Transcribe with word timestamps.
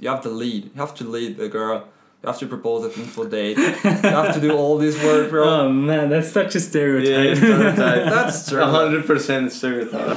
you 0.00 0.08
have 0.08 0.22
to 0.22 0.28
lead. 0.30 0.64
You 0.64 0.80
have 0.80 0.94
to 0.96 1.04
lead 1.04 1.36
the 1.36 1.48
girl. 1.48 1.86
You 2.22 2.26
have 2.26 2.38
to 2.40 2.46
propose 2.46 2.84
a 2.84 2.90
for 2.90 3.26
date. 3.26 3.56
you 3.56 3.64
have 3.64 4.34
to 4.34 4.40
do 4.40 4.52
all 4.52 4.76
this 4.76 5.02
work, 5.02 5.30
bro. 5.30 5.48
Oh 5.48 5.68
man, 5.70 6.10
that's 6.10 6.30
such 6.30 6.54
a 6.54 6.60
stereotype. 6.60 7.08
Yeah, 7.08 7.34
stereotype. 7.34 8.04
That's 8.10 8.48
true. 8.50 8.62
hundred 8.62 9.06
percent 9.06 9.52
stereotype. 9.52 10.16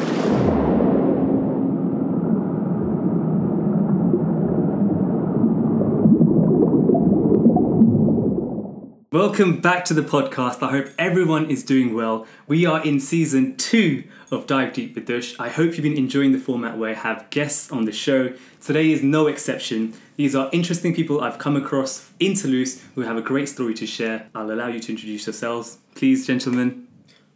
Welcome 9.13 9.61
back 9.61 9.85
to 9.85 9.93
the 9.93 10.01
podcast. 10.01 10.63
I 10.63 10.71
hope 10.71 10.87
everyone 10.97 11.47
is 11.51 11.61
doing 11.61 11.93
well. 11.93 12.25
We 12.47 12.65
are 12.65 12.83
in 12.83 12.99
season 12.99 13.55
two 13.57 14.05
of 14.31 14.47
Dive 14.47 14.73
Deep 14.73 14.95
with 14.95 15.05
Dush. 15.05 15.39
I 15.39 15.49
hope 15.49 15.73
you've 15.73 15.83
been 15.83 15.99
enjoying 15.99 16.31
the 16.31 16.39
format 16.39 16.79
where 16.79 16.89
I 16.89 16.93
have 16.95 17.29
guests 17.29 17.71
on 17.71 17.85
the 17.85 17.91
show. 17.91 18.33
Today 18.59 18.91
is 18.91 19.03
no 19.03 19.27
exception. 19.27 19.93
These 20.15 20.33
are 20.33 20.49
interesting 20.51 20.95
people 20.95 21.21
I've 21.21 21.37
come 21.37 21.55
across 21.55 22.09
in 22.19 22.33
Toulouse 22.33 22.81
who 22.95 23.01
have 23.01 23.15
a 23.15 23.21
great 23.21 23.47
story 23.47 23.75
to 23.75 23.85
share. 23.85 24.31
I'll 24.33 24.49
allow 24.49 24.65
you 24.65 24.79
to 24.79 24.91
introduce 24.91 25.27
yourselves. 25.27 25.77
Please, 25.93 26.25
gentlemen. 26.25 26.87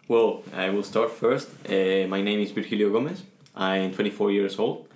Well, 0.08 0.42
I 0.56 0.72
will 0.72 0.82
start 0.82 1.12
first. 1.12 1.48
Uh, 1.70 2.08
my 2.08 2.24
name 2.24 2.40
is 2.40 2.50
Virgilio 2.50 2.92
Gomez. 2.92 3.22
I'm 3.56 3.94
24 3.94 4.32
years 4.32 4.58
old. 4.58 4.88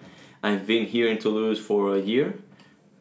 I've 0.42 0.66
been 0.66 0.88
here 0.88 1.10
in 1.10 1.20
Toulouse 1.20 1.60
for 1.60 1.96
a 1.96 2.00
year, 2.00 2.40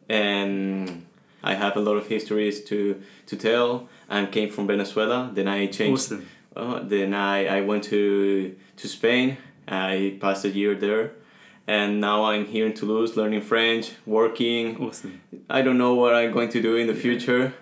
and 0.07 1.07
I 1.43 1.55
have 1.55 1.75
a 1.75 1.79
lot 1.79 1.97
of 1.97 2.07
histories 2.07 2.63
to 2.65 3.01
to 3.27 3.35
tell. 3.35 3.89
I 4.09 4.25
came 4.25 4.49
from 4.49 4.67
Venezuela. 4.67 5.31
Then 5.33 5.47
I 5.47 5.67
changed. 5.67 6.03
Awesome. 6.13 6.27
Uh, 6.55 6.79
then 6.83 7.13
I, 7.13 7.57
I 7.57 7.61
went 7.61 7.83
to 7.85 8.55
to 8.77 8.87
Spain. 8.87 9.37
I 9.67 10.17
passed 10.19 10.43
a 10.45 10.49
year 10.49 10.75
there, 10.75 11.11
and 11.67 12.01
now 12.01 12.25
I'm 12.25 12.45
here 12.45 12.65
in 12.65 12.73
Toulouse 12.73 13.15
learning 13.15 13.41
French, 13.41 13.91
working. 14.05 14.77
Awesome. 14.77 15.21
I 15.49 15.61
don't 15.61 15.77
know 15.77 15.93
what 15.93 16.13
I'm 16.13 16.31
going 16.31 16.49
to 16.49 16.61
do 16.61 16.75
in 16.75 16.87
the 16.87 16.95
future, 16.95 17.53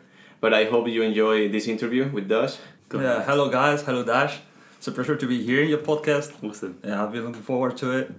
but 0.41 0.53
I 0.53 0.63
hope 0.65 0.87
you 0.87 1.03
enjoy 1.03 1.49
this 1.49 1.67
interview 1.67 2.09
with 2.09 2.27
Dash. 2.27 2.57
Yeah, 2.91 3.23
hello 3.23 3.49
guys, 3.49 3.83
hello 3.83 4.03
Dash. 4.03 4.39
It's 4.77 4.87
a 4.87 4.91
pleasure 4.91 5.15
to 5.15 5.27
be 5.27 5.43
here 5.43 5.61
in 5.61 5.69
your 5.69 5.79
podcast. 5.79 6.31
Awesome. 6.43 6.79
Yeah, 6.83 7.03
I've 7.03 7.11
been 7.11 7.25
looking 7.25 7.43
forward 7.43 7.77
to 7.77 7.91
it. 7.91 8.11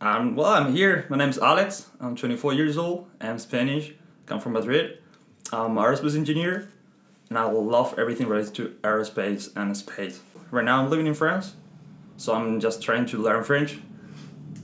Um, 0.00 0.36
well, 0.36 0.50
I'm 0.50 0.74
here. 0.74 1.06
My 1.08 1.16
name's 1.16 1.38
Alex. 1.38 1.86
I'm 2.00 2.14
24 2.14 2.52
years 2.54 2.76
old. 2.76 3.08
I'm 3.20 3.38
Spanish. 3.38 3.92
Come 4.26 4.40
from 4.40 4.52
Madrid. 4.52 4.98
I'm 5.52 5.76
an 5.78 5.84
aerospace 5.84 6.16
engineer, 6.16 6.68
and 7.28 7.38
I 7.38 7.44
love 7.44 7.94
everything 7.98 8.26
related 8.28 8.54
to 8.56 8.68
aerospace 8.82 9.50
and 9.56 9.76
space. 9.76 10.20
Right 10.50 10.64
now, 10.64 10.82
I'm 10.82 10.90
living 10.90 11.06
in 11.06 11.14
France, 11.14 11.54
so 12.16 12.34
I'm 12.34 12.60
just 12.60 12.82
trying 12.82 13.06
to 13.06 13.18
learn 13.18 13.44
French, 13.44 13.78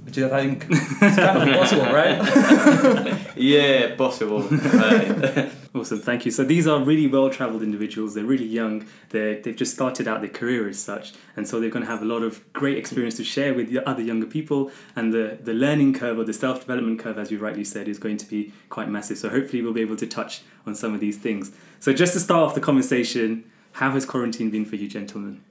which 0.05 0.19
I 0.19 0.29
think 0.29 0.71
is 0.71 0.79
kind 1.17 1.49
of 1.51 1.57
possible, 1.61 1.85
right? 1.87 3.21
Yeah, 3.37 3.97
possible. 3.97 4.43
right. 4.43 5.51
Awesome, 5.75 5.99
thank 5.99 6.25
you. 6.25 6.31
So 6.31 6.45
these 6.45 6.69
are 6.69 6.79
really 6.79 7.09
well-traveled 7.09 7.61
individuals. 7.61 8.15
They're 8.15 8.25
really 8.25 8.45
young. 8.45 8.87
They 9.09 9.41
they've 9.43 9.57
just 9.57 9.75
started 9.75 10.07
out 10.07 10.21
their 10.21 10.31
career 10.31 10.69
as 10.69 10.79
such, 10.79 11.15
and 11.35 11.49
so 11.49 11.59
they're 11.59 11.69
going 11.69 11.85
to 11.85 11.91
have 11.91 12.01
a 12.01 12.05
lot 12.05 12.23
of 12.23 12.41
great 12.53 12.79
experience 12.79 13.17
to 13.17 13.25
share 13.25 13.53
with 13.53 13.71
the 13.71 13.85
other 13.89 14.01
younger 14.01 14.27
people. 14.27 14.71
And 14.95 15.13
the 15.13 15.37
the 15.43 15.53
learning 15.53 15.95
curve 15.95 16.17
or 16.17 16.25
the 16.25 16.33
self-development 16.33 17.01
curve, 17.01 17.19
as 17.19 17.33
you 17.33 17.39
rightly 17.39 17.65
said, 17.65 17.89
is 17.89 17.99
going 17.99 18.19
to 18.19 18.27
be 18.27 18.53
quite 18.69 18.89
massive. 18.89 19.19
So 19.19 19.31
hopefully 19.31 19.63
we'll 19.63 19.73
be 19.73 19.81
able 19.81 19.97
to 19.97 20.07
touch 20.07 20.43
on 20.65 20.77
some 20.77 20.95
of 20.95 21.01
these 21.01 21.19
things. 21.19 21.51
So 21.81 21.93
just 21.93 22.13
to 22.13 22.21
start 22.21 22.45
off 22.47 22.55
the 22.55 22.61
conversation, 22.61 23.43
how 23.73 23.91
has 23.91 24.07
quarantine 24.07 24.51
been 24.51 24.65
for 24.65 24.77
you, 24.77 24.87
gentlemen? 24.87 25.43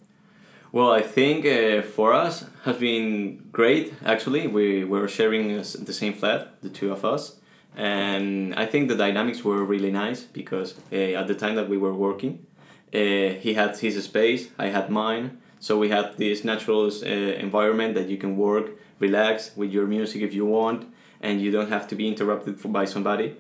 Well, 0.72 0.90
I 0.90 1.02
think 1.02 1.46
uh, 1.46 1.82
for 1.82 2.14
us 2.14 2.46
has 2.64 2.78
been 2.78 3.50
great. 3.52 3.94
Actually, 4.06 4.48
we 4.48 4.86
were 4.86 5.10
sharing 5.10 5.58
the 5.58 5.94
same 5.94 6.14
flat, 6.14 6.62
the 6.62 6.70
two 6.70 6.94
of 6.94 7.04
us, 7.04 7.36
and 7.76 8.54
I 8.56 8.66
think 8.66 8.88
the 8.90 8.96
dynamics 8.96 9.44
were 9.44 9.64
really 9.64 9.92
nice 9.92 10.22
because 10.24 10.76
uh, 10.92 10.96
at 10.96 11.28
the 11.28 11.36
time 11.36 11.56
that 11.56 11.70
we 11.70 11.78
were 11.78 11.94
working, 11.94 12.46
uh, 12.94 12.98
he 13.44 13.54
had 13.56 13.78
his 13.78 14.04
space, 14.04 14.50
I 14.60 14.68
had 14.68 14.90
mine, 14.90 15.40
so 15.60 15.78
we 15.80 15.90
had 15.90 16.18
this 16.18 16.44
natural 16.44 16.92
uh, 16.92 17.06
environment 17.08 17.96
that 17.96 18.10
you 18.10 18.18
can 18.18 18.38
work, 18.38 18.72
relax 19.00 19.52
with 19.56 19.72
your 19.72 19.88
music 19.88 20.22
if 20.22 20.34
you 20.34 20.46
want, 20.46 20.86
and 21.22 21.42
you 21.42 21.52
don't 21.52 21.70
have 21.70 21.88
to 21.88 21.96
be 21.96 22.08
interrupted 22.08 22.60
for, 22.60 22.68
by 22.68 22.86
somebody. 22.86 23.36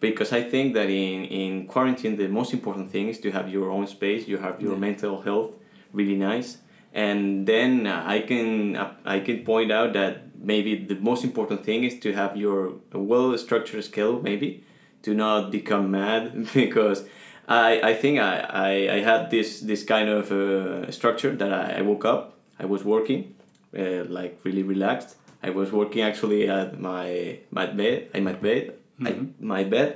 Because 0.00 0.32
I 0.32 0.42
think 0.42 0.74
that 0.74 0.88
in, 0.90 1.24
in 1.24 1.66
quarantine, 1.66 2.16
the 2.16 2.28
most 2.28 2.52
important 2.52 2.90
thing 2.90 3.08
is 3.08 3.18
to 3.20 3.30
have 3.32 3.48
your 3.48 3.70
own 3.70 3.86
space, 3.86 4.28
you 4.28 4.38
have 4.38 4.60
your 4.60 4.74
Yeah. 4.74 4.78
mental 4.78 5.22
health 5.22 5.52
really 5.92 6.16
nice 6.16 6.58
and 6.92 7.46
then 7.46 7.86
uh, 7.86 8.02
i 8.06 8.20
can 8.20 8.76
uh, 8.76 8.92
i 9.04 9.18
can 9.20 9.44
point 9.44 9.70
out 9.72 9.92
that 9.92 10.22
maybe 10.40 10.76
the 10.76 10.94
most 10.96 11.24
important 11.24 11.64
thing 11.64 11.84
is 11.84 11.98
to 12.00 12.12
have 12.12 12.36
your 12.36 12.72
well 12.92 13.36
structured 13.38 13.84
schedule 13.84 14.22
maybe. 14.22 14.64
To 15.02 15.14
not 15.14 15.52
become 15.52 15.90
mad 15.92 16.48
because 16.54 17.04
i 17.48 17.80
i 17.90 17.94
think 17.94 18.18
i 18.18 18.34
i, 18.68 18.70
I 18.96 19.00
had 19.00 19.30
this 19.30 19.60
this 19.60 19.84
kind 19.84 20.08
of 20.08 20.30
uh, 20.32 20.90
structure 20.90 21.34
that 21.36 21.52
I, 21.52 21.78
I 21.78 21.82
woke 21.82 22.04
up 22.04 22.34
i 22.58 22.64
was 22.66 22.82
working 22.84 23.34
uh, 23.78 24.04
like 24.18 24.38
really 24.44 24.62
relaxed. 24.64 25.16
I 25.42 25.50
was 25.50 25.70
working 25.70 26.02
actually 26.02 26.48
at 26.48 26.80
my 26.80 27.38
my 27.50 27.66
bed 27.66 28.08
in 28.14 28.24
my 28.24 28.32
bed 28.32 28.62
I, 29.00 29.10
Mhm. 29.12 29.26
my 29.40 29.62
bed. 29.64 29.90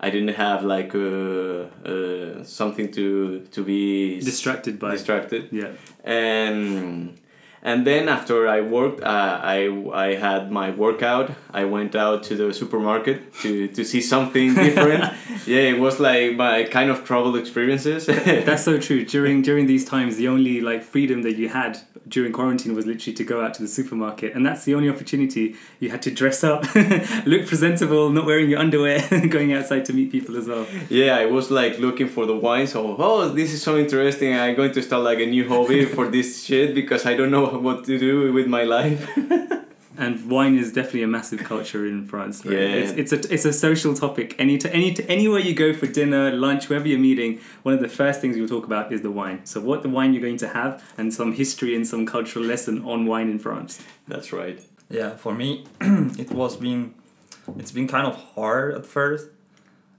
I 0.00 0.10
didn't 0.10 0.34
have 0.34 0.64
like 0.64 0.92
uh, 0.94 1.70
uh, 1.92 2.42
something 2.44 2.90
to 2.98 3.06
to 3.54 3.60
be 3.62 4.18
Distracted 4.20 4.78
by. 4.78 4.90
distracted. 4.96 5.42
Yeah. 5.52 5.70
and 6.04 7.18
and 7.64 7.86
then 7.86 8.08
after 8.08 8.46
I 8.46 8.60
worked 8.60 9.00
uh, 9.02 9.40
I 9.56 9.58
I 9.92 10.14
had 10.14 10.50
my 10.50 10.70
workout 10.70 11.30
I 11.52 11.64
went 11.64 11.94
out 11.94 12.22
to 12.28 12.34
the 12.36 12.52
supermarket 12.52 13.18
to 13.42 13.68
to 13.68 13.82
see 13.84 14.00
something 14.00 14.54
different 14.66 15.02
yeah 15.46 15.72
it 15.72 15.78
was 15.80 15.98
like 15.98 16.36
my 16.36 16.64
kind 16.64 16.90
of 16.90 17.04
travel 17.04 17.34
experiences 17.36 18.06
That's 18.46 18.64
so 18.64 18.78
true. 18.78 19.04
During 19.14 19.42
during 19.42 19.66
these 19.66 19.84
times, 19.84 20.16
the 20.16 20.28
only 20.28 20.60
like 20.60 20.82
freedom 20.82 21.22
that 21.22 21.36
you 21.36 21.48
had 21.48 21.72
during 22.08 22.32
quarantine 22.32 22.74
was 22.74 22.86
literally 22.86 23.14
to 23.14 23.24
go 23.24 23.40
out 23.40 23.54
to 23.54 23.62
the 23.62 23.68
supermarket, 23.68 24.34
and 24.34 24.44
that's 24.44 24.64
the 24.64 24.74
only 24.74 24.88
opportunity 24.88 25.56
you 25.80 25.90
had 25.90 26.02
to 26.02 26.10
dress 26.10 26.44
up, 26.44 26.62
look 27.26 27.46
presentable, 27.46 28.10
not 28.10 28.26
wearing 28.26 28.50
your 28.50 28.58
underwear, 28.58 29.00
going 29.28 29.52
outside 29.52 29.84
to 29.86 29.92
meet 29.92 30.12
people 30.12 30.36
as 30.36 30.46
well. 30.46 30.66
yeah 30.88 31.16
I 31.16 31.26
was 31.26 31.50
like 31.50 31.78
looking 31.78 32.08
for 32.08 32.26
the 32.26 32.36
wine 32.36 32.66
so 32.66 32.96
oh 32.98 33.28
this 33.28 33.52
is 33.52 33.62
so 33.62 33.76
interesting 33.78 34.34
I'm 34.34 34.54
going 34.54 34.72
to 34.72 34.82
start 34.82 35.02
like 35.02 35.18
a 35.18 35.26
new 35.26 35.48
hobby 35.48 35.84
for 35.84 36.08
this 36.08 36.44
shit 36.44 36.74
because 36.74 37.06
I 37.06 37.14
don't 37.14 37.30
know 37.30 37.46
what 37.66 37.84
to 37.84 37.98
do 37.98 38.32
with 38.32 38.46
my 38.46 38.64
life 38.64 39.08
And 39.96 40.28
wine 40.28 40.58
is 40.58 40.72
definitely 40.72 41.04
a 41.04 41.06
massive 41.06 41.40
culture 41.44 41.86
in 41.86 42.06
France. 42.06 42.44
right? 42.44 42.54
Yeah. 42.54 42.58
it's, 42.58 43.12
it's 43.12 43.12
a 43.12 43.32
it's 43.32 43.44
a 43.44 43.52
social 43.52 43.94
topic. 43.94 44.34
Any 44.38 44.58
to 44.58 44.72
any 44.72 44.92
to 44.94 45.08
anywhere 45.08 45.40
you 45.40 45.54
go 45.54 45.72
for 45.72 45.86
dinner, 45.86 46.32
lunch, 46.32 46.68
wherever 46.68 46.88
you're 46.88 46.98
meeting, 46.98 47.40
one 47.62 47.74
of 47.74 47.80
the 47.80 47.88
first 47.88 48.20
things 48.20 48.36
you'll 48.36 48.48
talk 48.48 48.66
about 48.66 48.92
is 48.92 49.02
the 49.02 49.10
wine. 49.10 49.46
So 49.46 49.60
what 49.60 49.82
the 49.82 49.88
wine 49.88 50.12
you're 50.12 50.22
going 50.22 50.38
to 50.38 50.48
have, 50.48 50.82
and 50.98 51.14
some 51.14 51.34
history 51.34 51.76
and 51.76 51.86
some 51.86 52.06
cultural 52.06 52.44
lesson 52.44 52.84
on 52.84 53.06
wine 53.06 53.28
in 53.30 53.38
France. 53.38 53.82
that's 54.08 54.32
right 54.32 54.60
Yeah, 54.90 55.16
for 55.16 55.34
me, 55.34 55.64
it 55.80 56.30
was 56.30 56.56
been, 56.56 56.94
it's 57.58 57.72
been 57.72 57.88
kind 57.88 58.06
of 58.06 58.16
hard 58.34 58.74
at 58.74 58.86
first. 58.86 59.28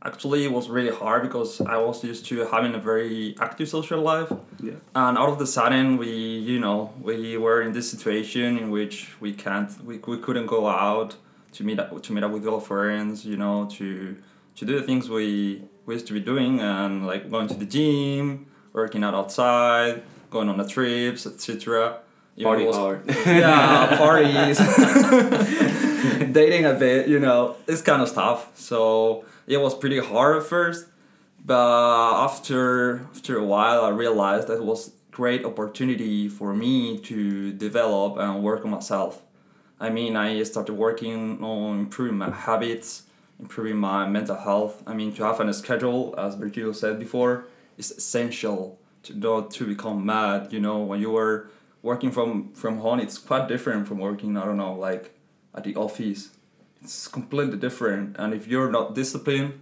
Actually, 0.05 0.43
it 0.45 0.51
was 0.51 0.69
really 0.69 0.95
hard 0.95 1.23
because 1.23 1.59
I 1.61 1.77
was 1.77 2.03
used 2.03 2.25
to 2.27 2.45
having 2.45 2.75
a 2.75 2.77
very 2.91 3.35
active 3.41 3.67
social 3.67 4.01
life, 4.01 4.31
Yeah. 4.61 4.73
and 4.93 5.17
out 5.17 5.29
of 5.29 5.39
the 5.39 5.47
sudden, 5.47 5.97
we, 5.97 6.09
you 6.51 6.59
know, 6.59 6.93
we 7.01 7.37
were 7.37 7.61
in 7.63 7.71
this 7.73 7.89
situation 7.89 8.57
in 8.61 8.69
which 8.69 8.95
we 9.19 9.33
can't, 9.33 9.69
we, 9.83 9.97
we 9.97 10.17
couldn't 10.19 10.45
go 10.45 10.67
out 10.67 11.15
to 11.53 11.63
meet 11.63 11.79
up 11.79 11.89
to 12.03 12.13
meet 12.13 12.23
up 12.23 12.31
with 12.31 12.43
girlfriends, 12.43 13.25
you 13.25 13.35
know, 13.43 13.65
to 13.77 14.15
to 14.57 14.61
do 14.65 14.73
the 14.79 14.85
things 14.89 15.09
we 15.09 15.63
we 15.87 15.95
used 15.95 16.05
to 16.07 16.13
be 16.13 16.19
doing, 16.19 16.59
and 16.59 17.07
like 17.07 17.23
going 17.31 17.47
to 17.47 17.55
the 17.63 17.65
gym, 17.65 18.45
working 18.73 19.03
out 19.03 19.15
outside, 19.15 20.03
going 20.29 20.49
on 20.49 20.57
the 20.57 20.67
trips, 20.67 21.25
etc. 21.25 21.99
Party 22.43 22.65
was- 22.65 22.75
hard 22.75 22.99
yeah, 23.25 23.97
parties, 24.05 24.57
dating 26.31 26.65
a 26.65 26.73
bit, 26.73 27.07
you 27.07 27.19
know, 27.19 27.55
this 27.65 27.81
kind 27.81 28.01
of 28.01 28.09
stuff. 28.09 28.51
So 28.55 29.23
it 29.47 29.57
was 29.57 29.75
pretty 29.75 29.99
hard 29.99 30.37
at 30.37 30.43
first, 30.43 30.87
but 31.43 32.23
after 32.23 33.07
after 33.11 33.37
a 33.37 33.43
while, 33.43 33.85
I 33.85 33.89
realized 33.89 34.47
that 34.47 34.57
it 34.57 34.63
was 34.63 34.87
a 34.89 34.91
great 35.11 35.45
opportunity 35.45 36.27
for 36.27 36.53
me 36.53 36.97
to 36.99 37.51
develop 37.53 38.17
and 38.17 38.43
work 38.43 38.65
on 38.65 38.71
myself. 38.71 39.21
I 39.79 39.89
mean, 39.89 40.15
I 40.15 40.41
started 40.43 40.73
working 40.73 41.43
on 41.43 41.79
improving 41.79 42.17
my 42.17 42.31
habits, 42.31 43.03
improving 43.39 43.77
my 43.77 44.07
mental 44.07 44.37
health. 44.37 44.81
I 44.87 44.93
mean, 44.93 45.13
to 45.15 45.23
have 45.23 45.39
a 45.39 45.53
schedule, 45.53 46.15
as 46.17 46.35
Virgilio 46.35 46.71
said 46.71 46.97
before, 46.99 47.45
is 47.77 47.91
essential 47.91 48.79
to 49.03 49.17
not 49.17 49.51
to 49.51 49.65
become 49.65 50.05
mad. 50.05 50.51
You 50.51 50.61
know, 50.61 50.79
when 50.79 50.99
you 51.01 51.15
are 51.17 51.49
working 51.81 52.11
from 52.11 52.53
from 52.53 52.79
home, 52.79 52.99
it's 52.99 53.17
quite 53.17 53.47
different 53.47 53.87
from 53.87 53.99
working. 53.99 54.37
I 54.37 54.45
don't 54.45 54.57
know, 54.57 54.73
like 54.73 55.11
at 55.53 55.63
the 55.63 55.75
office. 55.75 56.34
It's 56.85 57.07
completely 57.07 57.57
different, 57.57 58.15
and 58.19 58.31
if 58.31 58.47
you're 58.47 58.69
not 58.69 58.93
disciplined, 58.93 59.59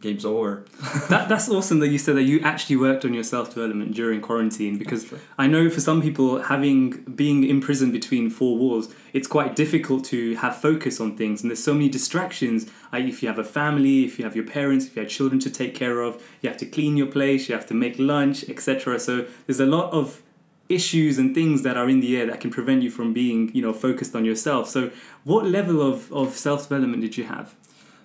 game's 0.00 0.24
over. 0.24 0.64
that, 1.10 1.28
that's 1.28 1.50
awesome 1.50 1.80
that 1.80 1.88
you 1.88 1.98
said 1.98 2.16
that 2.16 2.22
you 2.22 2.40
actually 2.40 2.76
worked 2.76 3.04
on 3.04 3.12
your 3.12 3.24
self 3.24 3.52
development 3.52 3.94
during 3.94 4.22
quarantine 4.22 4.78
because 4.78 5.12
I 5.36 5.46
know 5.46 5.68
for 5.68 5.80
some 5.80 6.00
people 6.00 6.40
having 6.40 7.02
being 7.14 7.44
imprisoned 7.44 7.92
between 7.92 8.30
four 8.30 8.56
walls 8.56 8.94
it's 9.12 9.28
quite 9.28 9.54
difficult 9.54 10.02
to 10.06 10.34
have 10.36 10.56
focus 10.56 10.98
on 10.98 11.14
things. 11.14 11.42
And 11.42 11.50
there's 11.50 11.62
so 11.62 11.74
many 11.74 11.90
distractions 11.90 12.70
if 12.94 13.22
you 13.22 13.28
have 13.28 13.38
a 13.38 13.44
family 13.44 14.04
if 14.06 14.18
you 14.18 14.24
have 14.24 14.34
your 14.34 14.46
parents 14.46 14.86
if 14.86 14.96
you 14.96 15.02
have 15.02 15.10
children 15.10 15.38
to 15.40 15.50
take 15.50 15.74
care 15.74 16.00
of 16.00 16.22
you 16.40 16.48
have 16.48 16.58
to 16.58 16.66
clean 16.66 16.96
your 16.96 17.06
place 17.06 17.50
you 17.50 17.54
have 17.54 17.66
to 17.66 17.74
make 17.74 17.98
lunch 17.98 18.48
etc 18.48 18.98
so 18.98 19.26
there's 19.46 19.60
a 19.60 19.66
lot 19.66 19.92
of 19.92 20.22
issues 20.70 21.18
and 21.18 21.34
things 21.34 21.62
that 21.62 21.76
are 21.76 21.88
in 21.88 22.00
the 22.00 22.16
air 22.16 22.26
that 22.26 22.40
can 22.40 22.50
prevent 22.50 22.82
you 22.82 22.90
from 22.90 23.12
being 23.12 23.50
you 23.54 23.62
know 23.62 23.72
focused 23.72 24.14
on 24.14 24.24
yourself 24.24 24.68
so 24.68 24.90
what 25.24 25.44
level 25.44 25.82
of, 25.82 26.12
of 26.12 26.36
self-development 26.36 27.02
did 27.02 27.16
you 27.16 27.24
have 27.24 27.54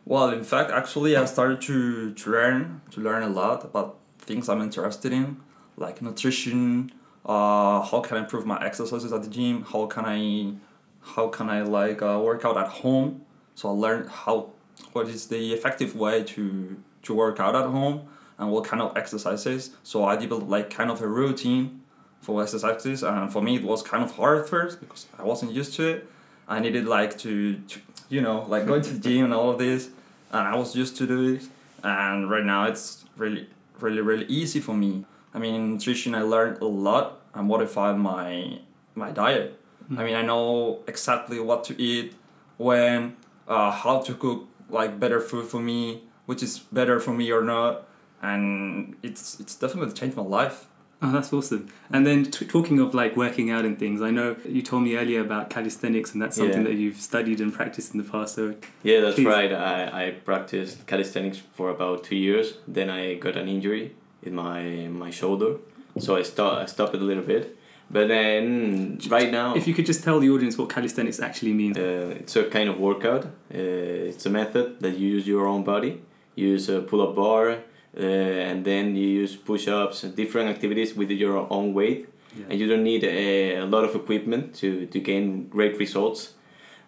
Well, 0.07 0.29
in 0.29 0.44
fact, 0.44 0.69
actually, 0.69 1.17
I 1.17 1.25
started 1.25 1.62
to, 1.62 2.13
to 2.13 2.31
learn 2.31 2.81
to 2.91 3.01
learn 3.01 3.23
a 3.23 3.27
lot 3.27 3.65
about 3.65 3.97
things 4.19 4.47
I'm 4.50 4.62
interested 4.62 5.12
in, 5.12 5.38
like 5.77 6.00
nutrition. 6.00 6.91
Uh, 7.25 7.81
how 7.81 8.01
can 8.01 8.17
I 8.17 8.19
improve 8.19 8.45
my 8.45 8.63
exercises 8.63 9.11
at 9.11 9.23
the 9.23 9.29
gym? 9.29 9.63
How 9.63 9.88
can 9.88 10.06
I, 10.06 10.53
how 11.01 11.29
can 11.29 11.50
I 11.50 11.63
like 11.63 12.03
uh, 12.03 12.21
work 12.23 12.45
out 12.45 12.56
at 12.56 12.68
home? 12.68 13.25
So 13.56 13.69
I 13.69 13.71
learned 13.71 14.09
how 14.09 14.51
what 14.94 15.07
is 15.07 15.27
the 15.27 15.53
effective 15.53 15.95
way 15.95 16.23
to 16.23 16.77
to 17.01 17.13
work 17.15 17.39
out 17.39 17.56
at 17.56 17.65
home 17.65 18.07
and 18.38 18.51
what 18.51 18.65
kind 18.65 18.81
of 18.83 18.95
exercises. 18.95 19.71
So 19.81 20.06
I 20.06 20.15
developed 20.18 20.50
like 20.50 20.69
kind 20.69 20.91
of 20.91 21.01
a 21.01 21.07
routine 21.07 21.81
for 22.21 22.41
exercises, 22.41 23.03
and 23.03 23.31
for 23.31 23.41
me 23.41 23.56
it 23.57 23.63
was 23.63 23.81
kind 23.81 24.03
of 24.03 24.12
hard 24.12 24.39
at 24.39 24.50
first 24.50 24.79
because 24.79 25.06
I 25.19 25.23
wasn't 25.23 25.51
used 25.51 25.75
to 25.75 25.88
it. 25.88 26.09
I 26.47 26.59
needed 26.59 26.85
like 26.85 27.17
to, 27.19 27.57
to 27.57 27.79
you 28.09 28.21
know 28.21 28.45
like 28.47 28.65
going 28.65 28.81
to 28.81 28.91
the 28.91 29.00
gym 29.00 29.25
and 29.25 29.33
all 29.33 29.51
of 29.51 29.59
this 29.59 29.89
and 30.35 30.47
I 30.47 30.56
was 30.56 30.75
used 30.75 30.97
to 30.97 31.07
do 31.07 31.38
this. 31.38 31.50
And 31.83 32.29
right 32.29 32.44
now 32.44 32.65
it's 32.65 33.06
really, 33.17 33.47
really, 33.79 34.01
really 34.01 34.25
easy 34.25 34.59
for 34.59 34.73
me. 34.73 35.06
I 35.33 35.39
mean, 35.39 35.56
in 35.56 35.73
nutrition, 35.73 36.15
I 36.15 36.21
learned 36.21 36.62
a 36.62 36.65
lot. 36.65 37.21
I 37.33 37.41
modified 37.41 37.97
my 37.97 38.59
my 38.95 39.11
diet. 39.11 39.59
I 39.97 40.03
mean, 40.03 40.15
I 40.15 40.21
know 40.21 40.79
exactly 40.88 41.39
what 41.39 41.63
to 41.65 41.79
eat, 41.79 42.15
when, 42.57 43.18
uh, 43.47 43.69
how 43.69 44.00
to 44.01 44.15
cook 44.15 44.47
like 44.69 45.00
better 45.00 45.19
food 45.19 45.45
for 45.45 45.59
me, 45.59 46.01
which 46.25 46.41
is 46.41 46.59
better 46.59 47.00
for 47.00 47.13
me 47.13 47.31
or 47.31 47.44
not, 47.44 47.83
and 48.21 48.95
it's 49.03 49.39
it's 49.39 49.56
definitely 49.56 49.94
changed 49.94 50.18
my 50.18 50.23
life. 50.23 50.68
Oh, 51.07 51.12
that's 51.12 51.31
awesome. 51.31 51.68
And 51.92 52.06
then 52.07 52.25
t- 52.25 52.46
talking 52.46 52.80
of 52.80 52.94
like 52.94 53.16
working 53.16 53.52
out 53.52 53.63
and 53.66 53.78
things, 53.78 54.02
I 54.02 54.12
know 54.12 54.36
you 54.48 54.62
told 54.62 54.84
me 54.84 54.96
earlier 54.98 55.22
about 55.22 55.50
calisthenics, 55.50 56.13
and 56.13 56.22
that's 56.22 56.36
something 56.38 56.63
Yeah. 56.63 56.69
that 56.69 56.75
you've 56.75 57.00
studied 57.12 57.40
and 57.42 57.54
practiced 57.54 57.94
in 57.94 57.98
the 58.04 58.10
past. 58.13 58.36
So, 58.36 58.56
Yeah, 58.84 59.02
that's 59.02 59.16
Please. 59.16 59.25
right. 59.28 59.52
I, 59.54 60.07
I 60.07 60.12
practiced 60.12 60.86
calisthenics 60.88 61.40
for 61.57 61.69
about 61.69 62.04
two 62.04 62.16
years. 62.28 62.48
Then 62.68 62.90
I 62.90 63.02
got 63.25 63.36
an 63.36 63.48
injury 63.56 63.86
in 64.28 64.34
my 64.36 64.62
my 65.04 65.12
shoulder, 65.12 65.52
so 66.00 66.10
I 66.16 66.24
stop 66.24 66.52
I 66.63 66.66
stopped 66.66 66.94
it 66.96 67.02
a 67.02 67.06
little 67.12 67.28
bit. 67.36 67.44
But 67.96 68.07
then 68.07 68.98
right 69.18 69.31
now, 69.31 69.54
if 69.56 69.68
you 69.68 69.74
could 69.75 69.86
just 69.86 70.04
tell 70.04 70.19
the 70.19 70.30
audience 70.36 70.57
what 70.57 70.69
calisthenics 70.75 71.19
actually 71.28 71.54
means. 71.54 71.78
uh, 71.78 72.16
it's 72.22 72.36
a 72.36 72.44
kind 72.57 72.68
of 72.72 72.75
workout. 72.80 73.24
Uh, 73.54 74.10
it's 74.12 74.25
a 74.25 74.30
method 74.42 74.66
that 74.84 74.94
you 75.00 75.07
use 75.18 75.25
your 75.28 75.46
own 75.54 75.63
body. 75.63 75.92
You 76.40 76.46
use 76.56 76.68
a 76.78 76.80
pull-up 76.90 77.13
bar, 77.16 77.44
uh, 77.97 78.50
and 78.50 78.65
then 78.65 78.95
you 78.95 79.07
use 79.07 79.36
push-ups 79.36 80.03
and 80.03 80.15
different 80.15 80.50
activities 80.50 80.95
with 80.95 81.12
your 81.12 81.47
own 81.51 81.74
weight. 81.74 82.09
Yeah. 82.38 82.45
and 82.50 82.59
you 82.59 82.68
don't 82.68 82.83
need 82.83 83.03
a, 83.03 83.57
a 83.57 83.65
lot 83.65 83.83
of 83.86 83.95
equipment 83.95 84.56
to, 84.56 84.86
to 84.88 85.00
gain 85.00 85.47
great 85.47 85.77
results. 85.80 86.33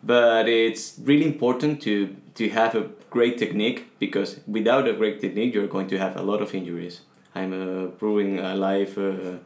But 0.04 0.48
it's 0.48 1.00
really 1.04 1.25
important 1.25 1.81
to, 1.83 2.15
to 2.36 2.50
have 2.50 2.75
a 2.75 2.89
great 3.09 3.38
technique 3.38 3.88
because 4.00 4.39
without 4.45 4.88
a 4.88 4.94
great 4.94 5.21
technique 5.21 5.54
you're 5.54 5.68
going 5.68 5.88
to 5.88 5.98
have 5.98 6.18
a 6.18 6.21
lot 6.21 6.42
of 6.42 6.54
injuries. 6.54 7.01
I'm 7.33 7.54
uh, 7.54 7.88
proving 7.92 8.39
a 8.39 8.56
life 8.56 8.98
uh, 8.98 9.38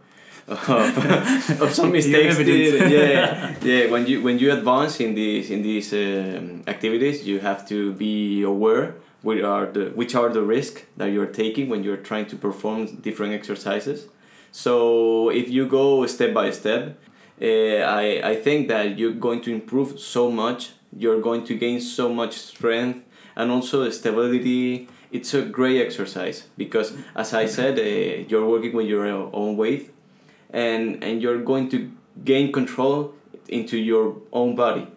of, 0.47 1.61
of 1.61 1.73
some 1.73 1.91
mistakes 1.91 2.39
yeah. 2.39 3.55
Yeah 3.61 3.89
when 3.91 4.07
you 4.07 4.21
when 4.21 4.39
you 4.39 4.51
advance 4.51 4.99
in 4.99 5.13
these 5.13 5.51
in 5.51 5.61
these 5.61 5.93
um, 5.93 6.63
activities 6.67 7.25
you 7.25 7.39
have 7.39 7.67
to 7.69 7.93
be 7.93 8.41
aware 8.41 8.95
which 9.21 9.43
are 9.43 9.65
the 9.65 9.85
which 9.95 10.15
are 10.15 10.29
the 10.29 10.41
risks 10.41 10.83
that 10.97 11.07
you're 11.07 11.33
taking 11.43 11.69
when 11.69 11.83
you're 11.83 11.97
trying 11.97 12.25
to 12.25 12.35
perform 12.35 12.85
different 12.97 13.33
exercises 13.33 14.07
so 14.51 15.29
if 15.29 15.49
you 15.49 15.65
go 15.65 16.05
step 16.07 16.33
by 16.33 16.51
step, 16.51 16.99
uh, 17.41 17.45
I, 17.45 18.21
I 18.23 18.35
think 18.35 18.67
that 18.67 18.99
you're 18.99 19.13
going 19.13 19.41
to 19.43 19.51
improve 19.51 19.99
so 19.99 20.29
much. 20.29 20.71
You're 20.95 21.21
going 21.21 21.45
to 21.45 21.57
gain 21.57 21.79
so 21.79 22.13
much 22.13 22.37
strength 22.37 23.05
and 23.35 23.49
also 23.49 23.89
stability. 23.89 24.89
It's 25.11 25.33
a 25.33 25.41
great 25.41 25.81
exercise 25.81 26.47
because, 26.57 26.93
as 27.15 27.33
I 27.33 27.45
said, 27.45 27.79
uh, 27.79 28.25
you're 28.27 28.45
working 28.45 28.73
with 28.73 28.87
your 28.87 29.05
own 29.07 29.57
weight, 29.57 29.91
and 30.51 31.03
and 31.03 31.21
you're 31.21 31.41
going 31.41 31.69
to 31.69 31.91
gain 32.23 32.51
control 32.51 33.13
into 33.47 33.77
your 33.77 34.17
own 34.31 34.55
body. 34.55 34.87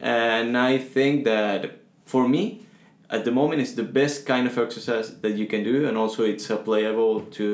And 0.00 0.56
I 0.56 0.78
think 0.78 1.24
that 1.24 1.78
for 2.04 2.28
me, 2.28 2.66
at 3.14 3.24
the 3.24 3.30
moment, 3.40 3.60
it's 3.62 3.72
the 3.82 3.88
best 4.00 4.26
kind 4.26 4.46
of 4.46 4.54
exercise 4.58 5.08
that 5.24 5.34
you 5.40 5.46
can 5.46 5.62
do, 5.72 5.86
and 5.88 5.94
also 6.02 6.20
it's 6.32 6.50
applicable 6.50 7.14
to 7.38 7.46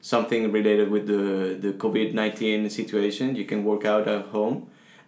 something 0.00 0.52
related 0.52 0.88
with 0.94 1.04
the, 1.06 1.56
the 1.64 1.72
COVID 1.82 2.14
19 2.14 2.70
situation. 2.70 3.36
You 3.36 3.44
can 3.44 3.64
work 3.64 3.84
out 3.84 4.06
at 4.08 4.26
home 4.26 4.56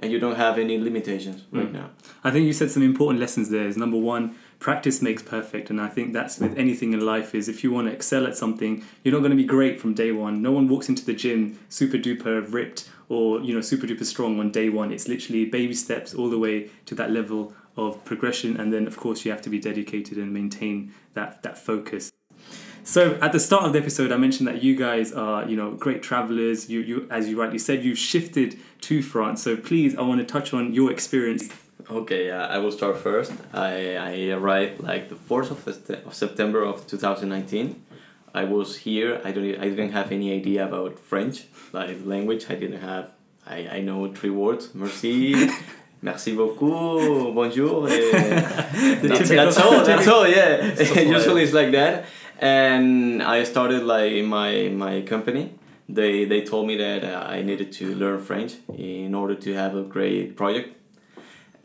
and 0.00 0.12
you 0.12 0.18
don't 0.24 0.36
have 0.36 0.58
any 0.58 0.76
limitations 0.78 1.42
right 1.50 1.68
Mm. 1.70 1.72
now. 1.80 1.90
I 2.22 2.30
think 2.32 2.46
you 2.46 2.52
said 2.52 2.70
some 2.70 2.84
important 2.84 3.18
lessons 3.20 3.50
there. 3.50 3.66
Is 3.66 3.76
number 3.76 3.96
one, 4.14 4.24
practice 4.60 5.02
makes 5.02 5.22
perfect, 5.22 5.70
and 5.70 5.80
I 5.80 5.88
think 5.88 6.12
that's 6.12 6.38
with 6.38 6.56
anything 6.64 6.92
in 6.92 7.00
life. 7.14 7.28
Is 7.34 7.48
if 7.48 7.58
you 7.64 7.70
want 7.72 7.88
to 7.88 7.92
excel 7.98 8.24
at 8.26 8.36
something, 8.36 8.84
you're 9.02 9.14
not 9.16 9.20
going 9.24 9.36
to 9.36 9.42
be 9.44 9.50
great 9.56 9.80
from 9.80 9.94
day 9.94 10.12
one. 10.12 10.34
No 10.48 10.52
one 10.52 10.66
walks 10.68 10.88
into 10.88 11.04
the 11.04 11.14
gym 11.14 11.58
super 11.68 11.98
duper 11.98 12.34
ripped 12.58 12.88
or 13.08 13.40
you 13.46 13.52
know 13.54 13.60
super 13.72 13.86
duper 13.88 14.04
strong 14.04 14.38
on 14.40 14.50
day 14.60 14.68
one. 14.80 14.92
It's 14.92 15.08
literally 15.08 15.44
baby 15.58 15.74
steps 15.74 16.14
all 16.14 16.30
the 16.30 16.38
way 16.46 16.56
to 16.86 16.94
that 17.00 17.10
level 17.10 17.40
of 17.78 18.04
progression, 18.04 18.58
and 18.60 18.72
then 18.72 18.86
of 18.86 18.96
course 18.96 19.24
you 19.24 19.30
have 19.30 19.42
to 19.42 19.50
be 19.50 19.58
dedicated 19.58 20.18
and 20.18 20.32
maintain 20.32 20.92
that 21.14 21.42
that 21.42 21.56
focus. 21.56 22.10
So 22.84 23.18
at 23.20 23.32
the 23.32 23.40
start 23.40 23.64
of 23.64 23.74
the 23.74 23.80
episode, 23.80 24.12
I 24.12 24.16
mentioned 24.16 24.48
that 24.48 24.62
you 24.62 24.74
guys 24.74 25.12
are, 25.12 25.46
you 25.46 25.56
know, 25.56 25.72
great 25.72 26.02
travelers. 26.02 26.70
You, 26.70 26.80
you, 26.80 27.06
as 27.10 27.28
you 27.28 27.38
rightly 27.38 27.58
said, 27.58 27.84
you've 27.84 27.98
shifted 27.98 28.58
to 28.82 29.02
France. 29.02 29.42
So 29.42 29.58
please, 29.58 29.94
I 29.94 30.00
want 30.00 30.20
to 30.20 30.26
touch 30.26 30.54
on 30.54 30.72
your 30.72 30.90
experience. 30.90 31.50
Okay, 31.90 32.30
uh, 32.30 32.46
I 32.46 32.56
will 32.56 32.72
start 32.72 32.96
first. 32.96 33.32
I, 33.52 33.96
I 33.96 34.30
arrived 34.30 34.80
like 34.80 35.10
the 35.10 35.16
4th 35.16 35.50
of, 35.50 36.06
of 36.06 36.14
September 36.14 36.62
of 36.62 36.86
2019. 36.86 37.84
I 38.34 38.44
was 38.44 38.78
here. 38.78 39.20
I 39.24 39.32
don't. 39.32 39.44
I 39.44 39.68
didn't 39.68 39.92
have 39.92 40.12
any 40.12 40.32
idea 40.32 40.66
about 40.66 40.98
French, 40.98 41.46
like 41.72 41.98
language. 42.04 42.46
I 42.48 42.54
didn't 42.54 42.80
have. 42.80 43.10
I, 43.46 43.68
I 43.68 43.80
know 43.80 44.12
three 44.12 44.30
words. 44.30 44.74
Merci, 44.74 45.50
merci 46.02 46.34
beaucoup, 46.34 47.32
bonjour. 47.32 47.88
that's, 47.88 49.28
that's 49.28 49.58
all. 49.58 49.84
That's 49.84 50.08
all. 50.08 50.26
Yeah. 50.26 50.74
So. 50.84 51.00
Usually 51.00 51.42
it's 51.42 51.52
like 51.52 51.72
that. 51.72 52.04
And 52.40 53.22
I 53.22 53.44
started 53.44 53.82
like 53.82 54.24
my 54.24 54.68
my 54.68 55.02
company. 55.02 55.54
They 55.88 56.24
they 56.24 56.42
told 56.42 56.66
me 56.66 56.76
that 56.76 57.04
uh, 57.04 57.26
I 57.26 57.42
needed 57.42 57.72
to 57.72 57.94
learn 57.94 58.20
French 58.20 58.54
in 58.76 59.14
order 59.14 59.34
to 59.34 59.54
have 59.54 59.74
a 59.74 59.82
great 59.82 60.36
project 60.36 60.78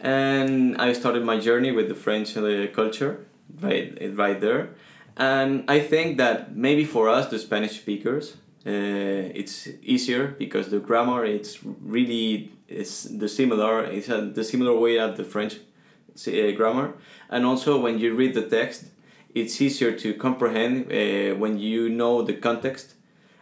and 0.04 0.76
I 0.78 0.94
started 0.94 1.24
my 1.24 1.40
journey 1.40 1.72
with 1.72 1.88
the 1.88 1.96
French 1.96 2.36
uh, 2.38 2.68
culture 2.68 3.26
right 3.62 3.98
right 4.16 4.40
there, 4.40 4.70
and 5.18 5.64
I 5.68 5.80
think 5.80 6.18
that 6.18 6.56
maybe 6.56 6.84
for 6.84 7.10
us 7.10 7.30
the 7.30 7.40
Spanish 7.40 7.80
speakers, 7.80 8.36
uh, 8.68 9.40
it's 9.40 9.68
easier 9.82 10.36
because 10.38 10.70
the 10.70 10.80
grammar 10.80 11.26
it's 11.26 11.64
really 11.64 12.52
is 12.74 13.18
the 13.18 13.28
similar 13.28 13.84
it's 13.84 14.10
a, 14.10 14.22
the 14.22 14.44
similar 14.44 14.76
way 14.78 14.98
of 15.00 15.18
the 15.18 15.24
French 15.24 15.58
uh, 16.28 16.52
grammar, 16.52 16.94
and 17.30 17.46
also 17.46 17.80
when 17.80 18.00
you 18.00 18.14
read 18.16 18.34
the 18.34 18.48
text, 18.48 18.86
it's 19.34 19.62
easier 19.62 19.92
to 19.92 20.14
comprehend 20.14 20.92
uh, 20.92 21.36
when 21.36 21.60
you 21.60 21.90
know 21.90 22.22
the 22.22 22.34
context. 22.34 22.96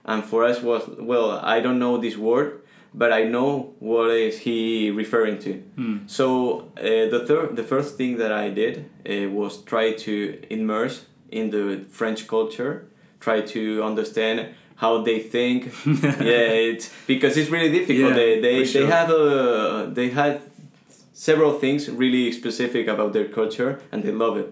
And 0.04 0.24
for 0.24 0.44
us 0.44 0.62
was 0.62 0.84
well, 1.00 1.32
I 1.32 1.60
don't 1.60 1.78
know 1.78 1.98
this 1.98 2.18
word, 2.18 2.62
but 2.94 3.14
I 3.14 3.24
know 3.24 3.74
what 3.80 4.12
is 4.12 4.40
he 4.40 4.90
referring 4.92 5.40
to. 5.40 5.54
Hmm. 5.76 5.98
So 6.08 6.72
uh, 6.78 7.10
the 7.10 7.24
third, 7.28 7.56
the 7.56 7.64
first 7.64 7.98
thing 7.98 8.18
that 8.18 8.32
I 8.32 8.50
did 8.50 8.90
uh, 9.08 9.30
was 9.30 9.62
try 9.64 9.94
to 9.94 10.44
immerse 10.50 11.06
in 11.30 11.50
the 11.52 11.86
French 11.90 12.28
culture, 12.28 12.88
try 13.20 13.42
to 13.42 13.84
understand 13.84 14.56
how 14.82 15.02
they 15.04 15.20
think. 15.20 15.66
yeah, 15.86 16.72
it's 16.74 16.92
because 17.06 17.38
it's 17.38 17.52
really 17.52 17.72
difficult. 17.72 18.10
Yeah, 18.10 18.16
they 18.16 18.42
they, 18.42 18.66
sure. 18.66 18.82
they 18.82 18.88
have 18.88 19.10
a 19.12 19.24
uh, 19.24 19.86
they 19.98 20.10
had 20.10 20.42
several 21.14 21.54
things 21.60 21.88
really 21.90 22.32
specific 22.32 22.88
about 22.88 23.14
their 23.14 23.28
culture, 23.28 23.80
and 23.92 24.04
they 24.04 24.12
love 24.12 24.38
it. 24.38 24.50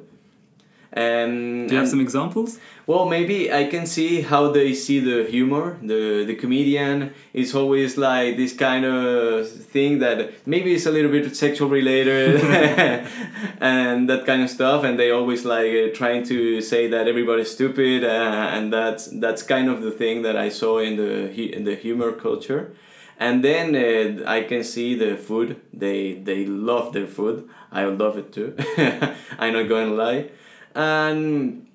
And 0.91 1.67
Do 1.69 1.75
you 1.75 1.79
have 1.79 1.89
some 1.89 2.01
examples? 2.01 2.57
well, 2.87 3.05
maybe 3.05 3.53
I 3.53 3.65
can 3.65 3.85
see 3.85 4.21
how 4.21 4.51
they 4.51 4.73
see 4.73 4.99
the 4.99 5.23
humor. 5.29 5.77
The 5.83 6.25
the 6.25 6.35
comedian 6.35 7.13
is 7.33 7.53
always 7.53 7.95
like 7.97 8.37
this 8.37 8.53
kind 8.53 8.83
of 8.85 9.47
thing 9.47 9.99
that 9.99 10.17
maybe 10.47 10.73
it's 10.73 10.87
a 10.87 10.91
little 10.91 11.11
bit 11.11 11.35
sexual 11.35 11.69
related 11.69 12.41
and 13.61 14.09
that 14.09 14.25
kind 14.25 14.41
of 14.41 14.49
stuff. 14.49 14.83
And 14.83 14.99
they 14.99 15.11
always 15.11 15.45
like 15.45 15.71
uh, 15.73 15.93
trying 15.93 16.23
to 16.25 16.61
say 16.61 16.87
that 16.87 17.07
everybody's 17.07 17.51
stupid, 17.51 18.03
uh, 18.03 18.55
and 18.55 18.73
that's 18.73 19.07
that's 19.19 19.43
kind 19.43 19.69
of 19.69 19.81
the 19.81 19.91
thing 19.91 20.23
that 20.23 20.35
I 20.35 20.49
saw 20.49 20.79
in 20.79 20.95
the 20.97 21.29
in 21.55 21.63
the 21.65 21.75
humor 21.75 22.11
culture. 22.11 22.71
And 23.19 23.43
then 23.43 23.75
uh, 23.75 24.23
I 24.25 24.43
can 24.43 24.63
see 24.63 24.95
the 24.95 25.17
food. 25.17 25.59
They 25.73 26.13
they 26.13 26.45
love 26.45 26.93
their 26.93 27.07
food. 27.07 27.47
I 27.71 27.83
love 27.85 28.17
it 28.17 28.31
too. 28.33 28.55
I'm 29.37 29.53
not 29.53 29.67
going 29.67 29.89
to 29.89 29.95
lie. 29.95 30.29
And 30.75 31.67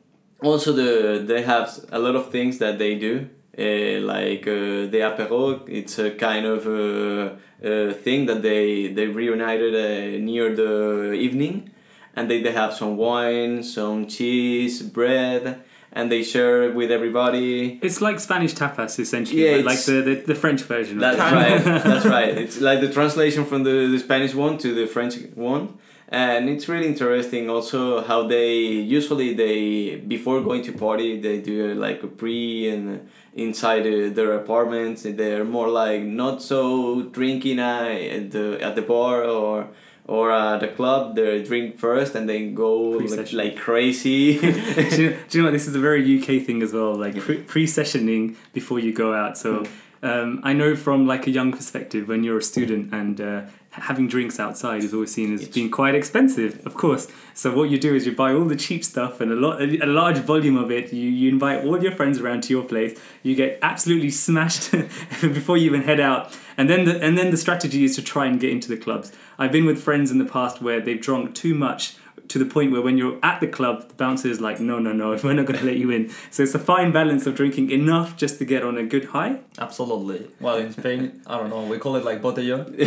also 0.43 0.73
the 0.73 1.23
they 1.27 1.43
have 1.43 1.71
a 1.91 1.99
lot 1.99 2.15
of 2.17 2.31
things 2.31 2.59
that 2.59 2.79
they 2.79 2.95
do. 2.97 3.29
Uh, 3.57 4.01
like 4.05 4.49
uh, 4.49 4.91
the 4.91 4.99
apéro 5.09 5.63
it's 5.69 5.97
a 6.01 6.11
kind 6.11 6.45
of 6.45 6.67
uh, 6.67 7.35
uh, 7.65 7.93
thing 7.93 8.27
that 8.27 8.43
they 8.43 8.89
they 8.89 9.07
reunited 9.07 9.75
uh, 9.75 10.19
near 10.25 10.55
the 10.55 11.13
evening. 11.13 11.71
And 12.17 12.31
they, 12.31 12.41
they 12.43 12.53
have 12.53 12.73
some 12.75 12.97
wine 12.97 13.63
some 13.65 14.07
cheese 14.07 14.83
bread 14.83 15.63
and 15.93 16.11
they 16.11 16.23
share 16.25 16.65
it 16.65 16.75
with 16.75 16.91
everybody. 16.91 17.79
It's 17.83 18.01
like 18.01 18.19
Spanish 18.19 18.55
tapas, 18.55 18.99
essentially, 18.99 19.45
Yeah, 19.49 19.65
like 19.65 19.81
the, 19.85 20.03
the, 20.03 20.15
the 20.27 20.35
French 20.35 20.63
version. 20.63 20.99
that's 20.99 21.19
right 21.19 21.63
that's 21.85 22.05
right. 22.07 22.29
It's 22.37 22.61
like 22.61 22.81
the 22.81 22.93
translation 22.93 23.45
from 23.45 23.63
the, 23.65 23.89
the 23.89 23.99
spanish 23.99 24.35
one 24.35 24.59
to 24.59 24.75
the 24.75 24.87
french 24.87 25.15
one 25.35 25.79
and 26.09 26.49
it's 26.49 26.69
really 26.69 26.87
interesting 26.87 27.49
also 27.49 28.03
how 28.03 28.27
they 28.27 28.55
usually 28.57 29.35
they 29.35 29.97
before 29.97 30.41
going 30.43 30.63
to 30.63 30.73
party 30.73 31.21
they 31.21 31.41
do 31.41 31.75
like 31.75 32.03
a 32.03 32.07
pre 32.07 32.69
and 32.69 33.09
inside 33.35 33.87
uh, 33.87 34.11
their 34.13 34.35
apartments. 34.35 35.03
They're 35.03 35.45
more 35.45 35.69
like 35.69 36.03
not 36.03 36.43
so 36.43 37.03
drinking 37.03 37.59
at 37.59 38.31
the 38.31 38.59
at 38.61 38.75
the 38.75 38.83
bar 38.83 39.25
or 39.25 39.69
or 40.07 40.31
at 40.31 40.61
the 40.61 40.69
club. 40.69 41.17
They 41.17 41.43
drink 41.43 41.79
first 41.79 42.15
and 42.15 42.29
then 42.29 42.55
go 42.55 42.77
like, 42.77 43.33
like 43.33 43.57
crazy. 43.57 44.39
Do, 44.39 44.47
you 44.47 44.53
know, 44.53 45.17
do 45.29 45.39
you 45.39 45.43
know 45.43 45.45
what? 45.45 45.53
This 45.53 45.67
is 45.67 45.75
a 45.75 45.81
very 45.81 46.03
UK 46.19 46.45
thing 46.47 46.63
as 46.63 46.73
well, 46.73 46.95
like 46.95 47.19
pre- 47.19 47.43
pre-sessioning 47.43 48.37
before 48.53 48.79
you 48.79 48.93
go 48.93 49.15
out. 49.15 49.39
So 49.39 49.65
um, 50.03 50.41
I 50.43 50.53
know 50.53 50.77
from 50.77 51.07
like 51.07 51.27
a 51.27 51.31
young 51.31 51.53
perspective, 51.53 52.09
when 52.09 52.23
you're 52.23 52.39
a 52.39 52.43
student 52.43 52.93
and 52.93 53.21
uh, 53.21 53.43
having 53.75 54.07
drinks 54.07 54.39
outside 54.39 54.85
is 54.85 54.95
always 54.95 55.13
seen 55.13 55.35
as 55.35 55.49
being 55.49 55.71
quite 55.71 55.95
expensive, 55.95 56.65
of 56.65 56.75
course. 56.75 57.09
So 57.35 57.55
what 57.55 57.71
you 57.71 57.79
do 57.79 57.95
is 57.95 58.07
you 58.07 58.13
buy 58.13 58.33
all 58.33 58.45
the 58.45 58.57
cheap 58.57 58.85
stuff 58.85 59.21
and 59.21 59.33
a 59.33 59.35
lot, 59.35 59.61
a 59.61 59.87
large 59.87 60.19
volume 60.19 60.57
of 60.57 60.71
it. 60.71 60.93
You 60.93 61.11
you 61.11 61.29
invite 61.29 61.65
all 61.65 61.83
your 61.83 61.93
friends 61.93 62.21
around 62.21 62.45
to 62.45 62.53
your 62.53 62.63
place. 62.65 62.99
You 63.23 63.35
get 63.35 63.59
absolutely 63.63 64.11
smashed 64.11 64.71
before 65.21 65.57
you 65.57 65.67
even 65.67 65.83
head 65.83 65.99
out. 65.99 66.37
And 66.57 66.71
then 66.71 66.85
the 66.85 67.03
and 67.03 67.19
then 67.19 67.33
the 67.33 67.37
strategy 67.37 67.85
is 67.85 67.97
to 67.97 68.03
try 68.03 68.27
and 68.27 68.39
get 68.39 68.51
into 68.51 68.69
the 68.69 68.77
clubs. 68.77 69.13
I've 69.39 69.51
been 69.51 69.67
with 69.67 69.83
friends 69.83 70.11
in 70.11 70.19
the 70.19 70.25
past 70.25 70.63
where 70.63 70.81
they've 70.81 71.01
drunk 71.01 71.35
too 71.35 71.55
much 71.55 71.97
to 72.35 72.39
the 72.43 72.51
point 72.57 72.69
where 72.73 72.83
when 72.87 72.97
you're 73.01 73.19
at 73.31 73.37
the 73.45 73.47
club, 73.57 73.75
the 73.91 73.95
bouncer 74.03 74.29
is 74.35 74.41
like, 74.47 74.59
no, 74.71 74.77
no, 74.87 74.93
no, 74.93 75.07
we're 75.25 75.33
not 75.41 75.47
going 75.51 75.61
to 75.65 75.67
let 75.73 75.77
you 75.83 75.91
in. 75.97 76.03
So 76.35 76.39
it's 76.45 76.55
a 76.61 76.65
fine 76.73 76.91
balance 76.99 77.27
of 77.29 77.33
drinking 77.41 77.67
enough 77.81 78.09
just 78.23 78.35
to 78.41 78.45
get 78.53 78.63
on 78.69 78.75
a 78.77 78.83
good 78.95 79.07
high. 79.17 79.33
Absolutely. 79.67 80.21
Well, 80.45 80.57
in 80.65 80.73
Spain, 80.73 81.03
I 81.33 81.39
don't 81.39 81.51
know, 81.55 81.63
we 81.73 81.79
call 81.85 81.95
it 82.01 82.05
like 82.05 82.19
botellón. 82.27 82.65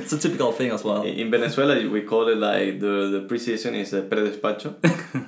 it's 0.00 0.12
a 0.12 0.18
typical 0.18 0.52
thing 0.52 0.70
as 0.76 0.82
well. 0.84 1.02
in 1.02 1.30
venezuela 1.30 1.74
we 1.96 2.02
call 2.02 2.24
it 2.28 2.38
like 2.50 2.78
the 2.84 2.94
the 3.14 3.20
pre-season 3.28 3.74
is 3.74 3.92
a 3.92 4.02
pre-despacho 4.10 4.68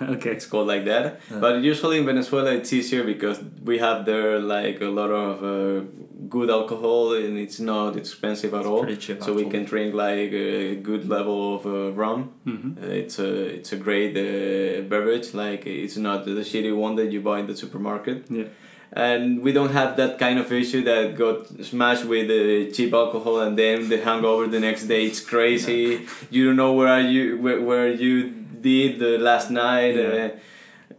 okay. 0.15 0.31
it's 0.37 0.47
called 0.47 0.69
like 0.75 0.85
that 0.93 1.05
Yeah. 1.31 1.39
but 1.45 1.55
usually 1.71 1.97
in 2.01 2.07
venezuela 2.07 2.51
it's 2.59 2.73
easier 2.73 3.03
because 3.13 3.39
we 3.71 3.79
have 3.87 3.99
there 4.11 4.39
like 4.57 4.81
a 4.81 4.91
lot 5.01 5.11
of 5.11 5.33
uh, 5.43 5.85
good 6.37 6.51
alcohol 6.59 7.15
and 7.15 7.39
it's 7.45 7.61
not 7.61 7.97
expensive 8.03 8.51
at 8.55 8.61
It's 8.61 8.69
all 8.71 8.83
pretty 8.85 9.01
cheap, 9.05 9.19
so 9.27 9.31
we 9.41 9.47
can 9.55 9.65
drink 9.73 9.91
like 10.07 10.33
a 10.33 10.77
good 10.89 11.03
level 11.17 11.39
of 11.57 11.67
uh, 11.67 11.93
rum 12.03 12.21
hmm 12.57 12.73
uh, 12.83 12.87
it's 13.03 13.19
a 13.19 13.31
it's 13.59 13.73
a 13.73 13.77
great 13.77 14.13
uh, 14.17 14.83
beverage. 14.93 15.29
Like 15.35 15.67
it's 15.67 15.97
not 15.97 16.25
the 16.25 16.33
shitty 16.51 16.75
one 16.77 16.95
that 16.97 17.09
you 17.13 17.21
buy 17.21 17.41
in 17.41 17.47
the 17.47 17.57
supermarket. 17.57 18.19
Yeah. 18.31 18.45
and 18.95 19.41
we 19.47 19.53
don't 19.59 19.73
have 19.81 19.97
that 19.97 20.19
kind 20.19 20.39
of 20.43 20.53
issue 20.53 20.83
that 20.91 21.17
got 21.17 21.39
smashed 21.71 22.05
with 22.05 22.29
uh, 22.31 22.71
cheap 22.75 22.93
alcohol 22.93 23.37
and 23.41 23.59
then 23.63 23.89
the 23.89 23.99
hangover 24.09 24.47
the 24.57 24.61
next 24.61 24.83
day. 24.93 25.03
It's 25.11 25.21
crazy. 25.35 26.07
You 26.35 26.41
don't 26.47 26.57
know 26.63 26.73
where 26.79 26.89
are 26.99 27.01
you 27.15 27.25
where, 27.45 27.61
where 27.71 27.89
you 28.05 28.15
did 28.71 28.99
the 29.05 29.13
last 29.19 29.49
night. 29.51 29.95
Yeah. 29.97 30.09
uh, 30.25 30.29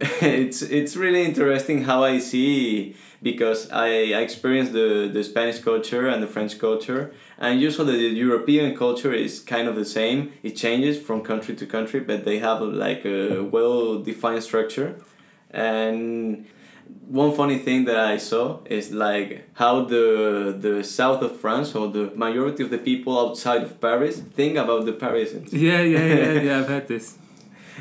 it's 0.22 0.62
it's 0.62 0.96
really 0.96 1.24
interesting 1.24 1.84
how 1.84 2.02
I 2.04 2.18
see 2.18 2.96
because 3.22 3.70
I, 3.70 3.86
I 4.18 4.20
experienced 4.28 4.72
the, 4.72 5.08
the 5.12 5.22
Spanish 5.24 5.58
culture 5.60 6.08
and 6.08 6.22
the 6.22 6.26
French 6.26 6.58
culture 6.58 7.12
and 7.38 7.60
usually 7.60 7.96
the 7.96 8.14
European 8.14 8.76
culture 8.76 9.12
is 9.12 9.40
kind 9.40 9.66
of 9.68 9.74
the 9.74 9.84
same 9.84 10.32
it 10.42 10.56
changes 10.56 11.00
from 11.00 11.20
country 11.22 11.54
to 11.54 11.66
country 11.66 12.00
but 12.00 12.24
they 12.24 12.38
have 12.38 12.60
like 12.60 13.04
a 13.04 13.42
well 13.42 13.98
defined 14.02 14.42
structure 14.42 14.96
and 15.50 16.46
one 17.08 17.34
funny 17.34 17.58
thing 17.58 17.84
that 17.84 17.96
I 17.96 18.16
saw 18.16 18.60
is 18.64 18.92
like 18.92 19.48
how 19.54 19.84
the 19.84 20.56
the 20.58 20.82
south 20.84 21.22
of 21.22 21.38
France 21.40 21.74
or 21.74 21.88
the 21.88 22.10
majority 22.14 22.62
of 22.62 22.70
the 22.70 22.78
people 22.78 23.18
outside 23.18 23.62
of 23.62 23.80
Paris 23.80 24.20
think 24.20 24.56
about 24.56 24.84
the 24.86 24.92
Parisians. 24.92 25.52
Yeah, 25.52 25.82
yeah, 25.82 26.06
yeah, 26.06 26.32
yeah. 26.46 26.58
I've 26.60 26.68
heard 26.68 26.88
this. 26.88 27.18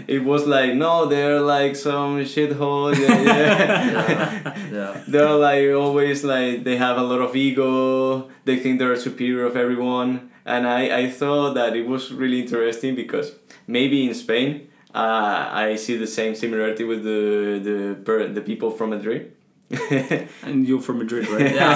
It 0.08 0.24
was 0.24 0.46
like 0.48 0.74
no, 0.76 1.06
they're 1.06 1.40
like 1.42 1.76
some 1.76 2.20
shithole. 2.26 2.96
Yeah, 2.98 3.22
yeah. 3.22 4.54
Yeah. 4.74 5.02
they're 5.08 5.36
like 5.36 5.70
always 5.76 6.24
like 6.24 6.64
they 6.64 6.78
have 6.78 6.98
a 6.98 7.04
lot 7.04 7.22
of 7.22 7.36
ego. 7.36 8.30
They 8.46 8.58
think 8.58 8.80
they're 8.80 8.96
superior 8.96 9.46
of 9.46 9.56
everyone, 9.56 10.32
and 10.46 10.66
I 10.68 10.82
I 11.02 11.10
thought 11.12 11.54
that 11.56 11.76
it 11.76 11.86
was 11.88 12.12
really 12.12 12.40
interesting 12.42 12.96
because 12.96 13.34
maybe 13.68 14.08
in 14.08 14.14
Spain. 14.14 14.70
Uh, 14.96 15.50
I 15.52 15.76
see 15.76 15.98
the 15.98 16.06
same 16.06 16.36
similarity 16.36 16.84
with 16.84 17.02
the 17.04 17.60
the 17.68 17.78
per, 18.06 18.28
the 18.28 18.42
people 18.42 18.70
from 18.72 18.90
Madrid. 18.92 19.32
And 20.46 20.68
you're 20.68 20.82
from 20.82 21.00
Madrid, 21.00 21.28
right? 21.30 21.50
Yeah. 21.56 21.74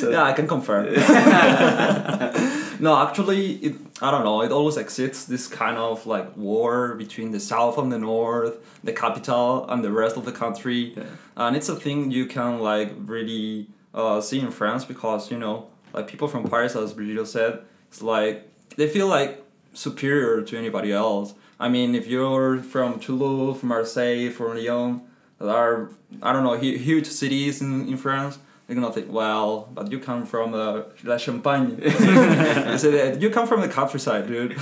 So- 0.00 0.10
yeah, 0.10 0.24
I 0.24 0.32
can 0.32 0.46
confirm. 0.48 0.86
No, 2.80 2.96
actually, 3.06 3.52
it, 3.56 3.74
I 4.02 4.10
don't 4.10 4.24
know. 4.24 4.42
It 4.42 4.50
always 4.52 4.76
exists 4.76 5.24
this 5.26 5.46
kind 5.46 5.76
of 5.76 6.06
like 6.06 6.36
war 6.36 6.94
between 6.94 7.30
the 7.30 7.40
south 7.40 7.78
and 7.78 7.92
the 7.92 7.98
north, 7.98 8.54
the 8.82 8.92
capital 8.92 9.68
and 9.68 9.82
the 9.84 9.90
rest 9.92 10.16
of 10.16 10.24
the 10.24 10.32
country, 10.32 10.92
Yeah. 10.96 11.04
and 11.36 11.56
it's 11.56 11.68
a 11.68 11.76
thing 11.76 12.10
you 12.10 12.26
can 12.26 12.60
like 12.60 12.92
really 13.06 13.68
uh, 13.94 14.20
see 14.20 14.40
in 14.40 14.50
France 14.50 14.84
because 14.84 15.30
you 15.30 15.38
know, 15.38 15.68
like 15.92 16.06
people 16.08 16.28
from 16.28 16.44
Paris, 16.48 16.74
as 16.76 16.92
Virgilio 16.92 17.24
said, 17.24 17.60
it's 17.88 18.02
like 18.02 18.48
they 18.76 18.88
feel 18.88 19.06
like 19.08 19.42
superior 19.72 20.42
to 20.42 20.56
anybody 20.56 20.92
else. 20.92 21.34
I 21.60 21.68
mean, 21.68 21.94
if 21.94 22.06
you're 22.06 22.58
from 22.62 22.98
Toulouse, 22.98 23.60
from 23.60 23.68
Marseille, 23.68 24.30
from 24.30 24.56
Lyon, 24.56 25.02
that 25.38 25.48
are 25.48 25.90
I 26.22 26.32
don't 26.32 26.44
know 26.44 26.54
huge 26.54 27.06
cities 27.06 27.60
in, 27.62 27.88
in 27.88 27.96
France. 27.96 28.38
You're 28.66 28.76
gonna 28.76 28.92
think, 28.92 29.12
well, 29.12 29.68
but 29.74 29.92
you 29.92 29.98
come 29.98 30.24
from 30.24 30.54
uh, 30.54 30.84
La 31.02 31.18
campagne. 31.18 31.78
I 31.84 32.76
said, 32.78 33.20
you 33.20 33.28
come 33.28 33.46
from 33.46 33.60
the 33.60 33.68
countryside, 33.68 34.26
dude. 34.26 34.56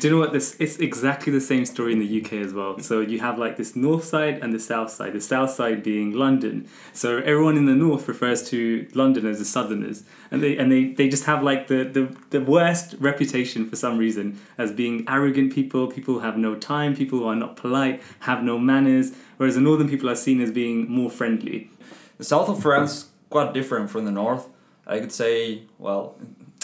Do 0.00 0.08
you 0.08 0.14
know 0.14 0.18
what? 0.18 0.32
This 0.32 0.56
it's 0.58 0.78
exactly 0.78 1.32
the 1.32 1.40
same 1.40 1.64
story 1.64 1.92
in 1.92 2.00
the 2.00 2.20
UK 2.20 2.32
as 2.34 2.52
well. 2.52 2.80
So 2.80 3.00
you 3.00 3.20
have 3.20 3.38
like 3.38 3.56
this 3.56 3.76
north 3.76 4.04
side 4.04 4.40
and 4.42 4.52
the 4.52 4.58
south 4.58 4.90
side. 4.90 5.12
The 5.12 5.20
south 5.20 5.50
side 5.50 5.84
being 5.84 6.12
London. 6.12 6.68
So 6.92 7.18
everyone 7.18 7.56
in 7.56 7.66
the 7.66 7.76
north 7.76 8.08
refers 8.08 8.48
to 8.50 8.86
London 8.92 9.24
as 9.24 9.38
the 9.38 9.44
Southerners, 9.44 10.02
and 10.30 10.42
they 10.42 10.56
and 10.58 10.70
they, 10.70 10.92
they 10.92 11.08
just 11.08 11.24
have 11.24 11.44
like 11.44 11.68
the, 11.68 11.84
the 11.84 12.16
the 12.30 12.40
worst 12.40 12.96
reputation 12.98 13.68
for 13.70 13.76
some 13.76 13.98
reason 13.98 14.40
as 14.58 14.72
being 14.72 15.04
arrogant 15.08 15.52
people. 15.52 15.86
People 15.86 16.14
who 16.14 16.20
have 16.20 16.36
no 16.36 16.56
time. 16.56 16.96
People 16.96 17.20
who 17.20 17.26
are 17.26 17.36
not 17.36 17.56
polite, 17.56 18.02
have 18.20 18.42
no 18.42 18.58
manners. 18.58 19.12
Whereas 19.36 19.54
the 19.54 19.60
northern 19.60 19.88
people 19.88 20.10
are 20.10 20.16
seen 20.16 20.40
as 20.40 20.50
being 20.50 20.90
more 20.90 21.10
friendly. 21.10 21.70
The 22.18 22.24
south 22.24 22.48
of 22.48 22.62
France 22.62 23.10
quite 23.30 23.52
different 23.52 23.90
from 23.90 24.04
the 24.04 24.10
north. 24.10 24.48
I 24.86 25.00
could 25.00 25.12
say, 25.12 25.62
well, 25.78 26.16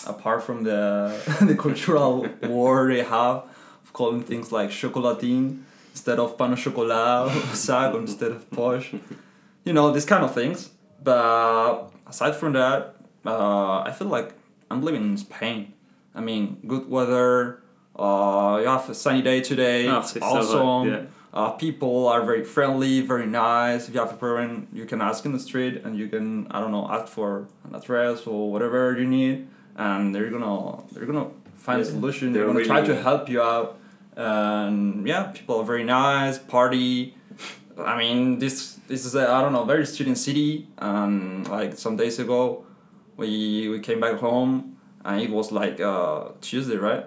apart 0.06 0.42
from 0.42 0.64
the 0.64 1.12
the 1.40 1.54
cultural 1.54 2.26
war 2.42 2.88
they 2.92 3.02
have 3.02 3.44
of 3.84 3.92
calling 3.92 4.22
things 4.22 4.52
like 4.52 4.70
chocolatine 4.70 5.62
instead 5.90 6.18
of 6.18 6.38
pain 6.38 6.52
au 6.52 6.56
chocolat 6.56 7.26
or 7.26 7.54
sac 7.54 7.94
instead 7.94 8.32
of 8.32 8.50
poche, 8.50 8.94
you 9.64 9.72
know, 9.72 9.92
these 9.92 10.06
kind 10.06 10.24
of 10.24 10.32
things. 10.34 10.70
But 11.02 11.90
aside 12.06 12.36
from 12.36 12.52
that, 12.54 12.94
uh, 13.26 13.80
I 13.80 13.92
feel 13.92 14.08
like 14.08 14.32
I'm 14.70 14.82
living 14.82 15.02
in 15.02 15.16
Spain. 15.16 15.74
I 16.14 16.20
mean, 16.20 16.58
good 16.66 16.88
weather. 16.88 17.60
Uh, 17.94 18.58
you 18.60 18.68
have 18.68 18.88
a 18.88 18.94
sunny 18.94 19.22
day 19.22 19.40
today. 19.40 19.88
Oh, 19.88 19.98
it's 19.98 20.12
so 20.12 20.22
awesome. 20.22 20.88
yeah. 20.88 21.02
Uh, 21.32 21.50
people 21.52 22.08
are 22.08 22.22
very 22.22 22.44
friendly, 22.44 23.00
very 23.00 23.26
nice. 23.26 23.88
If 23.88 23.94
you 23.94 24.00
have 24.00 24.12
a 24.12 24.16
problem, 24.16 24.68
you 24.72 24.84
can 24.84 25.00
ask 25.00 25.24
in 25.24 25.32
the 25.32 25.38
street, 25.38 25.80
and 25.84 25.96
you 25.96 26.08
can 26.08 26.46
I 26.50 26.60
don't 26.60 26.72
know 26.72 26.86
ask 26.90 27.08
for 27.10 27.48
an 27.64 27.74
address 27.74 28.26
or 28.26 28.50
whatever 28.52 28.98
you 28.98 29.06
need, 29.06 29.48
and 29.76 30.14
they're 30.14 30.28
gonna 30.30 30.82
they're 30.92 31.06
gonna 31.06 31.30
find 31.56 31.80
a 31.80 31.84
solution. 31.84 32.32
they're 32.32 32.44
They're 32.44 32.52
gonna 32.52 32.64
try 32.66 32.82
to 32.84 33.00
help 33.00 33.28
you 33.30 33.40
out. 33.40 33.78
and 34.14 35.06
yeah, 35.08 35.32
people 35.32 35.56
are 35.60 35.64
very 35.64 35.84
nice. 35.84 36.38
Party. 36.38 37.14
I 37.78 37.96
mean, 37.96 38.38
this 38.38 38.78
this 38.88 39.06
is 39.06 39.14
a 39.14 39.26
I 39.30 39.40
don't 39.40 39.52
know 39.54 39.64
very 39.64 39.86
student 39.86 40.18
city, 40.18 40.68
and 40.76 41.48
like 41.48 41.78
some 41.78 41.96
days 41.96 42.18
ago, 42.18 42.66
we 43.16 43.70
we 43.70 43.80
came 43.80 44.00
back 44.00 44.16
home, 44.20 44.76
and 45.02 45.18
it 45.22 45.30
was 45.30 45.50
like 45.50 45.80
uh, 45.80 46.32
Tuesday, 46.42 46.76
right? 46.76 47.06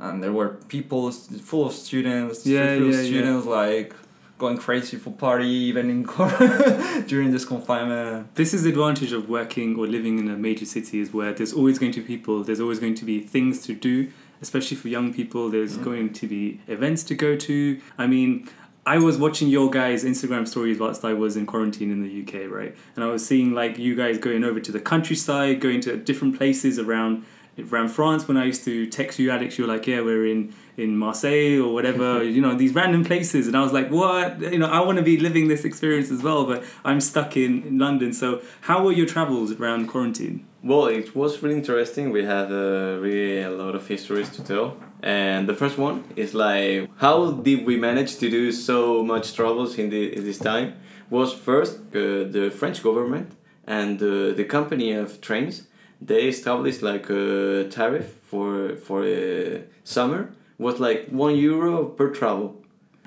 And 0.00 0.22
there 0.22 0.32
were 0.32 0.50
people 0.68 1.10
full 1.10 1.66
of 1.66 1.72
students, 1.72 2.46
Yeah, 2.46 2.76
full 2.76 2.88
of 2.88 2.94
yeah, 2.94 3.00
yeah. 3.00 3.06
students 3.08 3.46
like 3.46 3.94
going 4.38 4.56
crazy 4.56 4.96
for 4.96 5.10
party 5.10 5.48
even 5.48 5.90
in 5.90 6.02
during 7.08 7.32
this 7.32 7.44
confinement. 7.44 8.32
This 8.36 8.54
is 8.54 8.62
the 8.62 8.70
advantage 8.70 9.12
of 9.12 9.28
working 9.28 9.76
or 9.76 9.86
living 9.86 10.18
in 10.20 10.30
a 10.30 10.36
major 10.36 10.64
city 10.64 11.00
is 11.00 11.12
where 11.12 11.32
there's 11.32 11.52
always 11.52 11.78
going 11.78 11.90
to 11.92 12.00
be 12.00 12.06
people, 12.06 12.44
there's 12.44 12.60
always 12.60 12.78
going 12.78 12.94
to 12.94 13.04
be 13.04 13.20
things 13.20 13.60
to 13.66 13.74
do, 13.74 14.08
especially 14.40 14.76
for 14.76 14.86
young 14.88 15.12
people. 15.12 15.50
There's 15.50 15.76
Mhm. 15.78 15.84
going 15.84 16.12
to 16.12 16.26
be 16.28 16.60
events 16.68 17.02
to 17.04 17.14
go 17.16 17.34
to. 17.34 17.78
I 17.98 18.06
mean, 18.06 18.48
I 18.86 18.98
was 18.98 19.18
watching 19.18 19.48
your 19.48 19.68
guys' 19.70 20.04
Instagram 20.04 20.46
stories 20.46 20.78
whilst 20.78 21.04
I 21.04 21.12
was 21.14 21.36
in 21.36 21.44
quarantine 21.44 21.90
in 21.90 22.00
the 22.00 22.08
UK, 22.08 22.46
right? 22.46 22.74
And 22.94 23.04
I 23.04 23.08
was 23.08 23.26
seeing 23.26 23.52
like 23.54 23.76
you 23.78 23.96
guys 23.96 24.18
going 24.18 24.44
over 24.44 24.60
to 24.60 24.70
the 24.72 24.80
countryside, 24.80 25.60
going 25.60 25.80
to 25.82 25.96
different 25.96 26.36
places 26.38 26.78
around 26.78 27.24
around 27.72 27.88
France. 27.88 28.28
When 28.28 28.36
I 28.36 28.44
used 28.44 28.64
to 28.64 28.86
text 28.86 29.18
you, 29.18 29.30
Alex, 29.30 29.58
you 29.58 29.64
were 29.64 29.72
like, 29.72 29.86
"Yeah, 29.86 30.00
we're 30.00 30.26
in 30.26 30.54
in 30.76 30.96
Marseille 30.96 31.58
or 31.60 31.72
whatever." 31.72 32.22
you 32.36 32.40
know, 32.40 32.54
these 32.54 32.74
random 32.74 33.04
places, 33.04 33.46
and 33.46 33.56
I 33.56 33.62
was 33.62 33.72
like, 33.72 33.90
"What? 33.90 34.40
You 34.40 34.58
know, 34.58 34.66
I 34.66 34.80
want 34.80 34.98
to 34.98 35.04
be 35.04 35.18
living 35.18 35.48
this 35.48 35.64
experience 35.64 36.10
as 36.10 36.22
well, 36.22 36.44
but 36.44 36.64
I'm 36.84 37.00
stuck 37.00 37.36
in, 37.36 37.62
in 37.64 37.78
London." 37.78 38.12
So, 38.12 38.42
how 38.62 38.84
were 38.84 38.92
your 38.92 39.06
travels 39.06 39.52
around 39.52 39.88
quarantine? 39.88 40.46
Well, 40.62 40.86
it 40.86 41.14
was 41.14 41.40
really 41.42 41.56
interesting. 41.56 42.10
We 42.10 42.24
had 42.24 42.50
uh, 42.50 42.98
really 43.00 43.42
a 43.42 43.50
lot 43.50 43.76
of 43.76 43.86
histories 43.86 44.28
to 44.30 44.42
tell. 44.42 44.76
And 45.02 45.48
the 45.48 45.54
first 45.54 45.78
one 45.78 46.04
is 46.16 46.34
like, 46.34 46.90
how 46.96 47.30
did 47.30 47.64
we 47.64 47.76
manage 47.76 48.16
to 48.16 48.28
do 48.28 48.50
so 48.50 49.04
much 49.04 49.34
travels 49.34 49.78
in, 49.78 49.90
the, 49.90 50.16
in 50.16 50.24
this 50.24 50.38
time? 50.38 50.74
Was 51.10 51.32
first 51.32 51.78
uh, 51.94 52.24
the 52.34 52.52
French 52.54 52.82
government 52.82 53.32
and 53.66 54.02
uh, 54.02 54.32
the 54.32 54.44
company 54.44 54.92
of 54.92 55.20
trains. 55.20 55.68
They 56.00 56.28
established 56.28 56.82
like 56.82 57.10
a 57.10 57.68
tariff 57.70 58.14
for 58.22 58.76
for 58.76 59.04
uh, 59.04 59.62
summer 59.84 60.32
was 60.58 60.80
like 60.80 61.08
one 61.08 61.36
euro 61.36 61.86
per 61.86 62.10
travel, 62.10 62.62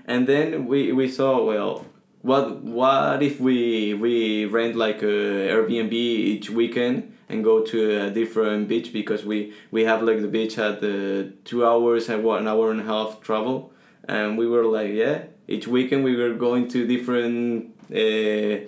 and 0.06 0.28
then 0.28 0.66
we, 0.68 0.92
we 0.92 1.08
saw 1.10 1.44
well 1.44 1.86
what 2.22 2.62
what 2.62 3.24
if 3.24 3.40
we 3.40 3.94
we 3.94 4.46
rent 4.46 4.76
like 4.76 5.02
a 5.02 5.50
Airbnb 5.52 5.94
each 5.94 6.50
weekend 6.50 7.14
and 7.30 7.44
go 7.44 7.62
to 7.62 8.02
a 8.02 8.10
different 8.12 8.68
beach? 8.68 8.94
Because 8.94 9.26
we 9.26 9.54
we 9.72 9.84
have 9.86 10.04
like 10.04 10.22
the 10.22 10.28
beach 10.28 10.58
at 10.58 10.82
the 10.82 11.34
two 11.46 11.66
hours 11.66 12.10
and 12.10 12.24
one 12.24 12.48
hour 12.48 12.72
and 12.72 12.82
a 12.82 12.84
half 12.84 13.22
travel. 13.22 13.74
And 14.08 14.38
we 14.38 14.48
were 14.48 14.66
like 14.66 14.94
yeah 14.94 15.24
each 15.48 15.68
weekend 15.68 16.04
we 16.04 16.16
were 16.16 16.34
going 16.34 16.68
to 16.70 16.88
different 16.88 17.74
uh, 17.92 18.66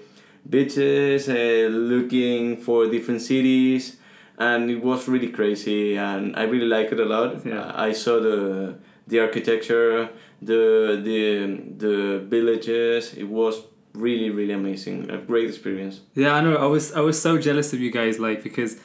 beaches 0.49 1.29
uh, 1.29 1.67
looking 1.71 2.57
for 2.57 2.87
different 2.87 3.21
cities 3.21 3.97
and 4.37 4.69
it 4.69 4.83
was 4.83 5.07
really 5.07 5.29
crazy 5.29 5.97
and 5.97 6.35
I 6.35 6.43
really 6.43 6.65
liked 6.65 6.91
it 6.91 6.99
a 6.99 7.05
lot. 7.05 7.45
Yeah. 7.45 7.61
Uh, 7.61 7.73
I 7.75 7.91
saw 7.91 8.19
the 8.19 8.75
the 9.07 9.19
architecture 9.19 10.09
the 10.41 11.01
the 11.03 11.61
the 11.77 12.19
villages. 12.19 13.13
It 13.13 13.25
was 13.25 13.61
really 13.93 14.29
really 14.29 14.53
amazing. 14.53 15.09
A 15.09 15.17
great 15.17 15.47
experience. 15.47 16.01
Yeah, 16.15 16.35
I 16.35 16.41
know. 16.41 16.55
I 16.55 16.65
was 16.65 16.93
I 16.93 17.01
was 17.01 17.21
so 17.21 17.37
jealous 17.37 17.73
of 17.73 17.79
you 17.79 17.91
guys, 17.91 18.19
like 18.19 18.43
because 18.43 18.79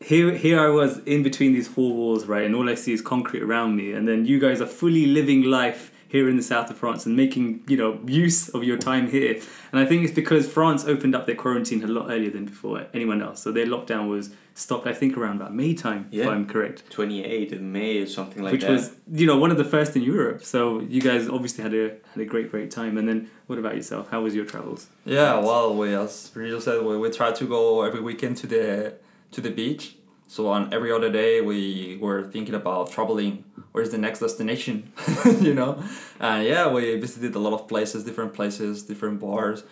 here 0.00 0.32
here 0.36 0.60
I 0.60 0.68
was 0.68 0.98
in 1.00 1.22
between 1.22 1.52
these 1.52 1.68
four 1.68 1.92
walls, 1.92 2.26
right, 2.26 2.44
and 2.44 2.54
all 2.54 2.68
I 2.68 2.74
see 2.74 2.92
is 2.92 3.02
concrete 3.02 3.42
around 3.42 3.76
me, 3.76 3.92
and 3.92 4.06
then 4.08 4.26
you 4.26 4.38
guys 4.38 4.60
are 4.60 4.66
fully 4.66 5.06
living 5.06 5.42
life 5.42 5.90
here 6.08 6.28
in 6.28 6.36
the 6.36 6.42
south 6.42 6.70
of 6.70 6.76
France 6.76 7.06
and 7.06 7.16
making 7.16 7.64
you 7.66 7.76
know 7.76 7.98
use 8.06 8.48
of 8.50 8.64
your 8.64 8.76
time 8.76 9.10
here. 9.10 9.40
And 9.72 9.80
I 9.80 9.86
think 9.86 10.04
it's 10.04 10.14
because 10.14 10.50
France 10.50 10.84
opened 10.84 11.14
up 11.14 11.26
their 11.26 11.34
quarantine 11.34 11.82
a 11.82 11.86
lot 11.86 12.10
earlier 12.10 12.30
than 12.30 12.44
before 12.46 12.86
anyone 12.94 13.22
else, 13.22 13.42
so 13.42 13.52
their 13.52 13.66
lockdown 13.66 14.08
was 14.08 14.30
stopped. 14.54 14.86
I 14.86 14.94
think 14.94 15.16
around 15.16 15.36
about 15.36 15.54
May 15.54 15.74
time, 15.74 16.08
if 16.12 16.26
I'm 16.26 16.46
correct. 16.46 16.90
28 16.90 17.52
of 17.52 17.60
May 17.60 17.98
or 17.98 18.06
something 18.06 18.42
like 18.42 18.52
which 18.52 18.62
that 18.62 18.70
Which 18.70 18.80
was 18.80 18.96
you 19.12 19.26
know 19.26 19.36
one 19.36 19.50
of 19.50 19.56
the 19.56 19.64
first 19.64 19.96
in 19.96 20.02
Europe. 20.02 20.44
So 20.44 20.80
you 20.80 21.00
guys 21.00 21.28
obviously 21.28 21.62
had 21.62 21.74
a 21.74 21.96
had 22.12 22.20
a 22.20 22.24
great 22.24 22.50
great 22.50 22.70
time. 22.70 22.96
And 22.98 23.08
then 23.08 23.30
what 23.46 23.58
about 23.58 23.76
yourself? 23.76 24.10
How 24.10 24.22
was 24.22 24.34
your 24.34 24.44
travels? 24.44 24.86
Yeah, 25.04 25.38
well, 25.38 25.76
we 25.76 25.94
as 25.94 26.30
Rizzo 26.34 26.60
said, 26.60 26.84
we, 26.84 26.96
we 26.96 27.10
try 27.10 27.32
to 27.32 27.46
go 27.46 27.82
every 27.82 28.00
weekend 28.00 28.36
to 28.38 28.46
the 28.46 28.94
to 29.32 29.40
the 29.40 29.50
beach. 29.50 29.96
So 30.34 30.48
on 30.48 30.74
every 30.74 30.90
other 30.90 31.12
day, 31.12 31.40
we 31.42 31.96
were 32.00 32.24
thinking 32.24 32.56
about 32.56 32.90
traveling. 32.90 33.44
Where's 33.70 33.90
the 33.90 33.98
next 33.98 34.18
destination? 34.18 34.90
you 35.40 35.54
know, 35.54 35.80
and 36.18 36.44
yeah, 36.44 36.66
we 36.72 36.98
visited 36.98 37.36
a 37.36 37.38
lot 37.38 37.52
of 37.52 37.68
places, 37.68 38.02
different 38.02 38.34
places, 38.34 38.82
different 38.82 39.20
bars. 39.20 39.62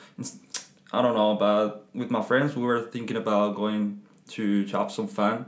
I 0.93 1.03
don't 1.03 1.17
know, 1.17 1.35
but 1.35 1.87
with 1.95 2.13
my 2.13 2.23
friends, 2.23 2.55
we 2.55 2.63
were 2.63 2.81
thinking 2.81 3.17
about 3.17 3.57
going 3.57 4.03
to 4.35 4.65
to 4.69 4.77
have 4.79 4.93
some 4.93 5.09
fun, 5.09 5.47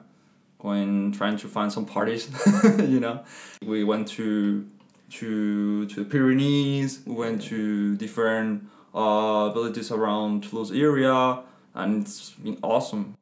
going 0.58 1.12
trying 1.12 1.36
to 1.36 1.46
find 1.46 1.72
some 1.72 1.86
parties. 1.86 2.28
you 2.80 2.98
know, 2.98 3.22
we 3.64 3.84
went 3.84 4.08
to 4.16 4.66
to 5.18 5.86
to 5.86 5.94
the 6.02 6.10
Pyrenees. 6.10 7.02
We 7.06 7.14
went 7.14 7.40
to 7.42 7.96
different 7.96 8.66
uh, 8.92 9.50
villages 9.50 9.92
around 9.92 10.42
Toulouse 10.42 10.72
area, 10.72 11.38
and 11.72 12.02
it's 12.02 12.30
been 12.30 12.58
awesome. 12.64 13.14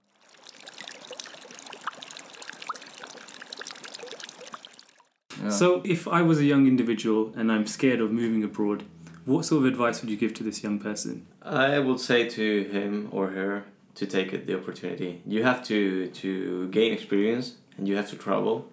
Yeah. 5.42 5.50
So, 5.50 5.82
if 5.84 6.06
I 6.06 6.22
was 6.22 6.38
a 6.38 6.44
young 6.44 6.66
individual 6.66 7.32
and 7.36 7.50
I'm 7.50 7.66
scared 7.66 8.00
of 8.00 8.12
moving 8.12 8.44
abroad, 8.44 8.84
what 9.24 9.44
sort 9.44 9.62
of 9.62 9.66
advice 9.66 10.00
would 10.00 10.10
you 10.10 10.16
give 10.16 10.34
to 10.34 10.42
this 10.42 10.62
young 10.62 10.78
person? 10.78 11.26
I 11.42 11.78
would 11.78 12.00
say 12.00 12.28
to 12.28 12.64
him 12.64 13.08
or 13.10 13.28
her 13.28 13.64
to 13.94 14.06
take 14.06 14.46
the 14.46 14.56
opportunity. 14.56 15.20
You 15.26 15.42
have 15.44 15.64
to 15.64 16.08
to 16.08 16.68
gain 16.68 16.92
experience 16.92 17.54
and 17.76 17.86
you 17.86 17.96
have 17.96 18.08
to 18.10 18.16
travel 18.16 18.68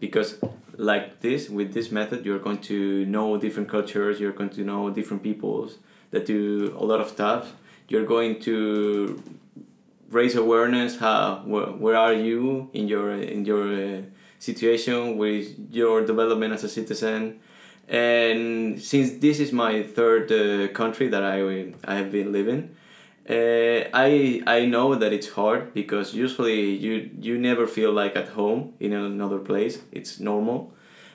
because 0.00 0.38
like 0.76 1.20
this 1.20 1.48
with 1.48 1.72
this 1.72 1.90
method 1.92 2.26
you're 2.26 2.38
going 2.38 2.58
to 2.58 3.06
know 3.06 3.36
different 3.38 3.68
cultures, 3.68 4.20
you're 4.20 4.32
going 4.32 4.50
to 4.50 4.62
know 4.62 4.90
different 4.90 5.22
peoples 5.22 5.78
that 6.10 6.26
do 6.26 6.76
a 6.78 6.84
lot 6.84 7.00
of 7.00 7.08
stuff. 7.08 7.52
You're 7.88 8.06
going 8.06 8.40
to 8.40 9.22
raise 10.10 10.34
awareness 10.34 10.98
how 10.98 11.42
where, 11.44 11.66
where 11.66 11.96
are 11.96 12.12
you 12.12 12.70
in 12.72 12.88
your 12.88 13.10
in 13.12 13.44
your 13.44 13.72
uh, 13.72 14.02
situation 14.44 15.16
with 15.16 15.46
your 15.70 16.04
development 16.04 16.52
as 16.54 16.64
a 16.64 16.68
citizen. 16.68 17.40
And 17.88 18.80
since 18.80 19.08
this 19.24 19.40
is 19.40 19.52
my 19.52 19.82
third 19.82 20.32
uh, 20.32 20.68
country 20.72 21.08
that 21.08 21.22
I 21.22 21.38
I 21.84 21.94
have 22.00 22.10
been 22.10 22.32
living, 22.32 22.62
uh, 23.28 23.88
I 23.92 24.42
I 24.46 24.66
know 24.66 24.94
that 24.94 25.12
it's 25.12 25.30
hard 25.30 25.74
because 25.74 26.14
usually 26.14 26.62
you 26.86 27.10
you 27.20 27.38
never 27.38 27.66
feel 27.66 27.92
like 27.92 28.16
at 28.16 28.28
home 28.28 28.74
in 28.80 28.92
another 28.92 29.38
place. 29.38 29.74
It's 29.92 30.20
normal, 30.20 30.72